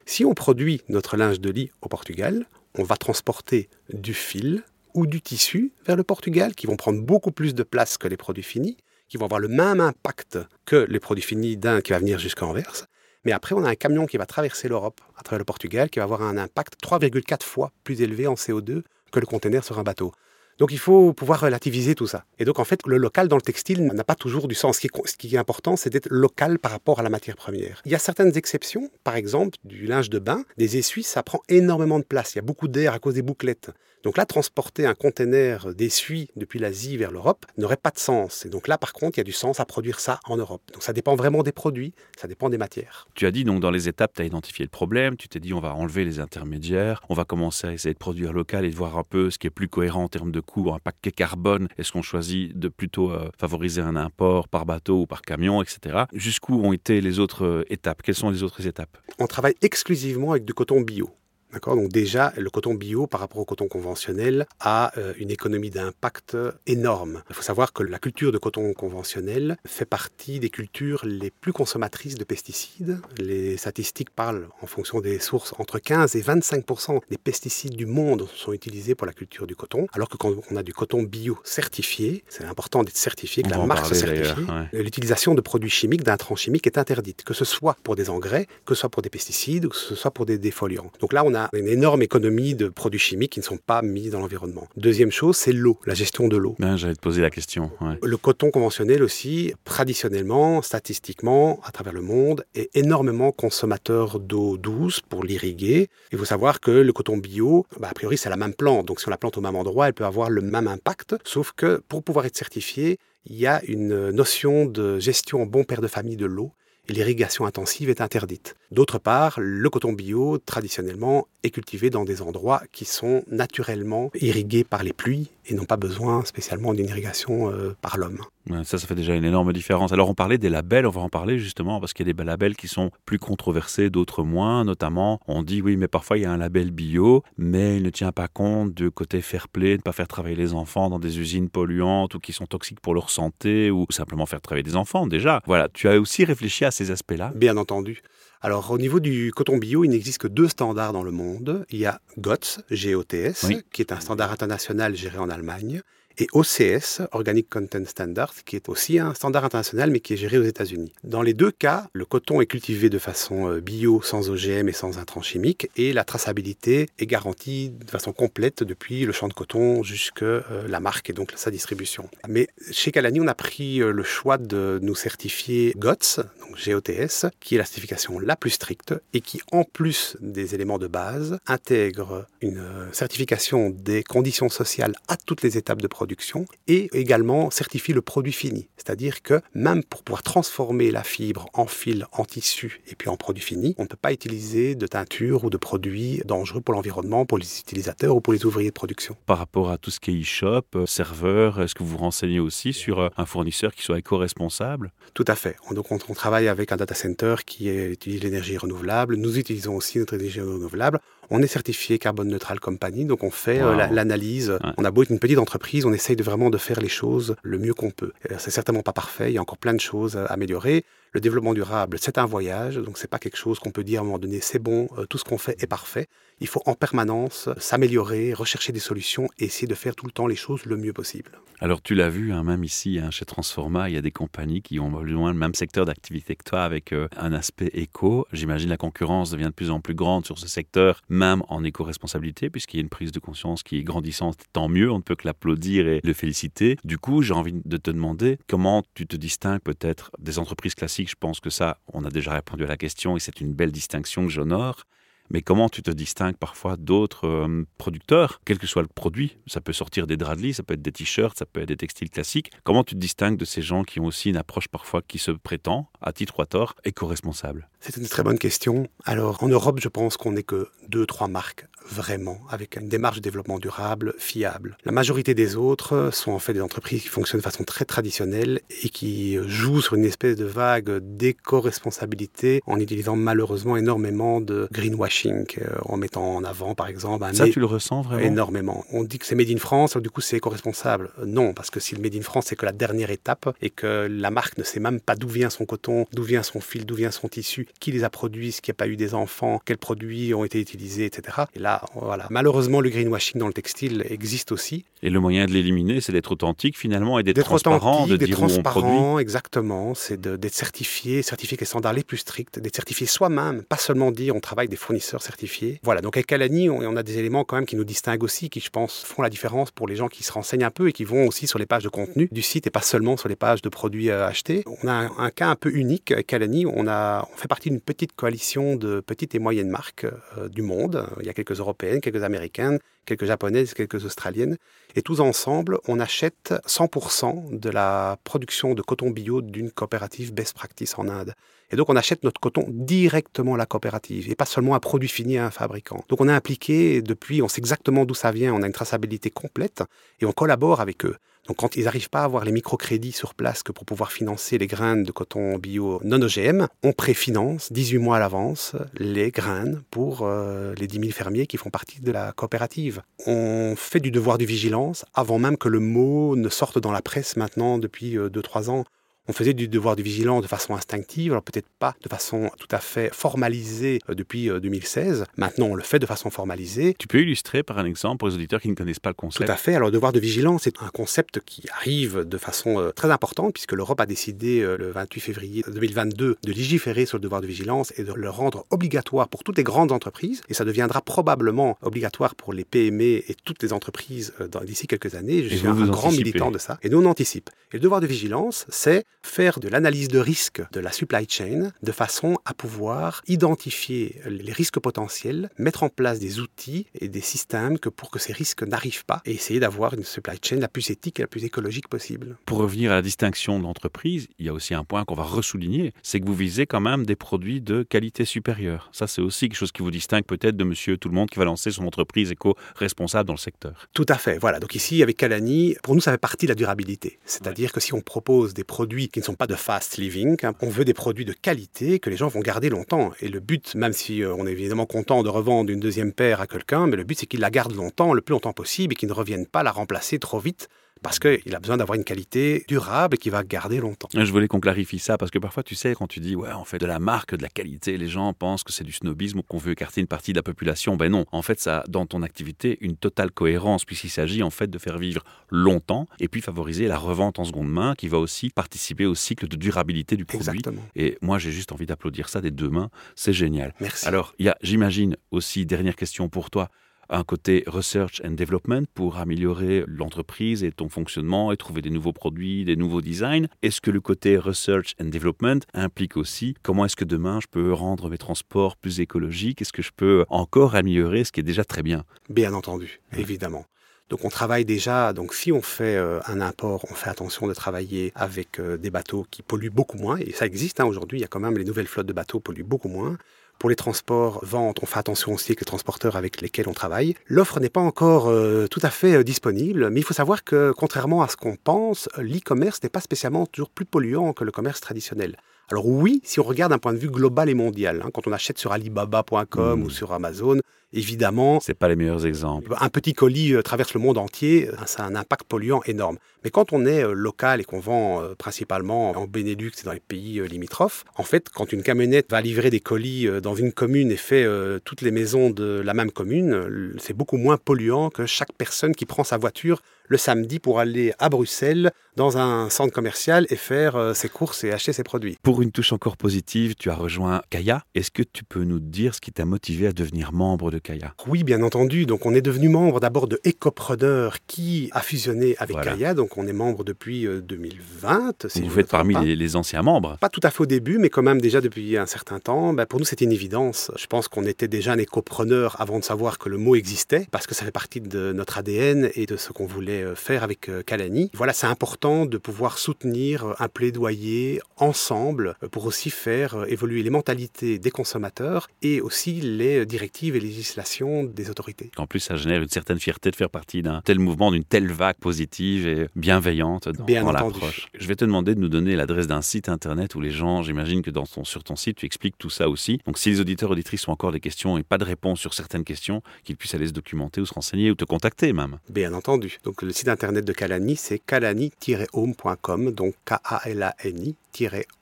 Si 0.05 0.23
on 0.25 0.33
produit 0.33 0.81
notre 0.89 1.17
linge 1.17 1.39
de 1.39 1.49
lit 1.49 1.71
au 1.81 1.87
Portugal, 1.89 2.45
on 2.77 2.83
va 2.83 2.97
transporter 2.97 3.69
du 3.93 4.13
fil 4.13 4.63
ou 4.93 5.05
du 5.05 5.21
tissu 5.21 5.71
vers 5.85 5.95
le 5.95 6.03
Portugal, 6.03 6.55
qui 6.55 6.67
vont 6.67 6.75
prendre 6.75 7.01
beaucoup 7.01 7.31
plus 7.31 7.53
de 7.53 7.63
place 7.63 7.97
que 7.97 8.07
les 8.07 8.17
produits 8.17 8.43
finis, 8.43 8.77
qui 9.09 9.17
vont 9.17 9.25
avoir 9.25 9.39
le 9.39 9.47
même 9.47 9.79
impact 9.79 10.39
que 10.65 10.87
les 10.89 10.99
produits 10.99 11.23
finis 11.23 11.57
d'Inde 11.57 11.81
qui 11.81 11.91
va 11.91 11.99
venir 11.99 12.19
jusqu'à 12.19 12.45
Anvers. 12.45 12.87
Mais 13.25 13.31
après, 13.31 13.55
on 13.55 13.63
a 13.63 13.69
un 13.69 13.75
camion 13.75 14.05
qui 14.05 14.17
va 14.17 14.25
traverser 14.25 14.67
l'Europe 14.67 15.01
à 15.17 15.23
travers 15.23 15.39
le 15.39 15.45
Portugal, 15.45 15.89
qui 15.89 15.99
va 15.99 16.03
avoir 16.03 16.21
un 16.21 16.37
impact 16.37 16.75
3,4 16.81 17.43
fois 17.43 17.71
plus 17.83 18.01
élevé 18.01 18.27
en 18.27 18.35
CO2 18.35 18.83
que 19.11 19.19
le 19.19 19.25
conteneur 19.25 19.63
sur 19.63 19.79
un 19.79 19.83
bateau. 19.83 20.11
Donc 20.57 20.71
il 20.71 20.79
faut 20.79 21.13
pouvoir 21.13 21.41
relativiser 21.41 21.95
tout 21.95 22.07
ça. 22.07 22.25
Et 22.39 22.45
donc 22.45 22.59
en 22.59 22.63
fait, 22.63 22.81
le 22.85 22.97
local 22.97 23.27
dans 23.27 23.35
le 23.35 23.41
textile 23.41 23.83
n'a 23.83 24.03
pas 24.03 24.15
toujours 24.15 24.47
du 24.47 24.55
sens. 24.55 24.77
Ce 24.77 25.15
qui 25.17 25.35
est, 25.35 25.37
important, 25.37 25.75
c'est 25.75 25.89
d'être 25.89 26.07
local 26.09 26.59
par 26.59 26.71
rapport 26.71 26.99
à 26.99 27.03
la 27.03 27.09
matière 27.09 27.35
première. 27.35 27.81
Il 27.85 27.91
y 27.91 27.95
a 27.95 27.99
certaines 27.99 28.35
exceptions, 28.37 28.89
par 29.03 29.15
exemple 29.15 29.57
du 29.63 29.85
linge 29.85 30.09
de 30.09 30.19
bain, 30.19 30.43
des 30.57 30.77
essuies, 30.77 31.03
ça 31.03 31.23
prend 31.23 31.41
énormément 31.49 31.99
de 31.99 32.03
place. 32.03 32.33
Il 32.33 32.37
y 32.37 32.39
a 32.39 32.43
beaucoup 32.43 32.67
d'air 32.67 32.93
à 32.93 32.99
cause 32.99 33.15
des 33.15 33.21
bouclettes. 33.21 33.71
Donc 34.07 34.15
là, 34.15 34.25
transporter 34.25 34.85
un 34.85 34.93
conteneur 34.93 35.75
d'essuie 35.75 36.29
depuis 36.37 36.59
l'Asie 36.59 36.95
vers 36.95 37.11
l'Europe 37.11 37.45
n'aurait 37.57 37.75
pas 37.75 37.89
de 37.89 37.99
sens. 37.99 38.45
Et 38.45 38.49
donc 38.49 38.69
là, 38.69 38.77
par 38.77 38.93
contre, 38.93 39.17
il 39.17 39.19
y 39.19 39.21
a 39.21 39.25
du 39.25 39.33
sens 39.33 39.59
à 39.59 39.65
produire 39.65 39.99
ça 39.99 40.21
en 40.23 40.37
Europe. 40.37 40.61
Donc 40.71 40.81
ça 40.81 40.93
dépend 40.93 41.17
vraiment 41.17 41.43
des 41.43 41.51
produits, 41.51 41.93
ça 42.17 42.29
dépend 42.29 42.49
des 42.49 42.57
matières. 42.57 43.09
Tu 43.15 43.25
as 43.25 43.31
dit 43.31 43.43
donc 43.43 43.59
dans 43.59 43.69
les 43.69 43.89
étapes, 43.89 44.13
tu 44.15 44.21
as 44.21 44.25
identifié 44.25 44.63
le 44.63 44.69
problème, 44.69 45.17
tu 45.17 45.27
t'es 45.27 45.41
dit 45.41 45.53
on 45.53 45.59
va 45.59 45.75
enlever 45.75 46.05
les 46.05 46.21
intermédiaires, 46.21 47.01
on 47.09 47.15
va 47.15 47.25
commencer 47.25 47.67
à 47.67 47.73
essayer 47.73 47.93
de 47.93 47.99
produire 47.99 48.31
local 48.31 48.63
et 48.63 48.69
de 48.69 48.75
voir 48.77 48.97
un 48.97 49.03
peu 49.03 49.29
ce 49.29 49.37
qui 49.37 49.47
est 49.47 49.49
plus 49.49 49.67
cohérent 49.67 50.05
en 50.05 50.07
termes 50.07 50.31
de 50.31 50.39
coût, 50.39 50.71
un 50.73 50.79
paquet 50.79 51.11
carbone, 51.11 51.67
est-ce 51.77 51.91
qu'on 51.91 52.01
choisit 52.01 52.57
de 52.57 52.69
plutôt 52.69 53.11
euh, 53.11 53.29
favoriser 53.37 53.81
un 53.81 53.97
import 53.97 54.47
par 54.47 54.65
bateau 54.65 55.01
ou 55.01 55.05
par 55.05 55.21
camion, 55.21 55.61
etc. 55.61 56.05
Jusqu'où 56.13 56.53
ont 56.63 56.71
été 56.71 57.01
les 57.01 57.19
autres 57.19 57.45
euh, 57.45 57.65
étapes? 57.69 58.03
Quelles 58.03 58.15
sont 58.15 58.29
les 58.29 58.41
autres 58.41 58.65
étapes? 58.67 58.97
On 59.19 59.27
travaille 59.27 59.55
exclusivement 59.61 60.31
avec 60.31 60.45
du 60.45 60.53
coton 60.53 60.79
bio. 60.79 61.09
D'accord? 61.53 61.75
Donc 61.75 61.89
déjà, 61.89 62.33
le 62.37 62.49
coton 62.49 62.73
bio 62.73 63.07
par 63.07 63.19
rapport 63.19 63.39
au 63.39 63.45
coton 63.45 63.67
conventionnel 63.67 64.45
a 64.59 64.91
euh, 64.97 65.13
une 65.17 65.31
économie 65.31 65.69
d'impact 65.69 66.37
énorme. 66.65 67.23
Il 67.29 67.35
faut 67.35 67.41
savoir 67.41 67.73
que 67.73 67.83
la 67.83 67.99
culture 67.99 68.31
de 68.31 68.37
coton 68.37 68.73
conventionnel 68.73 69.57
fait 69.65 69.85
partie 69.85 70.39
des 70.39 70.49
cultures 70.49 71.05
les 71.05 71.31
plus 71.31 71.53
consommatrices 71.53 72.15
de 72.15 72.23
pesticides. 72.23 72.99
Les 73.17 73.57
statistiques 73.57 74.09
parlent 74.09 74.47
en 74.61 74.67
fonction 74.67 74.99
des 74.99 75.19
sources 75.19 75.53
entre 75.57 75.79
15 75.79 76.15
et 76.15 76.21
25% 76.21 76.99
des 77.09 77.17
pesticides 77.17 77.75
du 77.75 77.85
monde 77.85 78.27
sont 78.35 78.53
utilisés 78.53 78.95
pour 78.95 79.07
la 79.07 79.13
culture 79.13 79.47
du 79.47 79.55
coton, 79.55 79.87
alors 79.93 80.09
que 80.09 80.17
quand 80.17 80.33
on 80.51 80.55
a 80.55 80.63
du 80.63 80.73
coton 80.73 81.03
bio 81.03 81.39
certifié, 81.43 82.23
c'est 82.29 82.43
important 82.43 82.83
d'être 82.83 82.97
certifié, 82.97 83.43
que 83.43 83.53
On 83.53 83.61
la 83.61 83.65
marque 83.65 83.85
soit 83.85 83.95
certifiée, 83.95 84.43
ouais. 84.43 84.83
l'utilisation 84.83 85.35
de 85.35 85.41
produits 85.41 85.69
chimiques, 85.69 86.03
d'intrants 86.03 86.35
chimiques 86.35 86.67
est 86.67 86.77
interdite, 86.77 87.23
que 87.23 87.33
ce 87.33 87.45
soit 87.45 87.77
pour 87.83 87.95
des 87.95 88.09
engrais, 88.09 88.47
que 88.65 88.75
ce 88.75 88.81
soit 88.81 88.89
pour 88.89 89.01
des 89.01 89.09
pesticides, 89.09 89.69
que 89.69 89.75
ce 89.75 89.95
soit 89.95 90.11
pour 90.11 90.25
des 90.25 90.37
défoliants. 90.37 90.91
Donc 90.99 91.13
là, 91.13 91.23
on 91.23 91.33
a 91.33 91.36
une 91.53 91.67
énorme 91.67 92.01
économie 92.01 92.55
de 92.55 92.67
produits 92.67 92.99
chimiques 92.99 93.33
qui 93.33 93.39
ne 93.39 93.45
sont 93.45 93.57
pas 93.57 93.81
mis 93.81 94.09
dans 94.09 94.19
l'environnement. 94.19 94.67
Deuxième 94.75 95.11
chose, 95.11 95.37
c'est 95.37 95.51
l'eau, 95.53 95.79
la 95.85 95.93
gestion 95.93 96.27
de 96.27 96.37
l'eau. 96.37 96.55
Ben, 96.59 96.75
J'allais 96.77 96.95
te 96.95 96.99
poser 96.99 97.21
la 97.21 97.29
question. 97.29 97.71
ouais. 97.81 97.97
Le 98.03 98.17
coton 98.17 98.51
conventionnel 98.51 99.03
aussi, 99.03 99.53
traditionnellement, 99.63 100.61
statistiquement, 100.61 101.59
à 101.63 101.71
travers 101.71 101.93
le 101.93 102.01
monde, 102.01 102.43
est 102.55 102.69
énormément 102.75 103.31
consommateur 103.31 104.19
d'eau 104.19 104.57
douce 104.57 105.01
pour 105.07 105.23
l'irriguer. 105.23 105.89
Il 106.11 106.17
faut 106.17 106.25
savoir 106.25 106.59
que 106.59 106.71
le 106.71 106.93
coton 106.93 107.17
bio, 107.17 107.65
bah, 107.79 107.89
a 107.89 107.93
priori, 107.93 108.17
c'est 108.17 108.29
la 108.29 108.37
même 108.37 108.53
plante. 108.53 108.85
Donc, 108.85 108.99
si 108.99 109.07
on 109.07 109.11
la 109.11 109.17
plante 109.17 109.37
au 109.37 109.41
même 109.41 109.55
endroit, 109.55 109.87
elle 109.87 109.93
peut 109.93 110.05
avoir 110.05 110.29
le 110.29 110.41
même 110.41 110.67
impact. 110.67 111.15
Sauf 111.23 111.53
que 111.55 111.81
pour 111.87 112.03
pouvoir 112.03 112.25
être 112.25 112.37
certifié, 112.37 112.97
il 113.25 113.35
y 113.37 113.47
a 113.47 113.61
une 113.65 114.11
notion 114.11 114.65
de 114.65 114.99
gestion 114.99 115.45
bon 115.45 115.63
père 115.63 115.81
de 115.81 115.87
famille 115.87 116.17
de 116.17 116.25
l'eau. 116.25 116.51
Et 116.89 116.93
l'irrigation 116.93 117.45
intensive 117.45 117.89
est 117.89 117.99
interdite. 117.99 118.55
D'autre 118.71 118.99
part, 118.99 119.39
le 119.39 119.69
coton 119.69 119.93
bio, 119.93 120.37
traditionnellement, 120.39 121.27
est 121.43 121.51
cultivé 121.51 121.89
dans 121.89 122.03
des 122.03 122.21
endroits 122.21 122.61
qui 122.73 122.83
sont 122.83 123.23
naturellement 123.31 124.11
irrigués 124.19 124.65
par 124.65 124.83
les 124.83 124.91
pluies 124.91 125.29
et 125.45 125.53
n'ont 125.53 125.63
pas 125.63 125.77
besoin 125.77 126.25
spécialement 126.25 126.73
d'une 126.73 126.87
irrigation 126.87 127.49
euh, 127.49 127.75
par 127.81 127.97
l'homme. 127.97 128.19
Ça, 128.63 128.77
ça 128.77 128.87
fait 128.87 128.95
déjà 128.95 129.15
une 129.15 129.23
énorme 129.23 129.53
différence. 129.53 129.93
Alors, 129.93 130.09
on 130.09 130.13
parlait 130.13 130.37
des 130.37 130.49
labels, 130.49 130.85
on 130.85 130.89
va 130.89 131.01
en 131.01 131.09
parler 131.09 131.39
justement, 131.39 131.79
parce 131.79 131.93
qu'il 131.93 132.07
y 132.07 132.09
a 132.09 132.13
des 132.13 132.23
labels 132.23 132.55
qui 132.57 132.67
sont 132.67 132.91
plus 133.05 133.19
controversés, 133.19 133.89
d'autres 133.89 134.23
moins. 134.23 134.65
Notamment, 134.65 135.21
on 135.27 135.43
dit 135.43 135.61
oui, 135.61 135.77
mais 135.77 135.87
parfois 135.87 136.17
il 136.17 136.23
y 136.23 136.25
a 136.25 136.31
un 136.31 136.37
label 136.37 136.71
bio, 136.71 137.23
mais 137.37 137.77
il 137.77 137.83
ne 137.83 137.89
tient 137.89 138.11
pas 138.11 138.27
compte 138.27 138.73
du 138.73 138.91
côté 138.91 139.21
fair 139.21 139.47
play, 139.47 139.71
de 139.71 139.77
ne 139.77 139.81
pas 139.81 139.93
faire 139.93 140.07
travailler 140.07 140.35
les 140.35 140.53
enfants 140.53 140.89
dans 140.89 140.99
des 140.99 141.19
usines 141.19 141.49
polluantes 141.49 142.15
ou 142.15 142.19
qui 142.19 142.33
sont 142.33 142.45
toxiques 142.45 142.81
pour 142.81 142.93
leur 142.93 143.09
santé, 143.09 143.71
ou 143.71 143.85
simplement 143.89 144.25
faire 144.25 144.41
travailler 144.41 144.63
des 144.63 144.75
enfants 144.75 145.07
déjà. 145.07 145.41
Voilà, 145.45 145.69
tu 145.69 145.87
as 145.87 145.99
aussi 145.99 146.25
réfléchi 146.25 146.65
à 146.65 146.71
ces 146.71 146.91
aspects-là? 146.91 147.31
Bien 147.35 147.55
entendu. 147.55 148.01
Alors, 148.41 148.69
au 148.71 148.77
niveau 148.77 148.99
du 148.99 149.31
coton 149.35 149.57
bio, 149.57 149.83
il 149.83 149.89
n'existe 149.89 150.19
que 150.19 150.27
deux 150.27 150.47
standards 150.47 150.93
dans 150.93 151.03
le 151.03 151.11
monde. 151.11 151.65
Il 151.71 151.79
y 151.79 151.85
a 151.85 151.99
GOTS, 152.17 152.59
G-O-T-S, 152.69 153.45
Oui. 153.47 153.61
qui 153.71 153.81
est 153.81 153.91
un 153.91 153.99
standard 153.99 154.31
international 154.31 154.95
géré 154.95 155.17
en 155.17 155.29
Allemagne, 155.29 155.81
et 156.19 156.25
OCS, 156.33 157.01
Organic 157.11 157.47
Content 157.47 157.85
Standard, 157.85 158.33
qui 158.43 158.55
est 158.55 158.69
aussi 158.69 158.97
un 158.97 159.13
standard 159.13 159.45
international, 159.45 159.91
mais 159.91 159.99
qui 159.99 160.13
est 160.13 160.17
géré 160.17 160.39
aux 160.39 160.43
États-Unis. 160.43 160.91
Dans 161.03 161.21
les 161.21 161.35
deux 161.35 161.51
cas, 161.51 161.87
le 161.93 162.05
coton 162.05 162.41
est 162.41 162.47
cultivé 162.47 162.89
de 162.89 162.97
façon 162.97 163.47
euh, 163.51 163.59
bio, 163.61 164.01
sans 164.01 164.27
OGM 164.31 164.67
et 164.67 164.71
sans 164.73 164.97
intrants 164.97 165.21
chimiques, 165.21 165.69
et 165.77 165.93
la 165.93 166.03
traçabilité 166.03 166.89
est 166.97 167.05
garantie 167.05 167.69
de 167.69 167.87
façon 167.91 168.13
complète 168.13 168.63
depuis 168.63 169.05
le 169.05 169.11
champ 169.11 169.27
de 169.27 169.33
coton 169.35 169.83
jusqu'à 169.83 170.41
la 170.67 170.79
marque 170.79 171.11
et 171.11 171.13
donc 171.13 171.33
sa 171.35 171.51
distribution. 171.51 172.09
Mais 172.27 172.47
chez 172.71 172.91
Calani, 172.91 173.21
on 173.21 173.27
a 173.27 173.35
pris 173.35 173.79
euh, 173.83 173.91
le 173.91 174.01
choix 174.03 174.39
de 174.39 174.79
nous 174.81 174.95
certifier 174.95 175.73
GOTS, 175.77 176.21
donc 176.47 176.65
GOTS, 176.65 177.27
qui 177.39 177.55
est 177.55 177.57
la 177.57 177.65
certification 177.65 178.19
la 178.19 178.35
plus 178.35 178.51
stricte 178.51 178.93
et 179.13 179.21
qui, 179.21 179.41
en 179.51 179.63
plus 179.63 180.17
des 180.21 180.55
éléments 180.55 180.77
de 180.77 180.87
base, 180.87 181.39
intègre 181.47 182.25
une 182.41 182.59
euh, 182.59 182.91
certification 182.91 183.69
des 183.69 184.03
conditions 184.03 184.49
sociales 184.49 184.95
à 185.07 185.17
toutes 185.17 185.41
les 185.41 185.57
étapes 185.57 185.81
de 185.81 185.87
production 185.87 186.45
et 186.67 186.89
également 186.93 187.49
certifie 187.51 187.93
le 187.93 188.01
produit 188.01 188.33
fini. 188.33 188.67
C'est-à-dire 188.77 189.21
que 189.21 189.41
même 189.53 189.83
pour 189.83 190.03
pouvoir 190.03 190.23
transformer 190.23 190.91
la 190.91 191.03
fibre 191.03 191.47
en 191.53 191.67
fil, 191.67 192.05
en 192.11 192.25
tissu 192.25 192.81
et 192.87 192.95
puis 192.95 193.09
en 193.09 193.17
produit 193.17 193.43
fini, 193.43 193.75
on 193.77 193.83
ne 193.83 193.87
peut 193.87 193.97
pas 193.97 194.13
utiliser 194.13 194.75
de 194.75 194.87
teinture 194.87 195.43
ou 195.43 195.49
de 195.49 195.57
produits 195.57 196.21
dangereux 196.25 196.61
pour 196.61 196.73
l'environnement, 196.73 197.25
pour 197.25 197.37
les 197.37 197.59
utilisateurs 197.59 198.15
ou 198.15 198.21
pour 198.21 198.33
les 198.33 198.45
ouvriers 198.45 198.69
de 198.69 198.73
production. 198.73 199.15
Par 199.25 199.37
rapport 199.37 199.69
à 199.69 199.77
tout 199.77 199.91
ce 199.91 199.99
qui 199.99 200.11
est 200.11 200.21
e-shop, 200.21 200.63
euh, 200.75 200.85
serveur, 200.85 201.61
est-ce 201.61 201.75
que 201.75 201.83
vous 201.83 201.89
vous 201.89 201.97
renseignez 201.97 202.39
aussi 202.39 202.73
sur 202.73 202.99
euh, 202.99 203.09
un 203.17 203.25
fournisseur 203.25 203.73
qui 203.73 203.83
soit 203.83 203.99
éco-responsable? 203.99 204.91
Tout 205.13 205.25
à 205.27 205.35
fait. 205.35 205.57
Donc 205.71 205.91
on, 205.91 205.97
on 206.07 206.13
travaille 206.13 206.36
avec 206.45 206.71
un 206.71 206.77
data 206.77 206.93
center 206.93 207.35
qui 207.45 207.69
utilise 207.69 208.21
l'énergie 208.21 208.57
renouvelable. 208.57 209.15
Nous 209.15 209.39
utilisons 209.39 209.75
aussi 209.75 209.97
notre 209.97 210.13
énergie 210.13 210.41
renouvelable. 210.41 210.99
On 211.29 211.41
est 211.41 211.47
certifié 211.47 211.97
carbone 211.99 212.29
neutral 212.29 212.59
compagnie, 212.59 213.03
donc 213.05 213.23
on 213.23 213.31
fait 213.31 213.59
euh, 213.61 213.71
Wow. 213.75 213.93
l'analyse. 213.93 214.51
Ouais. 214.51 214.59
On 214.77 214.85
a 214.85 214.91
beau 214.91 215.03
être 215.03 215.09
une 215.09 215.19
petite 215.19 215.39
entreprise, 215.39 215.85
on 215.85 215.91
essaye 215.93 216.15
de 216.15 216.23
vraiment 216.23 216.49
de 216.49 216.57
faire 216.57 216.79
les 216.79 216.87
choses 216.87 217.35
le 217.43 217.57
mieux 217.57 217.73
qu'on 217.73 217.91
peut. 217.91 218.13
Euh, 218.31 218.35
C'est 218.37 218.51
certainement 218.51 218.81
pas 218.83 218.93
parfait, 218.93 219.31
il 219.31 219.33
y 219.35 219.37
a 219.37 219.41
encore 219.41 219.57
plein 219.57 219.73
de 219.73 219.81
choses 219.81 220.15
à 220.15 220.25
améliorer. 220.25 220.85
Le 221.13 221.19
développement 221.21 221.53
durable, 221.53 221.97
c'est 221.99 222.17
un 222.17 222.25
voyage, 222.25 222.75
donc 222.77 222.97
c'est 222.97 223.09
pas 223.09 223.17
quelque 223.19 223.37
chose 223.37 223.59
qu'on 223.59 223.71
peut 223.71 223.83
dire 223.83 223.99
à 223.99 224.03
un 224.03 224.05
moment 224.05 224.19
donné, 224.19 224.39
c'est 224.41 224.59
bon, 224.59 224.87
euh, 224.97 225.05
tout 225.05 225.17
ce 225.17 225.23
qu'on 225.23 225.37
fait 225.37 225.61
est 225.61 225.67
parfait. 225.67 226.07
Il 226.39 226.47
faut 226.47 226.61
en 226.65 226.75
permanence 226.75 227.49
s'améliorer, 227.57 228.33
rechercher 228.33 228.71
des 228.71 228.79
solutions 228.79 229.27
et 229.39 229.45
essayer 229.45 229.67
de 229.67 229.75
faire 229.75 229.95
tout 229.95 230.05
le 230.05 230.11
temps 230.11 230.27
les 230.27 230.35
choses 230.35 230.65
le 230.65 230.77
mieux 230.77 230.93
possible. 230.93 231.31
Alors 231.59 231.81
tu 231.81 231.95
l'as 231.95 232.09
vu, 232.09 232.33
hein, 232.33 232.43
même 232.43 232.63
ici, 232.63 232.99
hein, 232.99 233.09
chez 233.09 233.25
Transforma, 233.25 233.89
il 233.89 233.95
y 233.95 233.97
a 233.97 234.01
des 234.01 234.11
compagnies 234.11 234.61
qui 234.61 234.79
ont 234.79 234.91
moins 234.91 235.31
le 235.31 235.39
même 235.39 235.55
secteur 235.55 235.85
d'activité 235.85 236.35
que 236.35 236.43
toi 236.43 236.63
avec 236.63 236.93
euh, 236.93 237.07
un 237.17 237.33
aspect 237.33 237.71
éco. 237.73 238.27
J'imagine 238.31 238.69
la 238.69 238.77
concurrence 238.77 239.31
devient 239.31 239.45
de 239.45 239.49
plus 239.49 239.71
en 239.71 239.81
plus 239.81 239.95
grande 239.95 240.23
sur 240.23 240.37
ce 240.37 240.47
secteur, 240.47 241.01
même 241.09 241.41
en 241.49 241.63
éco-responsabilité, 241.63 242.51
puisqu'il 242.51 242.77
y 242.77 242.79
a 242.79 242.83
une 242.83 242.89
prise 242.89 243.11
de 243.11 243.17
conscience 243.17 243.63
qui 243.63 243.77
est 243.77 243.83
grandissante. 243.83 244.37
Tant 244.53 244.69
mieux, 244.69 244.91
on 244.91 244.97
ne 244.97 245.03
peut 245.03 245.15
que 245.15 245.25
l'applaudir 245.25 245.87
et 245.87 245.99
le 246.03 246.13
féliciter. 246.13 246.77
Du 246.83 246.99
coup, 246.99 247.23
j'ai 247.23 247.33
envie 247.33 247.59
de 247.65 247.77
te 247.77 247.89
demander 247.89 248.37
comment 248.47 248.83
tu 248.93 249.07
te 249.07 249.15
distingues 249.15 249.61
peut-être 249.61 250.11
des 250.19 250.37
entreprises 250.37 250.75
classiques? 250.75 251.09
Je 251.09 251.15
pense 251.19 251.39
que 251.39 251.49
ça, 251.49 251.79
on 251.91 252.05
a 252.05 252.11
déjà 252.11 252.33
répondu 252.33 252.65
à 252.65 252.67
la 252.67 252.77
question 252.77 253.17
et 253.17 253.19
c'est 253.19 253.41
une 253.41 253.53
belle 253.53 253.71
distinction 253.71 254.27
que 254.27 254.31
j'honore. 254.31 254.85
Mais 255.29 255.41
comment 255.41 255.69
tu 255.69 255.81
te 255.81 255.91
distingues 255.91 256.37
parfois 256.37 256.77
d'autres 256.77 257.27
euh, 257.27 257.65
producteurs, 257.77 258.39
quel 258.45 258.57
que 258.57 258.67
soit 258.67 258.81
le 258.81 258.87
produit? 258.87 259.37
Ça 259.47 259.61
peut 259.61 259.73
sortir 259.73 260.07
des 260.07 260.17
draps 260.17 260.37
de 260.37 260.43
lit, 260.43 260.53
ça 260.53 260.63
peut 260.63 260.73
être 260.73 260.81
des 260.81 260.91
t-shirts, 260.91 261.37
ça 261.37 261.45
peut 261.45 261.61
être 261.61 261.67
des 261.67 261.77
textiles 261.77 262.09
classiques. 262.09 262.51
Comment 262.63 262.83
tu 262.83 262.95
te 262.95 262.99
distingues 262.99 263.37
de 263.37 263.45
ces 263.45 263.61
gens 263.61 263.83
qui 263.83 263.99
ont 263.99 264.05
aussi 264.05 264.29
une 264.29 264.37
approche 264.37 264.67
parfois 264.67 265.01
qui 265.01 265.17
se 265.19 265.31
prétend, 265.31 265.89
à 266.01 266.13
titre 266.13 266.39
ou 266.39 266.41
à 266.41 266.45
tort, 266.45 266.75
éco-responsable? 266.85 267.69
C'est 267.79 267.97
une 267.97 268.07
très 268.07 268.23
bonne 268.23 268.39
question. 268.39 268.87
Alors, 269.05 269.43
en 269.43 269.47
Europe, 269.47 269.79
je 269.79 269.87
pense 269.87 270.17
qu'on 270.17 270.31
n'est 270.33 270.43
que 270.43 270.67
deux, 270.89 271.05
trois 271.05 271.27
marques 271.27 271.67
vraiment 271.89 272.39
avec 272.49 272.75
une 272.75 272.89
démarche 272.89 273.17
de 273.17 273.21
développement 273.21 273.59
durable 273.59 274.13
fiable. 274.17 274.77
La 274.85 274.91
majorité 274.91 275.33
des 275.33 275.55
autres 275.55 276.09
sont 276.11 276.31
en 276.31 276.39
fait 276.39 276.53
des 276.53 276.61
entreprises 276.61 277.03
qui 277.03 277.07
fonctionnent 277.07 277.39
de 277.39 277.43
façon 277.43 277.63
très 277.63 277.85
traditionnelle 277.85 278.59
et 278.83 278.89
qui 278.89 279.37
jouent 279.47 279.81
sur 279.81 279.95
une 279.95 280.05
espèce 280.05 280.35
de 280.35 280.45
vague 280.45 280.97
d'éco-responsabilité 280.99 282.61
en 282.65 282.79
utilisant 282.79 283.15
malheureusement 283.15 283.77
énormément 283.77 284.41
de 284.41 284.67
greenwashing, 284.71 285.45
euh, 285.59 285.77
en 285.85 285.97
mettant 285.97 286.35
en 286.35 286.43
avant, 286.43 286.75
par 286.75 286.87
exemple, 286.87 287.23
un 287.23 287.33
Ça, 287.33 287.47
tu 287.47 287.59
le 287.59 287.65
ressens 287.65 288.01
vraiment? 288.01 288.21
Énormément. 288.21 288.83
On 288.91 289.03
dit 289.03 289.17
que 289.17 289.25
c'est 289.25 289.35
Made 289.35 289.49
in 289.49 289.57
France, 289.57 289.97
du 289.97 290.09
coup 290.09 290.21
c'est 290.21 290.37
éco-responsable. 290.37 291.11
Non, 291.25 291.53
parce 291.53 291.69
que 291.69 291.79
si 291.79 291.95
le 291.95 292.01
Made 292.01 292.15
in 292.15 292.21
France 292.21 292.45
c'est 292.47 292.55
que 292.55 292.65
la 292.65 292.73
dernière 292.73 293.11
étape 293.11 293.55
et 293.61 293.69
que 293.69 294.07
la 294.09 294.31
marque 294.31 294.57
ne 294.57 294.63
sait 294.63 294.79
même 294.79 294.99
pas 294.99 295.15
d'où 295.15 295.27
vient 295.27 295.49
son 295.49 295.65
coton, 295.65 296.05
d'où 296.13 296.23
vient 296.23 296.43
son 296.43 296.59
fil, 296.59 296.85
d'où 296.85 296.95
vient 296.95 297.11
son 297.11 297.27
tissu, 297.29 297.67
qui 297.79 297.91
les 297.91 298.03
a 298.03 298.09
produits, 298.09 298.51
ce 298.51 298.61
qu'il 298.61 298.71
n'y 298.71 298.75
a 298.75 298.79
pas 298.79 298.87
eu 298.87 298.95
des 298.95 299.13
enfants, 299.13 299.59
quels 299.63 299.77
produits 299.77 300.33
ont 300.33 300.43
été 300.43 300.59
utilisés, 300.59 301.05
etc. 301.05 301.43
Et 301.55 301.59
là, 301.59 301.83
voilà. 301.95 302.27
Malheureusement, 302.29 302.81
le 302.81 302.89
greenwashing 302.89 303.39
dans 303.39 303.47
le 303.47 303.53
textile 303.53 304.05
existe 304.09 304.51
aussi. 304.51 304.85
Et 305.03 305.09
le 305.09 305.19
moyen 305.19 305.45
de 305.45 305.51
l'éliminer, 305.51 306.01
c'est 306.01 306.11
d'être 306.11 306.31
authentique 306.31 306.77
finalement 306.77 307.19
et 307.19 307.23
d'être 307.23 307.43
transparent, 307.43 308.07
de 308.07 308.17
d'être 308.17 308.27
dire 308.27 308.41
où 308.41 308.45
on 308.45 308.47
produit. 308.47 308.63
transparent, 308.63 309.19
exactement. 309.19 309.93
C'est 309.93 310.19
d'être 310.19 310.53
certifié, 310.53 311.21
certifié 311.21 311.53
avec 311.53 311.61
les 311.61 311.67
standards 311.67 311.93
les 311.93 312.03
plus 312.03 312.17
stricts, 312.17 312.59
d'être 312.59 312.75
certifié 312.75 313.05
soi-même, 313.05 313.63
pas 313.63 313.77
seulement 313.77 314.11
dire 314.11 314.35
on 314.35 314.39
travaille 314.39 314.67
des 314.67 314.75
fournisseurs 314.75 315.21
certifiés. 315.21 315.79
Voilà, 315.83 316.01
donc 316.01 316.17
avec 316.17 316.27
Calani, 316.27 316.69
on, 316.69 316.79
on 316.79 316.95
a 316.95 317.03
des 317.03 317.19
éléments 317.19 317.43
quand 317.43 317.57
même 317.57 317.65
qui 317.65 317.75
nous 317.75 317.83
distinguent 317.83 318.23
aussi, 318.23 318.49
qui 318.49 318.59
je 318.59 318.69
pense 318.69 319.03
font 319.03 319.21
la 319.21 319.29
différence 319.29 319.71
pour 319.71 319.87
les 319.87 319.95
gens 319.95 320.07
qui 320.07 320.23
se 320.23 320.31
renseignent 320.31 320.63
un 320.63 320.71
peu 320.71 320.89
et 320.89 320.93
qui 320.93 321.03
vont 321.03 321.27
aussi 321.27 321.47
sur 321.47 321.59
les 321.59 321.65
pages 321.65 321.83
de 321.83 321.89
contenu 321.89 322.27
du 322.31 322.41
site 322.41 322.67
et 322.67 322.71
pas 322.71 322.81
seulement 322.81 323.17
sur 323.17 323.29
les 323.29 323.35
pages 323.35 323.61
de 323.61 323.69
produits 323.69 324.09
euh, 324.09 324.27
achetés. 324.27 324.63
On 324.83 324.87
a 324.87 324.91
un, 324.91 325.11
un 325.17 325.29
cas 325.29 325.47
un 325.47 325.55
peu 325.55 325.71
unique 325.73 326.11
avec 326.11 326.27
Calani, 326.27 326.65
on, 326.65 326.87
a, 326.87 327.27
on 327.33 327.37
fait 327.37 327.47
partie 327.47 327.56
d'une 327.61 327.81
petite 327.81 328.15
coalition 328.15 328.75
de 328.75 328.99
petites 328.99 329.35
et 329.35 329.39
moyennes 329.39 329.69
marques 329.69 330.05
euh, 330.37 330.49
du 330.49 330.61
monde. 330.61 331.07
Il 331.19 331.25
y 331.25 331.29
a 331.29 331.33
quelques 331.33 331.59
européennes, 331.59 332.01
quelques 332.01 332.23
américaines, 332.23 332.79
quelques 333.05 333.25
japonaises, 333.25 333.73
quelques 333.73 334.05
australiennes. 334.05 334.57
Et 334.95 335.01
tous 335.01 335.19
ensemble, 335.19 335.79
on 335.87 335.99
achète 335.99 336.53
100% 336.67 337.59
de 337.59 337.69
la 337.69 338.17
production 338.23 338.73
de 338.73 338.81
coton 338.81 339.09
bio 339.09 339.41
d'une 339.41 339.71
coopérative 339.71 340.33
best 340.33 340.53
practice 340.53 340.97
en 340.97 341.07
Inde. 341.07 341.33
Et 341.71 341.75
donc, 341.75 341.89
on 341.89 341.95
achète 341.95 342.23
notre 342.23 342.39
coton 342.39 342.65
directement 342.69 343.55
à 343.55 343.57
la 343.57 343.65
coopérative 343.65 344.29
et 344.31 344.35
pas 344.35 344.45
seulement 344.45 344.75
un 344.75 344.79
produit 344.79 345.09
fini 345.09 345.37
à 345.37 345.45
un 345.45 345.51
fabricant. 345.51 346.03
Donc, 346.07 346.21
on 346.21 346.29
est 346.29 346.33
impliqué 346.33 347.01
depuis, 347.01 347.41
on 347.41 347.47
sait 347.47 347.59
exactement 347.59 348.05
d'où 348.05 348.13
ça 348.13 348.31
vient, 348.31 348.53
on 348.53 348.63
a 348.63 348.67
une 348.67 348.73
traçabilité 348.73 349.29
complète 349.29 349.83
et 350.21 350.25
on 350.25 350.31
collabore 350.31 350.79
avec 350.79 351.05
eux. 351.05 351.17
Donc 351.47 351.57
quand 351.57 351.75
ils 351.75 351.85
n'arrivent 351.85 352.09
pas 352.09 352.21
à 352.21 352.25
avoir 352.25 352.45
les 352.45 352.51
microcrédits 352.51 353.11
sur 353.11 353.33
place 353.33 353.63
que 353.63 353.71
pour 353.71 353.85
pouvoir 353.85 354.11
financer 354.11 354.57
les 354.57 354.67
graines 354.67 355.03
de 355.03 355.11
coton 355.11 355.57
bio 355.57 355.99
non 356.03 356.21
OGM, 356.21 356.67
on 356.83 356.93
préfinance 356.93 357.71
18 357.71 357.97
mois 357.99 358.17
à 358.17 358.19
l'avance 358.19 358.75
les 358.95 359.31
graines 359.31 359.81
pour 359.91 360.21
euh, 360.23 360.73
les 360.77 360.87
10 360.87 360.99
000 360.99 361.11
fermiers 361.11 361.47
qui 361.47 361.57
font 361.57 361.69
partie 361.69 362.01
de 362.01 362.11
la 362.11 362.31
coopérative. 362.31 363.01
On 363.25 363.75
fait 363.77 363.99
du 363.99 364.11
devoir 364.11 364.37
de 364.37 364.45
vigilance 364.45 365.05
avant 365.13 365.39
même 365.39 365.57
que 365.57 365.69
le 365.69 365.79
mot 365.79 366.35
ne 366.35 366.49
sorte 366.49 366.79
dans 366.79 366.91
la 366.91 367.01
presse 367.01 367.37
maintenant 367.37 367.77
depuis 367.77 368.17
2-3 368.17 368.69
ans 368.69 368.83
on 369.27 369.33
faisait 369.33 369.53
du 369.53 369.67
devoir 369.67 369.95
de 369.95 370.01
vigilance 370.01 370.41
de 370.41 370.47
façon 370.47 370.75
instinctive, 370.75 371.33
alors 371.33 371.43
peut-être 371.43 371.67
pas 371.79 371.95
de 372.01 372.09
façon 372.09 372.49
tout 372.57 372.67
à 372.71 372.79
fait 372.79 373.09
formalisée 373.13 373.99
euh, 374.09 374.15
depuis 374.15 374.49
2016. 374.49 375.21
Euh, 375.21 375.25
Maintenant, 375.37 375.67
on 375.67 375.75
le 375.75 375.83
fait 375.83 375.99
de 375.99 376.05
façon 376.05 376.29
formalisée. 376.29 376.95
Tu 376.97 377.07
peux 377.07 377.21
illustrer 377.21 377.63
par 377.63 377.77
un 377.77 377.85
exemple 377.85 378.17
pour 378.19 378.27
les 378.29 378.35
auditeurs 378.35 378.61
qui 378.61 378.69
ne 378.69 378.75
connaissent 378.75 378.99
pas 378.99 379.09
le 379.09 379.15
concept? 379.15 379.45
Tout 379.45 379.51
à 379.51 379.55
fait. 379.55 379.75
Alors, 379.75 379.91
devoir 379.91 380.13
de 380.13 380.19
vigilance, 380.19 380.63
c'est 380.63 380.81
un 380.81 380.89
concept 380.89 381.41
qui 381.41 381.63
arrive 381.73 382.19
de 382.21 382.37
façon 382.37 382.79
euh, 382.79 382.91
très 382.91 383.11
importante 383.11 383.53
puisque 383.53 383.73
l'Europe 383.73 383.99
a 384.01 384.05
décidé 384.05 384.61
le 384.61 384.91
28 384.91 385.19
février 385.21 385.63
2022 385.67 386.37
de 386.41 386.51
légiférer 386.51 387.05
sur 387.05 387.17
le 387.17 387.21
devoir 387.21 387.41
de 387.41 387.47
vigilance 387.47 387.93
et 387.97 388.03
de 388.03 388.13
le 388.13 388.29
rendre 388.29 388.65
obligatoire 388.69 389.27
pour 389.27 389.43
toutes 389.43 389.57
les 389.57 389.63
grandes 389.63 389.91
entreprises. 389.91 390.41
Et 390.49 390.53
ça 390.53 390.65
deviendra 390.65 391.01
probablement 391.01 391.77
obligatoire 391.81 392.35
pour 392.35 392.53
les 392.53 392.63
PME 392.63 393.03
et 393.29 393.35
toutes 393.43 393.61
les 393.63 393.73
entreprises 393.73 394.33
d'ici 394.65 394.87
quelques 394.87 395.15
années. 395.15 395.43
Je 395.43 395.55
suis 395.55 395.67
un 395.67 395.87
grand 395.87 396.11
militant 396.11 396.51
de 396.51 396.57
ça. 396.57 396.77
Et 396.83 396.89
nous, 396.89 397.01
on 397.01 397.05
anticipe. 397.05 397.49
Et 397.71 397.77
le 397.77 397.79
devoir 397.81 398.01
de 398.01 398.07
vigilance, 398.07 398.65
c'est 398.69 399.05
faire 399.23 399.59
de 399.59 399.67
l'analyse 399.67 400.07
de 400.07 400.19
risque 400.19 400.61
de 400.71 400.79
la 400.79 400.91
supply 400.91 401.25
chain 401.27 401.71
de 401.81 401.91
façon 401.91 402.37
à 402.45 402.53
pouvoir 402.53 403.21
identifier 403.27 404.21
les 404.25 404.53
risques 404.53 404.79
potentiels, 404.79 405.49
mettre 405.57 405.83
en 405.83 405.89
place 405.89 406.19
des 406.19 406.39
outils 406.39 406.87
et 406.99 407.07
des 407.07 407.21
systèmes 407.21 407.79
que 407.79 407.89
pour 407.89 408.11
que 408.11 408.19
ces 408.19 408.33
risques 408.33 408.63
n'arrivent 408.63 409.05
pas 409.05 409.21
et 409.25 409.31
essayer 409.31 409.59
d'avoir 409.59 409.93
une 409.93 410.03
supply 410.03 410.37
chain 410.41 410.57
la 410.57 410.67
plus 410.67 410.89
éthique 410.89 411.19
et 411.19 411.23
la 411.23 411.27
plus 411.27 411.43
écologique 411.43 411.87
possible. 411.87 412.37
Pour 412.45 412.59
revenir 412.59 412.91
à 412.91 412.95
la 412.95 413.01
distinction 413.01 413.59
de 413.59 413.63
l'entreprise, 413.63 414.27
il 414.39 414.45
y 414.45 414.49
a 414.49 414.53
aussi 414.53 414.73
un 414.73 414.83
point 414.83 415.05
qu'on 415.05 415.15
va 415.15 415.23
ressouligner, 415.23 415.93
c'est 416.03 416.19
que 416.19 416.25
vous 416.25 416.35
visez 416.35 416.65
quand 416.65 416.81
même 416.81 417.05
des 417.05 417.15
produits 417.15 417.61
de 417.61 417.83
qualité 417.83 418.25
supérieure. 418.25 418.89
Ça, 418.91 419.07
c'est 419.07 419.21
aussi 419.21 419.49
quelque 419.49 419.57
chose 419.57 419.71
qui 419.71 419.81
vous 419.81 419.91
distingue 419.91 420.23
peut-être 420.23 420.57
de 420.57 420.63
monsieur 420.63 420.97
tout 420.97 421.09
le 421.09 421.15
monde 421.15 421.29
qui 421.29 421.39
va 421.39 421.45
lancer 421.45 421.71
son 421.71 421.85
entreprise 421.85 422.31
éco-responsable 422.31 423.27
dans 423.27 423.33
le 423.33 423.39
secteur. 423.39 423.87
Tout 423.93 424.05
à 424.09 424.15
fait. 424.15 424.37
Voilà. 424.37 424.59
Donc 424.59 424.75
ici, 424.75 425.03
avec 425.03 425.17
Calani, 425.17 425.75
pour 425.83 425.95
nous, 425.95 426.01
ça 426.01 426.11
fait 426.11 426.17
partie 426.17 426.45
de 426.45 426.51
la 426.51 426.55
durabilité. 426.55 427.19
C'est-à-dire 427.25 427.71
que 427.71 427.79
si 427.79 427.93
on 427.93 428.01
propose 428.01 428.53
des 428.53 428.63
produits 428.63 429.06
qui 429.09 429.19
ne 429.19 429.25
sont 429.25 429.35
pas 429.35 429.47
de 429.47 429.55
fast 429.55 429.97
living. 429.97 430.37
On 430.61 430.69
veut 430.69 430.85
des 430.85 430.93
produits 430.93 431.25
de 431.25 431.33
qualité 431.33 431.99
que 431.99 432.09
les 432.09 432.17
gens 432.17 432.27
vont 432.27 432.39
garder 432.39 432.69
longtemps. 432.69 433.11
Et 433.21 433.29
le 433.29 433.39
but, 433.39 433.75
même 433.75 433.93
si 433.93 434.23
euh, 434.23 434.33
on 434.33 434.47
est 434.47 434.51
évidemment 434.51 434.85
content 434.85 435.23
de 435.23 435.29
revendre 435.29 435.71
une 435.71 435.79
deuxième 435.79 436.13
paire 436.13 436.41
à 436.41 436.47
quelqu'un, 436.47 436.87
mais 436.87 436.95
le 436.95 437.03
but 437.03 437.19
c'est 437.19 437.25
qu'il 437.25 437.39
la 437.39 437.49
garde 437.49 437.73
longtemps, 437.73 438.13
le 438.13 438.21
plus 438.21 438.33
longtemps 438.33 438.53
possible, 438.53 438.93
et 438.93 438.95
qu'il 438.95 439.09
ne 439.09 439.13
revienne 439.13 439.45
pas 439.45 439.63
la 439.63 439.71
remplacer 439.71 440.19
trop 440.19 440.39
vite 440.39 440.69
parce 441.01 441.19
qu'il 441.19 441.55
a 441.55 441.59
besoin 441.59 441.77
d'avoir 441.77 441.97
une 441.97 442.03
qualité 442.03 442.65
durable 442.67 443.15
et 443.15 443.17
qui 443.17 443.29
va 443.29 443.43
garder 443.43 443.79
longtemps. 443.79 444.09
Je 444.13 444.31
voulais 444.31 444.47
qu'on 444.47 444.59
clarifie 444.59 444.99
ça 444.99 445.17
parce 445.17 445.31
que 445.31 445.39
parfois, 445.39 445.63
tu 445.63 445.75
sais, 445.75 445.95
quand 445.95 446.07
tu 446.07 446.19
dis 446.19 446.35
ouais, 446.35 446.49
on 446.53 446.65
fait 446.65 446.79
de 446.79 446.85
la 446.85 446.99
marque, 446.99 447.35
de 447.35 447.41
la 447.41 447.49
qualité, 447.49 447.97
les 447.97 448.07
gens 448.07 448.33
pensent 448.33 448.63
que 448.63 448.71
c'est 448.71 448.83
du 448.83 448.91
snobisme 448.91 449.39
ou 449.39 449.43
qu'on 449.43 449.57
veut 449.57 449.71
écarter 449.71 450.01
une 450.01 450.07
partie 450.07 450.33
de 450.33 450.37
la 450.37 450.43
population. 450.43 450.95
Ben 450.95 451.11
non, 451.11 451.25
en 451.31 451.41
fait, 451.41 451.59
ça 451.59 451.79
a 451.79 451.83
dans 451.87 452.05
ton 452.05 452.23
activité 452.23 452.77
une 452.81 452.95
totale 452.95 453.31
cohérence 453.31 453.85
puisqu'il 453.85 454.09
s'agit 454.09 454.43
en 454.43 454.49
fait 454.49 454.67
de 454.69 454.77
faire 454.77 454.97
vivre 454.97 455.23
longtemps 455.49 456.07
et 456.19 456.27
puis 456.27 456.41
favoriser 456.41 456.87
la 456.87 456.97
revente 456.97 457.39
en 457.39 457.45
seconde 457.45 457.69
main 457.69 457.95
qui 457.95 458.07
va 458.07 458.17
aussi 458.17 458.49
participer 458.49 459.05
au 459.05 459.15
cycle 459.15 459.47
de 459.47 459.55
durabilité 459.55 460.15
du 460.15 460.25
produit. 460.25 460.47
Exactement. 460.49 460.81
Et 460.95 461.17
moi, 461.21 461.39
j'ai 461.39 461.51
juste 461.51 461.71
envie 461.71 461.85
d'applaudir 461.85 462.29
ça 462.29 462.41
des 462.41 462.51
deux 462.51 462.69
mains. 462.69 462.89
C'est 463.15 463.33
génial. 463.33 463.73
Merci. 463.79 464.07
Alors, 464.07 464.33
il 464.39 464.45
y 464.45 464.49
a, 464.49 464.57
j'imagine 464.61 465.15
aussi, 465.31 465.65
dernière 465.65 465.95
question 465.95 466.29
pour 466.29 466.49
toi 466.49 466.69
un 467.09 467.23
côté 467.23 467.63
research 467.67 468.21
and 468.23 468.31
development 468.31 468.85
pour 468.93 469.17
améliorer 469.17 469.83
l'entreprise 469.87 470.63
et 470.63 470.71
ton 470.71 470.89
fonctionnement 470.89 471.51
et 471.51 471.57
trouver 471.57 471.81
des 471.81 471.89
nouveaux 471.89 472.13
produits, 472.13 472.65
des 472.65 472.75
nouveaux 472.75 473.01
designs. 473.01 473.47
Est-ce 473.61 473.81
que 473.81 473.91
le 473.91 474.01
côté 474.01 474.37
research 474.37 474.95
and 475.01 475.05
development 475.05 475.61
implique 475.73 476.17
aussi 476.17 476.55
comment 476.63 476.85
est-ce 476.85 476.95
que 476.95 477.05
demain 477.05 477.39
je 477.41 477.47
peux 477.49 477.73
rendre 477.73 478.09
mes 478.09 478.17
transports 478.17 478.77
plus 478.77 478.99
écologiques? 478.99 479.61
Est-ce 479.61 479.73
que 479.73 479.81
je 479.81 479.91
peux 479.95 480.25
encore 480.29 480.75
améliorer 480.75 481.23
ce 481.23 481.31
qui 481.31 481.39
est 481.39 481.43
déjà 481.43 481.63
très 481.63 481.83
bien? 481.83 482.03
Bien 482.29 482.53
entendu, 482.53 483.01
évidemment. 483.15 483.65
Donc 484.09 484.23
on 484.23 484.29
travaille 484.29 484.63
déjà, 484.63 485.11
donc 485.11 485.33
si 485.33 485.51
on 485.51 485.61
fait 485.61 485.97
euh, 485.97 486.19
un 486.27 486.39
import, 486.39 486.85
on 486.89 486.93
fait 486.93 487.09
attention 487.09 487.45
de 487.45 487.53
travailler 487.53 488.13
avec 488.15 488.57
euh, 488.59 488.77
des 488.77 488.89
bateaux 488.89 489.25
qui 489.29 489.41
polluent 489.41 489.69
beaucoup 489.69 489.97
moins, 489.97 490.17
et 490.17 490.31
ça 490.31 490.45
existe 490.45 490.79
hein, 490.79 490.85
aujourd'hui, 490.85 491.17
il 491.17 491.21
y 491.21 491.25
a 491.25 491.27
quand 491.27 491.41
même 491.41 491.57
les 491.57 491.65
nouvelles 491.65 491.87
flottes 491.87 492.05
de 492.05 492.13
bateaux 492.13 492.39
polluent 492.39 492.63
beaucoup 492.63 492.87
moins. 492.87 493.17
Pour 493.59 493.69
les 493.69 493.75
transports, 493.75 494.39
ventes, 494.43 494.79
on 494.83 494.85
fait 494.85 494.99
attention 494.99 495.33
aussi 495.33 495.51
avec 495.51 495.61
les 495.61 495.65
transporteurs 495.65 496.15
avec 496.15 496.41
lesquels 496.41 496.69
on 496.69 496.73
travaille. 496.73 497.15
L'offre 497.25 497.59
n'est 497.59 497.69
pas 497.69 497.81
encore 497.81 498.27
euh, 498.27 498.67
tout 498.67 498.79
à 498.83 498.91
fait 498.91 499.15
euh, 499.15 499.23
disponible, 499.23 499.89
mais 499.89 500.01
il 500.01 500.03
faut 500.03 500.13
savoir 500.13 500.43
que 500.43 500.71
contrairement 500.77 501.23
à 501.23 501.27
ce 501.27 501.37
qu'on 501.37 501.55
pense, 501.55 502.07
l'e-commerce 502.17 502.83
n'est 502.83 502.89
pas 502.89 503.01
spécialement 503.01 503.47
toujours 503.47 503.71
plus 503.71 503.85
polluant 503.85 504.33
que 504.33 504.43
le 504.43 504.51
commerce 504.51 504.79
traditionnel. 504.81 505.37
Alors 505.69 505.85
oui, 505.85 506.21
si 506.23 506.39
on 506.39 506.43
regarde 506.43 506.71
d'un 506.71 506.79
point 506.79 506.93
de 506.93 506.97
vue 506.97 507.09
global 507.09 507.49
et 507.49 507.53
mondial, 507.53 508.01
hein, 508.03 508.09
quand 508.13 508.25
on 508.27 508.31
achète 508.31 508.57
sur 508.57 508.71
alibaba.com 508.71 509.83
ou 509.83 509.89
sur 509.89 510.13
Amazon, 510.13 510.59
évidemment, 510.93 511.59
c'est 511.59 511.73
pas 511.73 511.89
les 511.89 511.97
meilleurs 511.97 512.25
exemples. 512.25 512.73
Un 512.79 512.87
petit 512.87 513.13
colis 513.13 513.53
euh, 513.53 513.61
traverse 513.61 513.93
le 513.93 513.99
monde 513.99 514.17
entier, 514.17 514.69
ça 514.85 515.03
a 515.03 515.07
un 515.07 515.15
impact 515.15 515.43
polluant 515.43 515.81
énorme. 515.85 516.17
Mais 516.45 516.51
quand 516.51 516.71
on 516.71 516.85
est 516.85 517.03
local 517.13 517.59
et 517.59 517.65
qu'on 517.65 517.81
vend 517.81 518.23
principalement 518.37 519.11
en 519.11 519.27
Benelux 519.27 519.71
et 519.81 519.83
dans 519.83 519.91
les 519.91 519.99
pays 519.99 520.41
limitrophes, 520.47 521.03
en 521.17 521.23
fait, 521.23 521.49
quand 521.49 521.73
une 521.73 521.83
camionnette 521.83 522.31
va 522.31 522.39
livrer 522.39 522.69
des 522.69 522.79
colis 522.79 523.27
dans 523.41 523.55
une 523.55 523.73
commune 523.73 524.11
et 524.11 524.17
fait 524.17 524.45
euh, 524.45 524.79
toutes 524.85 525.01
les 525.01 525.11
maisons 525.11 525.49
de 525.49 525.81
la 525.83 525.93
même 525.93 526.11
commune, 526.11 526.95
c'est 526.97 527.13
beaucoup 527.13 527.37
moins 527.37 527.57
polluant 527.57 528.09
que 528.09 528.25
chaque 528.25 528.53
personne 528.53 528.95
qui 528.95 529.05
prend 529.05 529.25
sa 529.25 529.37
voiture 529.37 529.81
le 530.07 530.17
samedi 530.17 530.59
pour 530.59 530.79
aller 530.79 531.13
à 531.19 531.29
Bruxelles 531.29 531.91
dans 532.15 532.37
un 532.37 532.69
centre 532.69 532.91
commercial 532.91 533.45
et 533.49 533.55
faire 533.55 533.95
euh, 533.95 534.13
ses 534.13 534.27
courses 534.27 534.63
et 534.63 534.71
acheter 534.71 534.91
ses 534.91 535.03
produits. 535.03 535.37
Pour 535.43 535.61
une 535.61 535.71
touche 535.71 535.93
encore 535.93 536.17
positive, 536.17 536.73
tu 536.75 536.89
as 536.89 536.95
rejoint 536.95 537.41
Kaya. 537.51 537.83
Est-ce 537.93 538.09
que 538.09 538.23
tu 538.23 538.43
peux 538.43 538.63
nous 538.63 538.79
dire 538.79 539.13
ce 539.13 539.21
qui 539.21 539.31
t'a 539.31 539.45
motivé 539.45 539.87
à 539.87 539.91
devenir 539.91 540.33
membre 540.33 540.71
de 540.71 540.79
Kaya? 540.79 541.13
Oui, 541.27 541.43
bien 541.43 541.61
entendu. 541.61 542.05
Donc 542.07 542.25
on 542.25 542.33
est 542.33 542.41
devenu 542.41 542.69
membre 542.69 542.99
d'abord 542.99 543.27
de 543.27 543.39
Ecopreneur 543.45 544.37
qui 544.47 544.89
a 544.93 545.01
fusionné 545.01 545.55
avec 545.59 545.79
Kaya. 545.81 546.15
Donc 546.15 546.37
on 546.37 546.47
est 546.47 546.53
membre 546.53 546.83
depuis 546.83 547.27
2020. 547.27 548.45
Euh, 548.45 548.49
vous 548.63 548.69
faites 548.69 548.89
parmi 548.89 549.35
les, 549.35 549.55
anciens 549.55 549.83
membres 549.83 550.17
Pas 550.19 550.29
tout 550.29 550.41
à 550.43 550.49
fait 550.49 550.61
au 550.61 550.65
début, 550.65 550.97
mais 550.97 551.09
quand 551.09 551.21
même 551.21 551.39
déjà 551.39 551.61
depuis 551.61 551.97
un 551.97 552.05
certain 552.07 552.39
temps. 552.39 552.73
Ben, 552.73 552.85
pour 552.85 552.99
nous, 552.99 553.05
c'était 553.05 553.25
une 553.25 553.31
évidence. 553.31 553.91
Je 553.95 554.07
pense 554.07 554.27
qu'on 554.27 554.43
était 554.43 554.67
déjà 554.67 554.93
un 554.93 554.97
écopreneur 554.97 555.79
avant 555.79 555.99
de 555.99 556.03
savoir 556.03 556.39
que 556.39 556.49
le 556.49 556.57
mot 556.57 556.75
existait, 556.75 557.27
parce 557.31 557.45
que 557.45 557.53
ça 557.53 557.63
fait 557.65 557.71
partie 557.71 558.01
de 558.01 558.33
notre 558.33 558.57
ADN 558.57 559.09
et 559.15 559.25
de 559.25 559.37
ce 559.37 559.51
qu'on 559.51 559.67
voulait 559.67 559.96
euh, 560.03 560.15
faire 560.15 560.43
avec 560.43 560.69
Kalani. 560.85 561.31
Voilà, 561.33 561.53
c'est 561.53 561.67
important 561.67 562.25
de 562.25 562.37
pouvoir 562.37 562.77
soutenir 562.77 563.55
un 563.59 563.67
plaidoyer 563.67 564.59
ensemble 564.77 565.55
pour 565.71 565.85
aussi 565.85 566.09
faire 566.09 566.65
évoluer 566.67 567.03
les 567.03 567.09
mentalités 567.09 567.79
des 567.79 567.91
consommateurs 567.91 568.67
et 568.81 569.01
aussi 569.01 569.33
les 569.41 569.85
directives 569.85 570.35
et 570.35 570.39
législations 570.39 571.23
des 571.23 571.49
autorités. 571.49 571.91
En 571.97 572.07
plus, 572.07 572.19
ça 572.19 572.35
génère 572.35 572.61
une 572.61 572.69
certaine 572.69 572.99
fierté 572.99 573.31
de 573.31 573.35
faire 573.35 573.49
partie 573.49 573.81
d'un 573.81 574.01
tel 574.01 574.19
mouvement, 574.19 574.51
d'une 574.51 574.63
telle 574.63 574.91
vague 574.91 575.17
positive 575.17 575.87
et 575.87 576.07
bienveillante 576.15 576.89
dans, 576.89 577.05
Bien 577.05 577.31
l'approche. 577.31 577.87
Je 577.97 578.07
vais 578.07 578.15
te 578.15 578.25
demander 578.25 578.55
de 578.55 578.59
nous 578.59 578.69
donner 578.69 578.95
l'adresse 578.95 579.27
d'un 579.27 579.41
site 579.41 579.69
internet 579.69 580.15
où 580.15 580.21
les 580.21 580.31
gens, 580.31 580.63
j'imagine 580.63 581.01
que 581.01 581.11
dans 581.11 581.25
ton, 581.25 581.43
sur 581.43 581.63
ton 581.63 581.75
site, 581.75 581.97
tu 581.97 582.05
expliques 582.05 582.37
tout 582.37 582.49
ça 582.49 582.69
aussi. 582.69 582.99
Donc 583.05 583.17
si 583.17 583.29
les 583.29 583.39
auditeurs 583.39 583.71
auditrices 583.71 584.07
ont 584.07 584.11
encore 584.11 584.31
des 584.31 584.39
questions 584.39 584.77
et 584.77 584.83
pas 584.83 584.97
de 584.97 585.03
réponse 585.03 585.39
sur 585.39 585.53
certaines 585.53 585.83
questions, 585.83 586.21
qu'ils 586.43 586.57
puissent 586.57 586.75
aller 586.75 586.87
se 586.87 586.93
documenter 586.93 587.41
ou 587.41 587.45
se 587.45 587.53
renseigner 587.53 587.91
ou 587.91 587.95
te 587.95 588.05
contacter 588.05 588.53
même. 588.53 588.79
Bien 588.89 589.13
entendu. 589.13 589.57
Donc 589.63 589.83
le 589.87 589.93
site 589.93 590.09
internet 590.09 590.43
de 590.43 590.51
Kalani, 590.51 590.97
c'est 590.97 591.17
kalani 591.17 591.71
home.com, 592.11 592.91
donc 592.91 593.15
K-A-L-A-N-I, 593.23 594.35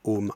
home, 0.03 0.31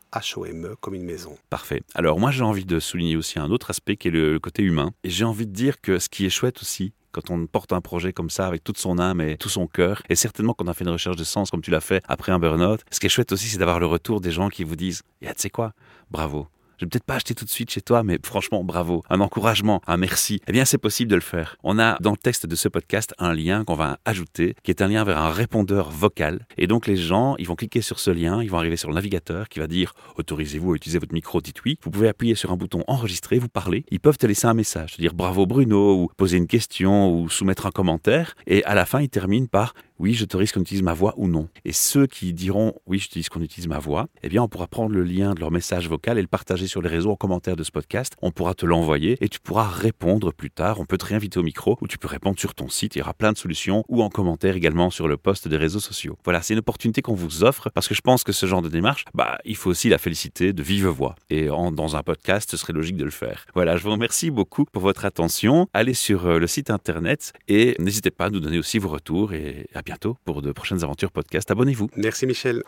comme 0.81 0.95
une 0.95 1.03
maison. 1.03 1.37
Parfait. 1.51 1.83
Alors 1.93 2.19
moi 2.19 2.31
j'ai 2.31 2.43
envie 2.43 2.65
de 2.65 2.79
souligner 2.79 3.15
aussi 3.15 3.37
un 3.37 3.51
autre 3.51 3.69
aspect 3.69 3.95
qui 3.95 4.07
est 4.07 4.11
le 4.11 4.39
côté 4.39 4.63
humain. 4.63 4.91
Et 5.03 5.11
j'ai 5.11 5.23
envie 5.23 5.45
de 5.45 5.51
dire 5.51 5.79
que 5.79 5.99
ce 5.99 6.09
qui 6.09 6.25
est 6.25 6.31
chouette 6.31 6.61
aussi, 6.61 6.93
quand 7.11 7.29
on 7.29 7.45
porte 7.45 7.73
un 7.73 7.81
projet 7.81 8.11
comme 8.11 8.31
ça 8.31 8.47
avec 8.47 8.63
toute 8.63 8.79
son 8.79 8.97
âme 8.97 9.21
et 9.21 9.37
tout 9.37 9.49
son 9.49 9.67
cœur, 9.67 10.01
et 10.09 10.15
certainement 10.15 10.55
qu'on 10.55 10.67
a 10.67 10.73
fait 10.73 10.83
une 10.83 10.89
recherche 10.89 11.15
de 11.15 11.23
sens 11.23 11.51
comme 11.51 11.61
tu 11.61 11.69
l'as 11.69 11.79
fait 11.79 12.01
après 12.07 12.31
un 12.31 12.39
burn-out, 12.39 12.81
ce 12.89 12.99
qui 12.99 13.05
est 13.05 13.09
chouette 13.09 13.31
aussi, 13.31 13.49
c'est 13.49 13.59
d'avoir 13.59 13.79
le 13.79 13.85
retour 13.85 14.19
des 14.19 14.31
gens 14.31 14.49
qui 14.49 14.63
vous 14.63 14.75
disent, 14.75 15.03
tu 15.21 15.27
sais 15.37 15.49
quoi, 15.51 15.73
bravo, 16.09 16.47
je 16.79 16.85
vais 16.85 16.89
peut-être 16.89 17.03
pas 17.03 17.15
acheter 17.15 17.35
tout 17.35 17.43
de 17.43 17.49
suite 17.49 17.69
chez 17.69 17.81
toi, 17.81 18.03
mais 18.03 18.17
franchement, 18.23 18.63
bravo. 18.63 19.03
Un 19.09 19.19
encouragement, 19.19 19.81
un 19.85 19.97
merci. 19.97 20.39
Eh 20.47 20.53
bien, 20.53 20.63
c'est 20.63 20.77
possible 20.77 21.11
de 21.11 21.15
le 21.15 21.21
faire. 21.21 21.57
On 21.61 21.77
a 21.77 21.97
dans 21.99 22.11
le 22.11 22.17
texte 22.17 22.45
de 22.45 22.55
ce 22.55 22.69
podcast 22.69 23.13
un 23.17 23.33
lien 23.33 23.65
qu'on 23.65 23.75
va 23.75 23.99
ajouter, 24.05 24.55
qui 24.63 24.71
est 24.71 24.81
un 24.81 24.87
lien 24.87 25.03
vers 25.03 25.17
un 25.17 25.29
répondeur 25.29 25.89
vocal. 25.91 26.45
Et 26.57 26.67
donc, 26.67 26.87
les 26.87 26.95
gens, 26.95 27.35
ils 27.37 27.47
vont 27.47 27.55
cliquer 27.55 27.81
sur 27.81 27.99
ce 27.99 28.11
lien, 28.11 28.41
ils 28.41 28.49
vont 28.49 28.57
arriver 28.57 28.77
sur 28.77 28.87
le 28.87 28.95
navigateur 28.95 29.49
qui 29.49 29.59
va 29.59 29.67
dire 29.67 29.93
autorisez-vous 30.15 30.71
à 30.71 30.75
utiliser 30.75 30.99
votre 30.99 31.13
micro, 31.13 31.41
dites 31.41 31.61
oui. 31.65 31.77
Vous 31.83 31.91
pouvez 31.91 32.07
appuyer 32.07 32.35
sur 32.35 32.51
un 32.51 32.55
bouton 32.55 32.83
enregistrer, 32.87 33.39
vous 33.39 33.49
parler. 33.49 33.83
Ils 33.91 33.99
peuvent 33.99 34.17
te 34.17 34.25
laisser 34.25 34.47
un 34.47 34.53
message, 34.53 34.95
dire 34.97 35.13
bravo 35.13 35.45
Bruno, 35.45 36.03
ou 36.03 36.09
poser 36.15 36.37
une 36.37 36.47
question, 36.47 37.11
ou 37.11 37.29
soumettre 37.29 37.65
un 37.65 37.71
commentaire. 37.71 38.35
Et 38.47 38.63
à 38.63 38.73
la 38.73 38.85
fin, 38.85 39.01
ils 39.01 39.09
terminent 39.09 39.47
par 39.47 39.73
oui, 39.99 40.13
j'autorise 40.13 40.51
qu'on 40.51 40.61
utilise 40.61 40.81
ma 40.81 40.93
voix 40.93 41.13
ou 41.17 41.27
non. 41.27 41.49
Et 41.65 41.73
ceux 41.73 42.07
qui 42.07 42.33
diront 42.33 42.73
oui, 42.87 42.99
j'utilise 42.99 43.29
qu'on 43.29 43.41
utilise 43.41 43.67
ma 43.67 43.79
voix, 43.79 44.07
eh 44.23 44.29
bien, 44.29 44.41
on 44.41 44.47
pourra 44.47 44.67
prendre 44.67 44.95
le 44.95 45.03
lien 45.03 45.33
de 45.33 45.39
leur 45.39 45.51
message 45.51 45.89
vocal 45.89 46.17
et 46.17 46.21
le 46.21 46.27
partager 46.27 46.67
sur 46.67 46.81
les 46.81 46.89
réseaux 46.89 47.11
en 47.11 47.15
commentaire 47.15 47.55
de 47.55 47.63
ce 47.63 47.71
podcast. 47.71 48.13
On 48.21 48.31
pourra 48.31 48.53
te 48.53 48.65
l'envoyer 48.65 49.17
et 49.21 49.29
tu 49.29 49.39
pourras 49.39 49.67
répondre 49.67 50.33
plus 50.33 50.51
tard. 50.51 50.79
On 50.79 50.85
peut 50.85 50.97
te 50.97 51.05
réinviter 51.05 51.39
au 51.39 51.43
micro 51.43 51.77
ou 51.81 51.87
tu 51.87 51.97
peux 51.97 52.07
répondre 52.07 52.39
sur 52.39 52.55
ton 52.55 52.69
site. 52.69 52.95
Il 52.95 52.99
y 52.99 53.01
aura 53.01 53.13
plein 53.13 53.31
de 53.31 53.37
solutions 53.37 53.83
ou 53.89 54.01
en 54.01 54.09
commentaire 54.09 54.55
également 54.55 54.89
sur 54.89 55.07
le 55.07 55.17
post 55.17 55.47
des 55.47 55.57
réseaux 55.57 55.79
sociaux. 55.79 56.17
Voilà, 56.23 56.41
c'est 56.41 56.53
une 56.53 56.59
opportunité 56.59 57.01
qu'on 57.01 57.13
vous 57.13 57.43
offre 57.43 57.69
parce 57.73 57.87
que 57.87 57.95
je 57.95 58.01
pense 58.01 58.23
que 58.23 58.31
ce 58.31 58.45
genre 58.45 58.61
de 58.61 58.69
démarche, 58.69 59.05
bah, 59.13 59.37
il 59.43 59.55
faut 59.55 59.69
aussi 59.69 59.89
la 59.89 59.97
féliciter 59.97 60.53
de 60.53 60.63
vive 60.63 60.87
voix. 60.87 61.15
Et 61.29 61.47
dans 61.47 61.95
un 61.95 62.03
podcast, 62.03 62.51
ce 62.51 62.57
serait 62.57 62.73
logique 62.73 62.97
de 62.97 63.05
le 63.05 63.11
faire. 63.11 63.45
Voilà, 63.53 63.77
je 63.77 63.83
vous 63.83 63.91
remercie 63.91 64.31
beaucoup 64.31 64.65
pour 64.65 64.81
votre 64.81 65.05
attention. 65.05 65.67
Allez 65.73 65.93
sur 65.93 66.25
euh, 66.25 66.39
le 66.39 66.47
site 66.47 66.69
internet 66.69 67.33
et 67.47 67.75
n'hésitez 67.79 68.11
pas 68.11 68.25
à 68.25 68.29
nous 68.29 68.39
donner 68.39 68.59
aussi 68.59 68.79
vos 68.79 68.89
retours 68.89 69.33
et 69.33 69.67
à 69.73 69.81
bientôt 69.89 70.17
pour 70.23 70.43
de 70.43 70.51
prochaines 70.51 70.83
aventures 70.83 71.11
podcast. 71.11 71.49
Abonnez-vous. 71.49 71.89
Merci 71.95 72.27
Michel. 72.27 72.61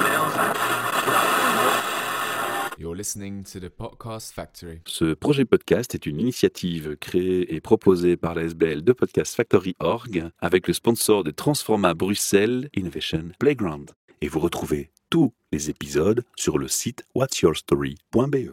You're 2.80 2.96
listening 2.96 3.44
to 3.44 3.60
the 3.60 3.70
Podcast 3.70 4.34
Factory. 4.34 4.80
Ce 4.88 5.14
projet 5.14 5.46
podcast 5.46 5.94
est 5.94 6.08
une 6.08 6.20
initiative 6.20 6.98
créée 7.00 7.54
et 7.54 7.62
proposée 7.62 8.18
par 8.18 8.34
la 8.34 8.42
SBL 8.46 8.82
de 8.84 8.92
Podcast 8.92 9.36
Factory 9.36 9.76
Org 9.80 10.32
avec 10.40 10.68
le 10.68 10.74
sponsor 10.74 11.24
de 11.24 11.30
Transforma 11.30 11.94
Bruxelles 11.94 12.70
Innovation 12.76 13.26
Playground. 13.38 13.92
Et 14.22 14.28
vous 14.28 14.40
retrouvez 14.40 14.90
tous 15.12 15.32
les 15.52 15.70
épisodes 15.70 16.24
sur 16.36 16.58
le 16.58 16.68
site 16.68 17.04
whatsyourstory.be. 17.14 18.50